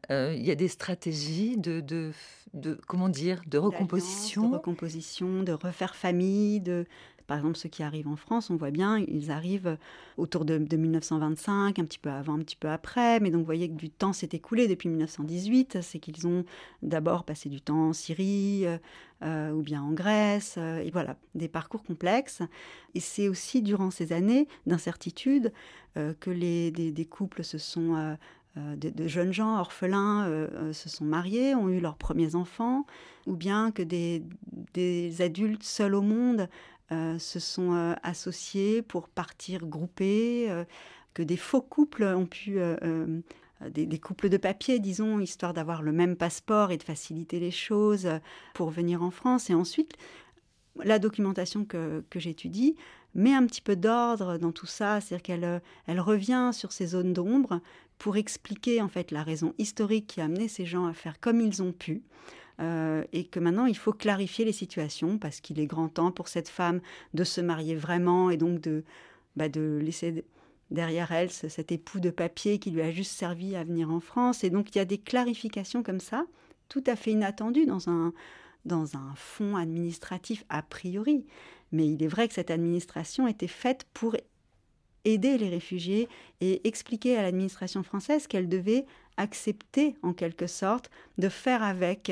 euh, 0.09 0.33
il 0.35 0.43
y 0.43 0.51
a 0.51 0.55
des 0.55 0.67
stratégies 0.67 1.57
de, 1.57 1.79
de, 1.79 2.11
de 2.53 2.79
comment 2.87 3.09
dire, 3.09 3.41
de 3.47 3.57
recomposition. 3.57 4.49
De 4.49 4.55
recomposition, 4.55 5.43
de 5.43 5.51
refaire 5.51 5.95
famille, 5.95 6.59
de, 6.59 6.85
par 7.27 7.37
exemple, 7.37 7.57
ceux 7.57 7.69
qui 7.69 7.83
arrivent 7.83 8.09
en 8.09 8.17
France, 8.17 8.49
on 8.49 8.57
voit 8.57 8.71
bien, 8.71 8.97
ils 8.97 9.31
arrivent 9.31 9.77
autour 10.17 10.43
de, 10.43 10.57
1925, 10.57 11.79
un 11.79 11.85
petit 11.85 11.99
peu 11.99 12.09
avant, 12.09 12.33
un 12.33 12.39
petit 12.39 12.57
peu 12.57 12.67
après. 12.67 13.19
Mais 13.21 13.29
donc, 13.29 13.39
vous 13.39 13.45
voyez 13.45 13.69
que 13.69 13.75
du 13.75 13.89
temps 13.89 14.11
s'est 14.11 14.29
écoulé 14.33 14.67
depuis 14.67 14.89
1918. 14.89 15.77
C'est 15.81 15.99
qu'ils 15.99 16.27
ont 16.27 16.43
d'abord 16.81 17.23
passé 17.23 17.47
du 17.47 17.61
temps 17.61 17.89
en 17.89 17.93
Syrie 17.93 18.65
euh, 19.23 19.51
ou 19.51 19.61
bien 19.61 19.81
en 19.81 19.91
Grèce. 19.91 20.55
Euh, 20.57 20.79
et 20.79 20.91
voilà, 20.91 21.15
des 21.35 21.47
parcours 21.47 21.83
complexes. 21.83 22.41
Et 22.95 22.99
c'est 22.99 23.29
aussi 23.29 23.61
durant 23.61 23.91
ces 23.91 24.11
années 24.11 24.47
d'incertitude 24.65 25.53
que 26.21 26.29
les, 26.29 26.71
des, 26.71 26.93
des, 26.93 27.05
couples 27.05 27.43
se 27.43 27.57
sont 27.57 28.15
euh, 28.57 28.75
de, 28.75 29.07
jeunes 29.07 29.31
gens 29.31 29.57
orphelins 29.57 30.27
euh, 30.27 30.47
euh, 30.53 30.73
se 30.73 30.89
sont 30.89 31.05
mariés, 31.05 31.55
ont 31.55 31.69
eu 31.69 31.79
leurs 31.79 31.95
premiers 31.95 32.35
enfants, 32.35 32.85
ou 33.25 33.35
bien 33.37 33.71
que 33.71 33.81
des, 33.81 34.23
adultes 35.21 35.63
seuls 35.63 35.95
au 35.95 36.01
monde 36.01 36.49
se 37.19 37.39
sont 37.39 37.95
associés 38.03 38.81
pour 38.81 39.07
partir 39.07 39.65
groupés, 39.65 40.49
que 41.13 41.23
des 41.23 41.37
faux 41.37 41.61
couples 41.61 42.03
ont 42.03 42.25
pu... 42.25 42.59
Des, 43.69 43.99
couples 43.99 44.27
de 44.27 44.37
papier, 44.37 44.79
disons, 44.79 45.19
histoire 45.19 45.53
d'avoir 45.53 45.83
le 45.83 45.91
même 45.91 46.17
passeport 46.17 46.71
et 46.71 46.77
de 46.77 46.83
faciliter 46.83 47.39
les 47.39 47.51
choses 47.51 48.09
pour 48.55 48.71
venir 48.71 49.03
en 49.03 49.11
France. 49.11 49.49
Et 49.51 49.53
ensuite, 49.53 49.93
la 50.83 50.99
documentation 50.99 51.63
que 51.63 52.03
j'étudie 52.15 52.75
met 53.15 53.33
un 53.33 53.45
petit 53.45 53.61
peu 53.61 53.75
d'ordre 53.75 54.37
dans 54.37 54.51
tout 54.51 54.65
ça, 54.65 55.01
c'est-à-dire 55.01 55.23
qu'elle 55.23 55.61
elle 55.87 55.99
revient 55.99 56.51
sur 56.53 56.71
ces 56.71 56.87
zones 56.87 57.13
d'ombre 57.13 57.61
pour 57.97 58.17
expliquer 58.17 58.81
en 58.81 58.87
fait 58.87 59.11
la 59.11 59.23
raison 59.23 59.53
historique 59.57 60.07
qui 60.07 60.21
a 60.21 60.25
amené 60.25 60.47
ces 60.47 60.65
gens 60.65 60.85
à 60.85 60.93
faire 60.93 61.19
comme 61.19 61.41
ils 61.41 61.61
ont 61.61 61.71
pu. 61.71 62.03
et 62.59 63.25
que 63.31 63.39
maintenant 63.39 63.65
il 63.65 63.77
faut 63.77 63.93
clarifier 63.93 64.45
les 64.45 64.51
situations 64.51 65.17
parce 65.17 65.39
qu'il 65.41 65.59
est 65.59 65.67
grand 65.67 65.89
temps 65.89 66.11
pour 66.11 66.27
cette 66.27 66.49
femme 66.49 66.79
de 67.13 67.23
se 67.23 67.41
marier 67.41 67.75
vraiment 67.75 68.29
et 68.29 68.37
donc 68.37 68.61
de, 68.61 68.83
bah, 69.35 69.49
de 69.49 69.79
laisser 69.81 70.23
derrière 70.71 71.11
elle 71.11 71.29
cet 71.29 71.71
époux 71.71 71.99
de 71.99 72.09
papier 72.09 72.57
qui 72.57 72.71
lui 72.71 72.81
a 72.81 72.91
juste 72.91 73.11
servi 73.11 73.55
à 73.55 73.63
venir 73.63 73.91
en 73.91 73.99
France. 73.99 74.43
Et 74.43 74.49
donc 74.49 74.73
il 74.73 74.77
y 74.77 74.81
a 74.81 74.85
des 74.85 74.97
clarifications 74.97 75.83
comme 75.83 75.99
ça, 75.99 76.25
tout 76.69 76.83
à 76.87 76.95
fait 76.95 77.11
inattendues 77.11 77.65
dans 77.65 77.89
un, 77.89 78.13
dans 78.65 78.95
un 78.95 79.13
fonds 79.15 79.57
administratif 79.57 80.43
a 80.49 80.61
priori. 80.63 81.25
Mais 81.71 81.87
il 81.87 82.03
est 82.03 82.07
vrai 82.07 82.27
que 82.27 82.33
cette 82.33 82.51
administration 82.51 83.27
était 83.27 83.47
faite 83.47 83.85
pour 83.93 84.15
aider 85.05 85.37
les 85.37 85.49
réfugiés 85.49 86.09
et 86.41 86.67
expliquer 86.67 87.17
à 87.17 87.23
l'administration 87.23 87.83
française 87.83 88.27
qu'elle 88.27 88.49
devait 88.49 88.85
accepter 89.17 89.95
en 90.03 90.13
quelque 90.13 90.47
sorte 90.47 90.89
de 91.17 91.29
faire 91.29 91.63
avec 91.63 92.11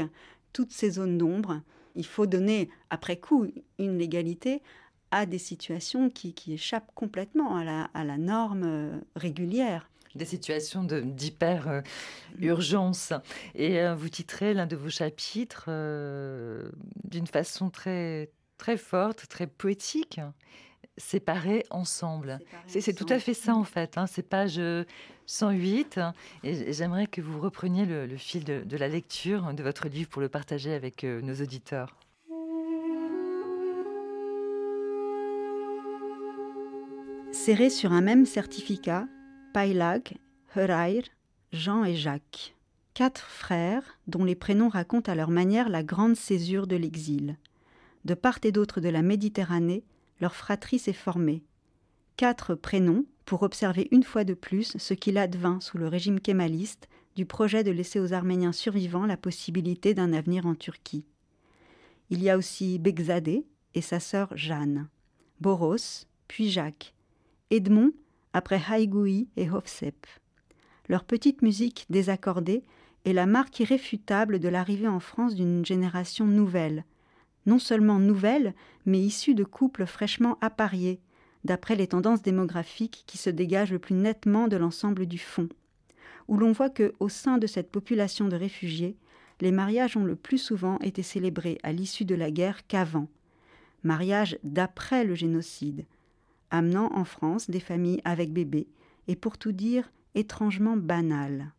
toutes 0.54 0.72
ces 0.72 0.92
zones 0.92 1.18
d'ombre. 1.18 1.60
Il 1.96 2.06
faut 2.06 2.26
donner 2.26 2.70
après 2.90 3.18
coup 3.18 3.48
une 3.78 3.98
légalité 3.98 4.62
à 5.12 5.26
des 5.26 5.40
situations 5.40 6.10
qui, 6.10 6.34
échappent 6.48 6.92
complètement 6.94 7.58
à 7.58 7.64
la, 8.04 8.18
norme 8.18 8.64
euh, 8.64 8.98
régulière 9.16 9.90
des 10.16 10.26
situations 10.26 10.84
d'hyper-urgence. 10.84 13.14
et 13.54 13.80
euh, 13.80 13.94
vous 13.94 14.10
titrez 14.10 14.56
l'un 14.56 14.66
de 14.66 14.76
vos 14.76 14.90
chapitres 14.90 15.66
euh, 15.68 16.72
d'une 17.04 17.28
façon 17.28 17.70
très, 17.70 18.32
très 18.60 18.78
forte, 18.78 19.28
très 19.28 19.48
poétique. 19.48 20.22
Séparés 20.98 21.66
ensemble. 21.72 22.40
C'est 22.68 22.94
tout 22.94 23.08
à 23.10 23.18
fait 23.18 23.34
ça 23.34 23.56
en 23.56 23.64
fait. 23.64 23.98
Hein, 23.98 24.06
c'est 24.06 24.22
page 24.22 24.62
108. 25.26 26.00
Et 26.44 26.74
j'aimerais 26.74 27.08
que 27.08 27.22
vous 27.22 27.40
repreniez 27.40 27.86
le, 27.86 28.18
fil 28.18 28.44
de, 28.44 28.62
de, 28.64 28.78
la 28.78 28.90
lecture 28.90 29.54
de 29.54 29.64
votre 29.64 29.88
livre 29.88 30.10
pour 30.10 30.22
le 30.22 30.30
partager 30.30 30.74
avec 30.74 31.04
nos 31.04 31.36
auditeurs. 31.36 31.96
serrés 37.40 37.70
sur 37.70 37.94
un 37.94 38.02
même 38.02 38.26
certificat, 38.26 39.08
Pailag, 39.54 40.18
Herair, 40.56 41.04
Jean 41.54 41.86
et 41.86 41.96
Jacques. 41.96 42.54
Quatre 42.94 43.26
frères 43.26 43.98
dont 44.08 44.26
les 44.26 44.36
prénoms 44.36 44.68
racontent 44.68 45.12
à 45.12 45.16
leur 45.16 45.30
manière 45.30 45.70
la 45.70 45.82
grande 45.82 46.16
césure 46.16 46.68
de 46.68 46.76
l'exil. 46.76 47.38
De 48.06 48.14
part 48.14 48.40
et 48.44 48.52
d'autre 48.52 48.82
de 48.82 48.90
la 48.90 49.02
Méditerranée, 49.02 49.84
leur 50.22 50.36
fratrie 50.36 50.80
s'est 50.80 50.94
formée. 50.94 51.44
Quatre 52.18 52.56
prénoms 52.56 53.06
pour 53.26 53.44
observer 53.44 53.88
une 53.92 54.04
fois 54.04 54.24
de 54.24 54.34
plus 54.34 54.78
ce 54.78 54.94
qu'il 54.94 55.18
advint 55.18 55.60
sous 55.62 55.78
le 55.78 55.88
régime 55.88 56.20
kémaliste 56.20 56.90
du 57.16 57.26
projet 57.26 57.64
de 57.64 57.72
laisser 57.72 58.00
aux 58.00 58.14
Arméniens 58.14 58.52
survivants 58.52 59.06
la 59.06 59.18
possibilité 59.18 59.94
d'un 59.94 60.14
avenir 60.14 60.46
en 60.46 60.56
Turquie. 60.56 61.06
Il 62.10 62.24
y 62.24 62.30
a 62.30 62.38
aussi 62.38 62.80
Begzadeh 62.80 63.46
et 63.76 63.82
sa 63.82 64.00
sœur 64.00 64.36
Jeanne, 64.36 64.88
Boros, 65.42 65.76
puis 66.28 66.50
Jacques, 66.50 66.94
Edmond 67.52 67.92
après 68.34 68.62
Haïgoui 68.68 69.28
et 69.38 69.50
Hofsep. 69.50 70.08
Leur 70.88 71.04
petite 71.04 71.42
musique 71.42 71.86
désaccordée 71.90 72.64
est 73.06 73.14
la 73.14 73.26
marque 73.26 73.60
irréfutable 73.60 74.40
de 74.40 74.50
l'arrivée 74.50 74.88
en 74.88 75.00
France 75.00 75.36
d'une 75.36 75.66
génération 75.66 76.26
nouvelle, 76.26 76.84
non 77.50 77.58
seulement 77.58 77.98
nouvelle, 77.98 78.54
mais 78.86 79.00
issue 79.00 79.34
de 79.34 79.44
couples 79.44 79.88
fraîchement 79.88 80.38
appariés, 80.40 81.02
d'après 81.44 81.76
les 81.76 81.88
tendances 81.88 82.22
démographiques 82.22 83.04
qui 83.08 83.18
se 83.18 83.32
dégagent 83.32 83.72
le 83.72 83.80
plus 83.80 83.96
nettement 83.96 84.48
de 84.48 84.56
l'ensemble 84.56 85.08
du 85.08 85.18
fond, 85.18 85.50
où 86.28 86.38
l'on 86.38 86.52
voit 86.52 86.70
que, 86.70 86.94
au 87.00 87.10
sein 87.10 87.40
de 87.40 87.48
cette 87.48 87.72
population 87.72 88.28
de 88.28 88.36
réfugiés, 88.36 88.96
les 89.42 89.52
mariages 89.52 89.98
ont 89.98 90.04
le 90.04 90.16
plus 90.16 90.38
souvent 90.38 90.78
été 90.80 91.02
célébrés 91.02 91.58
à 91.64 91.72
l'issue 91.72 92.06
de 92.06 92.14
la 92.14 92.30
guerre 92.30 92.68
qu'avant, 92.68 93.08
mariages 93.84 94.38
d'après 94.44 95.04
le 95.04 95.16
génocide, 95.16 95.86
amenant 96.52 96.94
en 96.94 97.04
France 97.04 97.50
des 97.50 97.60
familles 97.60 98.02
avec 98.06 98.32
bébés, 98.32 98.68
et 99.08 99.16
pour 99.16 99.40
tout 99.40 99.54
dire 99.54 99.92
étrangement 100.14 100.78
banales. 100.78 101.52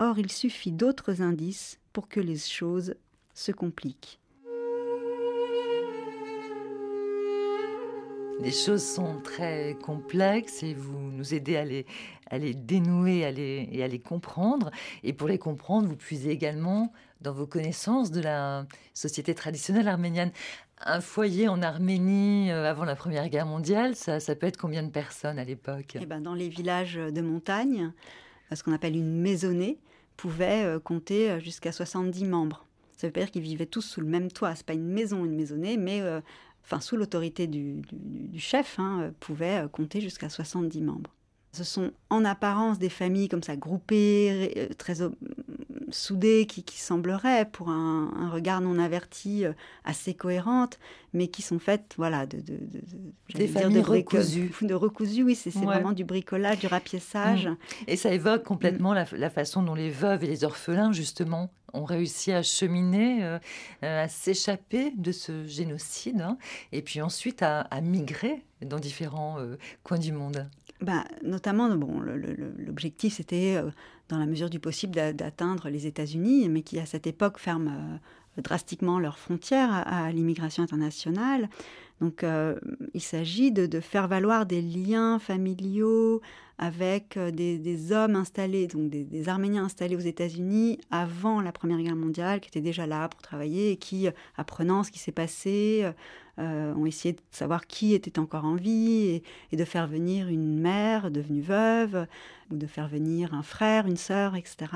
Or 0.00 0.18
il 0.18 0.30
suffit 0.30 0.72
d'autres 0.72 1.22
indices 1.22 1.78
pour 1.94 2.08
que 2.08 2.20
les 2.20 2.36
choses 2.36 2.94
se 3.32 3.52
compliquent. 3.52 4.20
Les 8.40 8.50
choses 8.50 8.84
sont 8.84 9.20
très 9.22 9.76
complexes 9.82 10.62
et 10.62 10.74
vous 10.74 10.98
nous 10.98 11.34
aidez 11.34 11.56
à 11.56 11.64
les, 11.64 12.54
dénouer 12.54 13.24
à 13.24 13.30
les, 13.30 13.68
et 13.70 13.82
à 13.82 13.88
les 13.88 13.98
comprendre. 13.98 14.70
Et 15.02 15.12
pour 15.12 15.28
les 15.28 15.38
comprendre, 15.38 15.88
vous 15.88 15.96
puisez 15.96 16.30
également 16.30 16.92
dans 17.20 17.32
vos 17.32 17.46
connaissances 17.46 18.10
de 18.10 18.20
la 18.20 18.66
société 18.92 19.34
traditionnelle 19.34 19.88
arménienne 19.88 20.32
un 20.86 21.00
foyer 21.00 21.48
en 21.48 21.62
Arménie 21.62 22.50
euh, 22.50 22.68
avant 22.68 22.84
la 22.84 22.96
Première 22.96 23.28
Guerre 23.28 23.46
mondiale, 23.46 23.94
ça, 23.94 24.18
peut 24.34 24.46
être 24.46 24.58
combien 24.58 24.82
de 24.82 24.90
personnes 24.90 25.38
à 25.38 25.44
l'époque? 25.44 25.96
Eh 25.98 26.04
ben, 26.04 26.20
Dans 26.20 26.34
les 26.34 26.48
villages 26.48 26.96
de 26.96 27.20
montagne, 27.22 27.92
ce 28.52 28.62
qu'on 28.62 28.72
appelle 28.72 28.96
une 28.96 29.20
maisonnée, 29.20 29.78
pouvait 30.16 30.64
euh, 30.64 30.80
compter 30.80 31.40
jusqu'à 31.40 31.72
70 31.72 32.24
membres. 32.24 32.66
Ça 32.96 33.08
veut 33.08 33.12
dire 33.12 33.30
qu'ils 33.30 33.42
vivaient 33.42 33.66
tous 33.66 33.82
sous 33.82 34.00
le 34.00 34.06
même 34.06 34.30
toit. 34.30 34.54
C'est 34.54 34.66
pas 34.66 34.74
une 34.74 34.88
maison, 34.88 35.24
une 35.24 35.34
maisonnée, 35.34 35.76
mais 35.76 36.00
euh, 36.00 36.20
enfin 36.64 36.80
sous 36.80 36.96
l'autorité 36.96 37.46
du, 37.46 37.82
chef, 38.38 38.78
hein, 38.78 39.12
pouvait 39.20 39.64
compter 39.72 40.00
jusqu'à 40.00 40.28
70 40.28 40.80
membres. 40.82 41.10
Ce 41.52 41.62
sont 41.62 41.92
en 42.10 42.24
apparence 42.24 42.78
des 42.78 42.88
familles 42.88 43.28
comme 43.28 43.42
ça 43.42 43.56
groupées, 43.56 44.68
très 44.76 45.02
soudées 45.94 46.46
qui, 46.46 46.62
qui 46.62 46.78
sembleraient, 46.78 47.44
pour 47.44 47.68
un, 47.70 48.30
regard 48.30 48.60
non 48.60 48.78
averti, 48.78 49.44
euh, 49.44 49.52
assez 49.84 50.14
cohérentes, 50.14 50.78
mais 51.12 51.28
qui 51.28 51.42
sont 51.42 51.58
faites, 51.58 51.94
voilà, 51.96 52.26
de, 52.26 52.38
de, 52.38 52.60
des 53.34 53.48
familles 53.48 53.80
recousues. 53.80 54.52
De 54.62 54.74
recousues, 54.74 55.22
oui, 55.22 55.34
c'est 55.34 55.50
vraiment 55.50 55.92
du 55.92 56.04
bricolage, 56.04 56.58
du 56.58 56.66
rapiessage. 56.66 57.46
Mm. 57.46 57.56
Et 57.86 57.96
ça 57.96 58.12
évoque 58.12 58.44
complètement 58.44 58.94
la, 58.94 59.30
façon 59.30 59.62
dont 59.62 59.74
les 59.74 59.90
veuves 59.90 60.24
et 60.24 60.26
les 60.26 60.44
orphelins, 60.44 60.92
justement, 60.92 61.50
ont 61.72 61.84
réussi 61.84 62.32
à 62.32 62.42
cheminer, 62.42 63.24
euh, 63.24 63.38
euh, 63.82 64.04
à 64.04 64.08
s'échapper 64.08 64.92
de 64.96 65.12
ce 65.12 65.44
génocide, 65.46 66.20
hein, 66.20 66.38
et 66.72 66.82
puis 66.82 67.02
ensuite 67.02 67.42
à, 67.42 67.68
migrer 67.82 68.42
dans 68.62 68.78
différents 68.78 69.38
coins 69.82 69.98
du 69.98 70.12
monde. 70.12 70.48
Bah, 70.84 71.04
notamment, 71.22 71.74
bon, 71.76 72.00
l'objectif 72.58 73.14
c'était, 73.14 73.56
euh, 73.56 73.70
dans 74.10 74.18
la 74.18 74.26
mesure 74.26 74.50
du 74.50 74.60
possible, 74.60 74.92
d'atteindre 75.14 75.70
les 75.70 75.86
États-Unis, 75.86 76.46
mais 76.50 76.60
qui 76.60 76.78
à 76.78 76.84
cette 76.84 77.06
époque 77.06 77.38
ferment 77.38 77.70
euh, 77.70 78.42
drastiquement 78.42 78.98
leurs 78.98 79.18
frontières 79.18 79.72
à, 79.72 80.12
l'immigration 80.12 80.62
internationale. 80.62 81.48
Donc, 82.02 82.22
euh, 82.22 82.56
il 82.92 83.00
s'agit 83.00 83.50
de, 83.50 83.80
faire 83.80 84.08
valoir 84.08 84.44
des 84.44 84.60
liens 84.60 85.18
familiaux 85.18 86.20
avec 86.58 87.18
des, 87.18 87.92
hommes 87.92 88.16
installés, 88.16 88.66
donc 88.66 88.90
des, 88.90 89.28
Arméniens 89.28 89.64
installés 89.64 89.96
aux 89.96 90.00
États-Unis 90.00 90.80
avant 90.90 91.40
la 91.40 91.52
Première 91.52 91.78
Guerre 91.78 91.96
mondiale, 91.96 92.40
qui 92.40 92.48
étaient 92.48 92.60
déjà 92.60 92.86
là 92.86 93.08
pour 93.08 93.22
travailler 93.22 93.70
et 93.70 93.76
qui, 93.76 94.06
apprenant 94.36 94.82
ce 94.82 94.90
qui 94.90 94.98
s'est 94.98 95.12
passé, 95.12 95.86
euh, 96.40 96.74
ont 96.74 96.84
essayé 96.84 97.12
de 97.12 97.20
savoir 97.30 97.68
qui 97.68 97.94
était 97.94 98.18
encore 98.18 98.44
en 98.44 98.56
vie 98.56 99.22
et, 99.52 99.56
de 99.56 99.64
faire 99.64 99.86
venir 99.86 100.26
une 100.28 100.58
mère 100.58 101.12
devenue 101.12 101.42
veuve, 101.42 102.08
ou 102.50 102.56
de 102.56 102.66
faire 102.66 102.88
venir 102.88 103.34
un 103.34 103.44
frère, 103.44 103.86
une 103.86 103.96
sœur, 103.96 104.34
etc. 104.34 104.66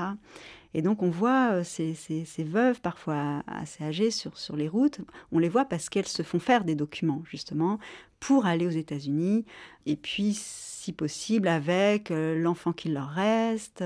Et 0.73 0.81
donc 0.81 1.03
on 1.03 1.09
voit 1.09 1.51
euh, 1.51 1.63
ces, 1.65 1.95
ces, 1.95 2.43
veuves 2.45 2.79
parfois 2.79 3.43
assez 3.45 3.83
âgées 3.83 4.09
sur, 4.09 4.37
sur 4.37 4.55
les 4.55 4.69
routes, 4.69 5.01
on 5.33 5.39
les 5.39 5.49
voit 5.49 5.65
parce 5.65 5.89
qu'elles 5.89 6.07
se 6.07 6.23
font 6.23 6.39
faire 6.39 6.63
des 6.63 6.75
documents 6.75 7.23
justement 7.29 7.77
pour 8.21 8.45
aller 8.45 8.65
aux 8.65 8.69
États-Unis, 8.69 9.45
et 9.85 9.97
puis 9.97 10.33
si 10.35 10.93
possible 10.93 11.49
avec 11.49 12.09
euh, 12.09 12.39
l'enfant 12.39 12.71
qui 12.71 12.87
leur 12.87 13.09
reste. 13.09 13.83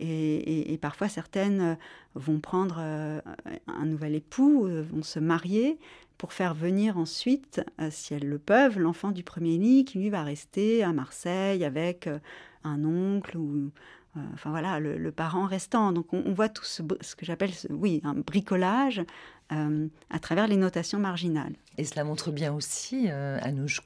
Et, 0.00 0.72
et, 0.72 0.78
parfois 0.78 1.08
certaines 1.08 1.76
vont 2.14 2.38
prendre 2.38 2.78
un 2.78 3.84
nouvel 3.84 4.14
époux, 4.14 4.68
vont 4.68 5.02
se 5.02 5.18
marier, 5.18 5.76
pour 6.18 6.32
faire 6.32 6.52
venir 6.52 6.98
ensuite, 6.98 7.62
euh, 7.80 7.88
si 7.90 8.12
elles 8.12 8.28
le 8.28 8.38
peuvent, 8.38 8.78
l'enfant 8.78 9.12
du 9.12 9.22
premier 9.22 9.56
lit 9.56 9.84
qui 9.84 9.98
lui 9.98 10.10
va 10.10 10.24
rester 10.24 10.82
à 10.82 10.92
Marseille 10.92 11.64
avec 11.64 12.08
euh, 12.08 12.18
un 12.64 12.84
oncle 12.84 13.38
ou 13.38 13.70
euh, 14.16 14.20
enfin 14.34 14.50
voilà 14.50 14.80
le, 14.80 15.12
parent 15.12 15.46
restant. 15.46 15.92
Donc 15.92 16.12
on, 16.12 16.32
voit 16.32 16.48
tout 16.48 16.64
ce, 16.64 16.82
que 16.82 17.24
j'appelle 17.24 17.52
oui 17.70 18.00
un 18.04 18.14
bricolage 18.14 19.02
à 19.50 20.18
travers 20.18 20.46
les 20.46 20.58
notations 20.58 20.98
marginales. 20.98 21.54
Et 21.78 21.84
cela 21.84 22.04
montre 22.04 22.30
bien 22.30 22.52
aussi 22.52 23.08
à 23.08 23.50
Nouj 23.50 23.80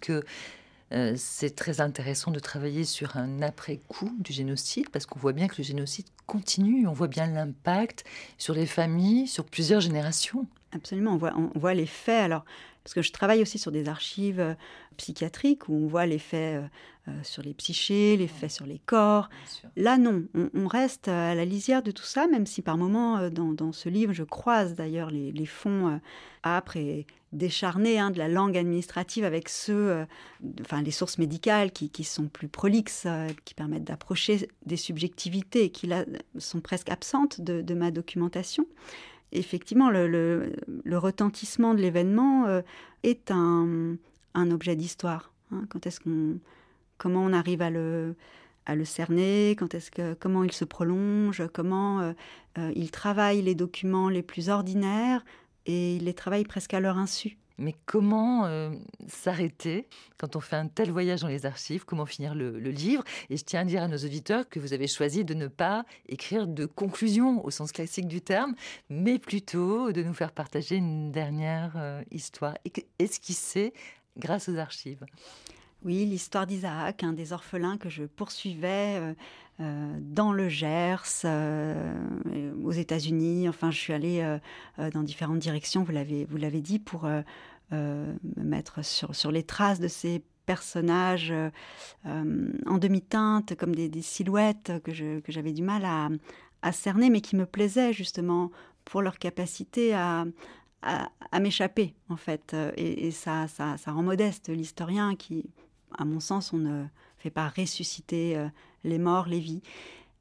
que 0.00 0.22
c'est 1.16 1.56
très 1.56 1.80
intéressant 1.80 2.30
de 2.30 2.38
travailler 2.38 2.84
sur 2.84 3.16
un 3.16 3.42
après-coup 3.42 4.14
du 4.20 4.32
génocide 4.32 4.88
parce 4.90 5.06
qu'on 5.06 5.18
voit 5.18 5.32
bien 5.32 5.48
que 5.48 5.56
le 5.58 5.64
génocide 5.64 6.06
continue, 6.26 6.86
on 6.86 6.92
voit 6.92 7.08
bien 7.08 7.26
l'impact 7.26 8.04
sur 8.36 8.54
les 8.54 8.66
familles, 8.66 9.26
sur 9.26 9.44
plusieurs 9.44 9.80
générations. 9.80 10.46
Absolument, 10.72 11.12
on 11.12 11.16
voit, 11.16 11.32
on 11.36 11.58
voit 11.58 11.74
les 11.74 11.86
faits. 11.86 12.24
Alors, 12.24 12.44
parce 12.88 12.94
que 12.94 13.02
je 13.02 13.12
travaille 13.12 13.42
aussi 13.42 13.58
sur 13.58 13.70
des 13.70 13.86
archives 13.86 14.40
euh, 14.40 14.54
psychiatriques 14.96 15.68
où 15.68 15.74
on 15.74 15.86
voit 15.86 16.06
les 16.06 16.18
faits 16.18 16.62
euh, 16.62 16.66
euh, 17.08 17.12
sur 17.22 17.42
les 17.42 17.52
psychés, 17.52 18.16
les 18.16 18.28
faits 18.28 18.50
sur 18.50 18.64
les 18.64 18.78
corps. 18.78 19.28
Là, 19.76 19.98
non, 19.98 20.24
on, 20.54 20.66
reste 20.66 21.06
à 21.08 21.34
la 21.34 21.44
lisière 21.44 21.82
de 21.82 21.90
tout 21.90 22.04
ça, 22.04 22.26
même 22.28 22.46
si 22.46 22.62
par 22.62 22.78
moments, 22.78 23.28
dans, 23.28 23.72
ce 23.72 23.90
livre, 23.90 24.14
je 24.14 24.22
croise 24.22 24.74
d'ailleurs 24.74 25.10
les, 25.10 25.46
fonds 25.46 26.00
âpres 26.46 26.78
et 26.78 27.06
décharnés 27.32 27.98
hein, 27.98 28.10
de 28.10 28.16
la 28.16 28.28
langue 28.28 28.56
administrative 28.56 29.24
avec 29.24 29.50
ceux, 29.50 30.06
enfin 30.62 30.80
les 30.80 30.90
sources 30.90 31.18
médicales 31.18 31.72
qui, 31.72 32.04
sont 32.04 32.28
plus 32.28 32.48
prolixes, 32.48 33.06
qui 33.44 33.52
permettent 33.52 33.84
d'approcher 33.84 34.48
des 34.64 34.76
subjectivités 34.76 35.70
qui 35.70 35.86
là 35.86 36.06
sont 36.38 36.60
presque 36.60 36.90
absentes 36.90 37.40
de 37.40 37.74
ma 37.74 37.90
documentation 37.90 38.66
effectivement, 39.32 39.90
le, 39.90 40.52
retentissement 40.92 41.74
de 41.74 41.80
l'événement 41.80 42.46
euh, 42.46 42.62
est 43.02 43.30
un, 43.30 43.96
objet 44.34 44.76
d'histoire. 44.76 45.32
Hein. 45.52 45.64
Quand 45.68 45.86
est-ce 45.86 46.00
qu'on, 46.00 46.38
comment 46.96 47.24
on 47.24 47.32
arrive 47.32 47.62
à 47.62 47.70
le, 47.70 48.14
cerner, 48.84 49.56
quand 49.58 49.74
est-ce 49.74 49.90
que, 49.90 50.14
comment 50.14 50.44
il 50.44 50.52
se 50.52 50.64
prolonge, 50.64 51.42
comment 51.52 52.00
euh, 52.00 52.12
euh, 52.58 52.72
il 52.76 52.90
travaille 52.90 53.42
les 53.42 53.54
documents 53.54 54.08
les 54.08 54.22
plus 54.22 54.48
ordinaires? 54.48 55.24
Et 55.66 55.96
il 55.96 56.04
les 56.04 56.14
travaille 56.14 56.44
presque 56.44 56.72
à 56.72 56.80
leur 56.80 56.96
insu. 56.96 57.36
Mais 57.58 57.74
comment 57.86 58.46
euh, 58.46 58.70
s'arrêter 59.08 59.88
quand 60.16 60.36
on 60.36 60.40
fait 60.40 60.56
un 60.56 60.68
tel 60.68 60.90
voyage 60.90 61.20
dans 61.20 61.28
les 61.28 61.44
archives? 61.44 61.84
Comment 61.84 62.06
finir 62.06 62.34
le, 62.34 62.50
livre? 62.58 63.02
Et 63.30 63.36
je 63.36 63.44
tiens 63.44 63.60
à 63.60 63.64
dire 63.64 63.82
à 63.82 63.88
nos 63.88 63.98
auditeurs 63.98 64.48
que 64.48 64.60
vous 64.60 64.72
avez 64.72 64.86
choisi 64.86 65.24
de 65.24 65.34
ne 65.34 65.48
pas 65.48 65.84
écrire 66.08 66.46
de 66.46 66.66
conclusion 66.66 67.44
au 67.44 67.50
sens 67.50 67.72
classique 67.72 68.06
du 68.06 68.20
terme, 68.20 68.54
mais 68.88 69.18
plutôt 69.18 69.90
de 69.92 70.02
nous 70.02 70.14
faire 70.14 70.32
partager 70.32 70.76
une 70.76 71.10
dernière 71.10 71.72
euh, 71.76 72.02
histoire. 72.12 72.54
Esquissée 72.98 73.72
grâce 74.16 74.48
aux 74.48 74.56
archives? 74.56 75.04
Oui, 75.84 76.04
l'histoire 76.04 76.46
d'Isaac, 76.46 77.04
un 77.04 77.12
des 77.12 77.32
orphelins 77.32 77.76
que 77.76 77.88
je 77.88 78.04
poursuivais 78.04 79.14
euh, 79.60 79.98
dans 80.00 80.32
le 80.32 80.48
Gers, 80.48 81.24
aux 81.24 82.72
États-Unis. 82.72 83.48
Enfin, 83.48 83.70
je 83.70 83.78
suis 83.78 83.92
allée 83.92 84.38
dans 84.92 85.02
différentes 85.02 85.38
directions, 85.38 85.84
vous 85.84 85.92
l'avez, 85.92 86.60
dit, 86.60 86.78
pour 86.78 87.08
euh, 87.72 88.14
me 88.36 88.44
mettre 88.44 88.82
sur, 88.82 89.30
les 89.30 89.42
traces 89.42 89.78
de 89.78 89.88
ces 89.88 90.22
personnages 90.46 91.30
euh, 91.30 91.50
en 92.64 92.78
demi-teinte, 92.78 93.54
comme 93.56 93.74
des, 93.74 94.00
silhouettes 94.00 94.72
que, 94.84 94.90
j'avais 95.28 95.52
du 95.52 95.62
mal 95.62 95.84
à, 96.62 96.72
cerner, 96.72 97.10
mais 97.10 97.20
qui 97.20 97.36
me 97.36 97.44
plaisaient 97.44 97.92
justement 97.92 98.50
pour 98.86 99.02
leur 99.02 99.18
capacité 99.18 99.92
à, 99.92 100.24
m'échapper, 101.38 101.94
en 102.08 102.16
fait. 102.16 102.56
Et, 102.78 103.10
ça, 103.10 103.46
rend 103.86 104.02
modeste 104.02 104.48
l'historien 104.48 105.14
qui, 105.14 105.44
à 105.96 106.04
mon 106.04 106.20
sens, 106.20 106.52
on 106.52 106.58
ne 106.58 106.84
fait 107.18 107.30
pas 107.30 107.48
ressusciter 107.48 108.36
euh, 108.36 108.48
les 108.84 108.98
morts, 108.98 109.28
les 109.28 109.40
vies, 109.40 109.62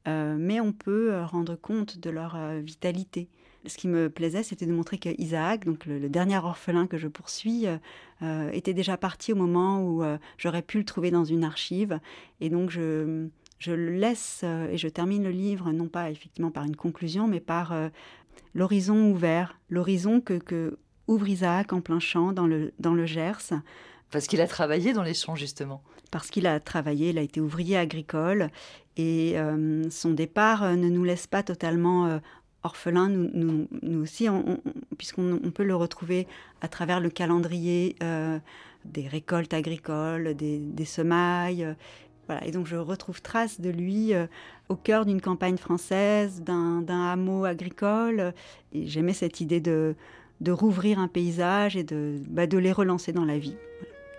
mais 0.05 0.61
on 0.61 0.72
peut 0.72 1.22
rendre 1.24 1.57
compte 1.57 1.97
de 1.97 2.09
leur 2.09 2.38
vitalité 2.61 3.28
ce 3.68 3.78
qui 3.78 3.88
me 3.88 4.09
plaisait, 4.09 4.43
c'était 4.43 4.65
de 4.65 4.72
montrer 4.72 4.97
que 4.97 5.09
Isaac, 5.18 5.65
donc 5.65 5.86
le, 5.86 6.09
dernier 6.09 6.38
orphelin 6.38 6.88
que 6.88 6.97
je 6.97 7.07
poursuis, 7.07 7.68
euh, 7.68 7.78
euh, 8.22 8.49
était 8.51 8.74
déjà 8.74 8.97
parti 8.97 9.34
au 9.34 9.36
moment 9.36 9.82
où 9.82 10.03
euh, 10.03 10.18
j'aurais 10.38 10.61
pu 10.61 10.78
le 10.80 10.86
trouver 10.86 11.11
dans 11.11 11.26
une 11.26 11.43
archive. 11.43 11.99
Et 12.39 12.49
donc 12.49 12.70
je, 12.70 13.28
je 13.59 13.72
le 13.72 13.91
laisse 13.91 14.43
et 14.43 14.78
je 14.78 14.88
termine 14.88 15.24
le 15.24 15.32
livre, 15.32 15.72
non 15.72 15.88
pas 15.88 16.09
effectivement 16.11 16.51
par 16.51 16.63
une 16.63 16.76
conclusion, 16.76 17.28
mais 17.28 17.39
par 17.39 17.74
l'horizon 18.53 19.11
ouvert, 19.11 19.59
l'horizon 19.70 20.22
que, 20.22 20.36
que, 20.36 20.78
ouvre 21.07 21.28
Isaac 21.28 21.74
en 21.74 21.82
plein 21.82 21.99
champ 21.99 22.34
dans 22.34 22.47
le, 22.47 22.74
dans 22.80 22.93
le 22.93 23.05
Gers. 23.05 23.53
Parce 24.11 24.27
qu'il 24.27 24.41
a 24.41 24.47
travaillé 24.47 24.93
dans 24.93 25.03
les 25.03 25.13
champs, 25.13 25.35
justement. 25.35 25.81
Parce 26.11 26.29
qu'il 26.29 26.47
a 26.47 26.59
travaillé, 26.59 27.09
il 27.09 27.17
a 27.17 27.21
été 27.21 27.41
ouvrier 27.41 27.77
agricole. 27.77 28.49
Et 28.95 29.35
son 29.91 30.11
départ 30.11 30.75
ne 30.75 30.89
nous 30.89 31.03
laisse 31.03 31.27
pas 31.27 31.43
totalement 31.43 32.19
orphelin, 32.67 33.09
nous, 33.09 33.67
nous, 33.81 34.01
aussi, 34.01 34.27
puisqu'on 34.97 35.51
peut 35.53 35.63
le 35.63 35.75
retrouver 35.75 36.27
à 36.61 36.67
travers 36.67 36.99
le 36.99 37.09
calendrier 37.09 37.95
euh, 38.03 38.39
des 38.85 39.07
récoltes 39.07 39.53
agricoles, 39.53 40.35
des, 40.35 40.85
semailles. 40.85 41.63
Euh, 41.63 41.73
voilà. 42.27 42.45
Et 42.45 42.51
donc 42.51 42.67
je 42.67 42.75
retrouve 42.75 43.21
trace 43.21 43.61
de 43.61 43.69
lui 43.69 44.13
euh, 44.13 44.27
au 44.69 44.75
cœur 44.75 45.05
d'une 45.05 45.21
campagne 45.21 45.57
française, 45.57 46.41
d'un 46.41 46.85
hameau 46.87 47.45
agricole. 47.45 48.33
Et 48.73 48.87
j'aimais 48.87 49.13
cette 49.13 49.39
idée 49.39 49.61
de, 49.61 49.95
rouvrir 50.47 50.99
un 50.99 51.07
paysage 51.07 51.77
et 51.77 51.85
bah, 52.27 52.47
de 52.47 52.57
les 52.57 52.71
relancer 52.71 53.13
dans 53.13 53.25
la 53.25 53.37
vie. 53.37 53.55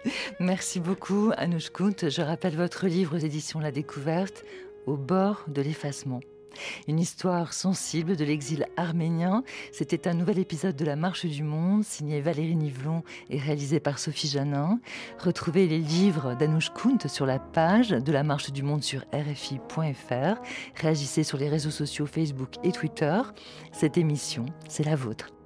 Merci 0.41 0.81
beaucoup, 0.81 1.33
Anouche 1.37 1.71
Kunt. 1.71 2.09
Je 2.09 2.23
rappelle 2.23 2.57
votre 2.57 2.87
livre 2.87 3.17
aux 3.17 3.21
éditions 3.21 3.61
La 3.61 3.73
Découverte, 3.73 4.45
Au 4.87 4.97
bord 4.97 5.45
de 5.49 5.63
l'effacement. 5.63 6.21
Une 6.89 6.99
histoire 6.99 7.53
sensible 7.53 8.17
de 8.17 8.25
l'exil 8.25 8.67
arménien. 8.77 9.45
C'était 9.71 10.09
un 10.09 10.15
nouvel 10.15 10.39
épisode 10.39 10.75
de 10.75 10.85
La 10.85 10.97
Marche 10.97 11.27
du 11.27 11.43
Monde, 11.43 11.85
signé 11.85 12.21
Valérie 12.21 12.57
Nivelon 12.57 13.05
et 13.31 13.39
réalisé 13.39 13.81
par 13.81 13.99
Sophie 13.99 14.29
Janin. 14.29 14.81
Retrouvez 15.19 15.69
les 15.69 15.79
livres 15.79 16.35
d'Anouche 16.35 16.71
Kunt 16.71 17.07
sur 17.07 17.27
la 17.27 17.39
page 17.39 17.91
de 17.91 18.13
La 18.13 18.25
Marche 18.25 18.51
du 18.51 18.63
Monde 18.63 18.83
sur 18.83 19.03
RFI.fr. 19.13 20.41
Réagissez 20.75 21.23
sur 21.23 21.39
les 21.39 21.49
réseaux 21.49 21.71
sociaux 21.71 22.07
Facebook 22.07 22.55
et 22.65 22.73
Twitter. 22.73 23.21
Cette 23.73 23.99
émission, 23.99 24.47
c'est 24.69 24.85
la 24.85 24.97
vôtre. 24.97 25.38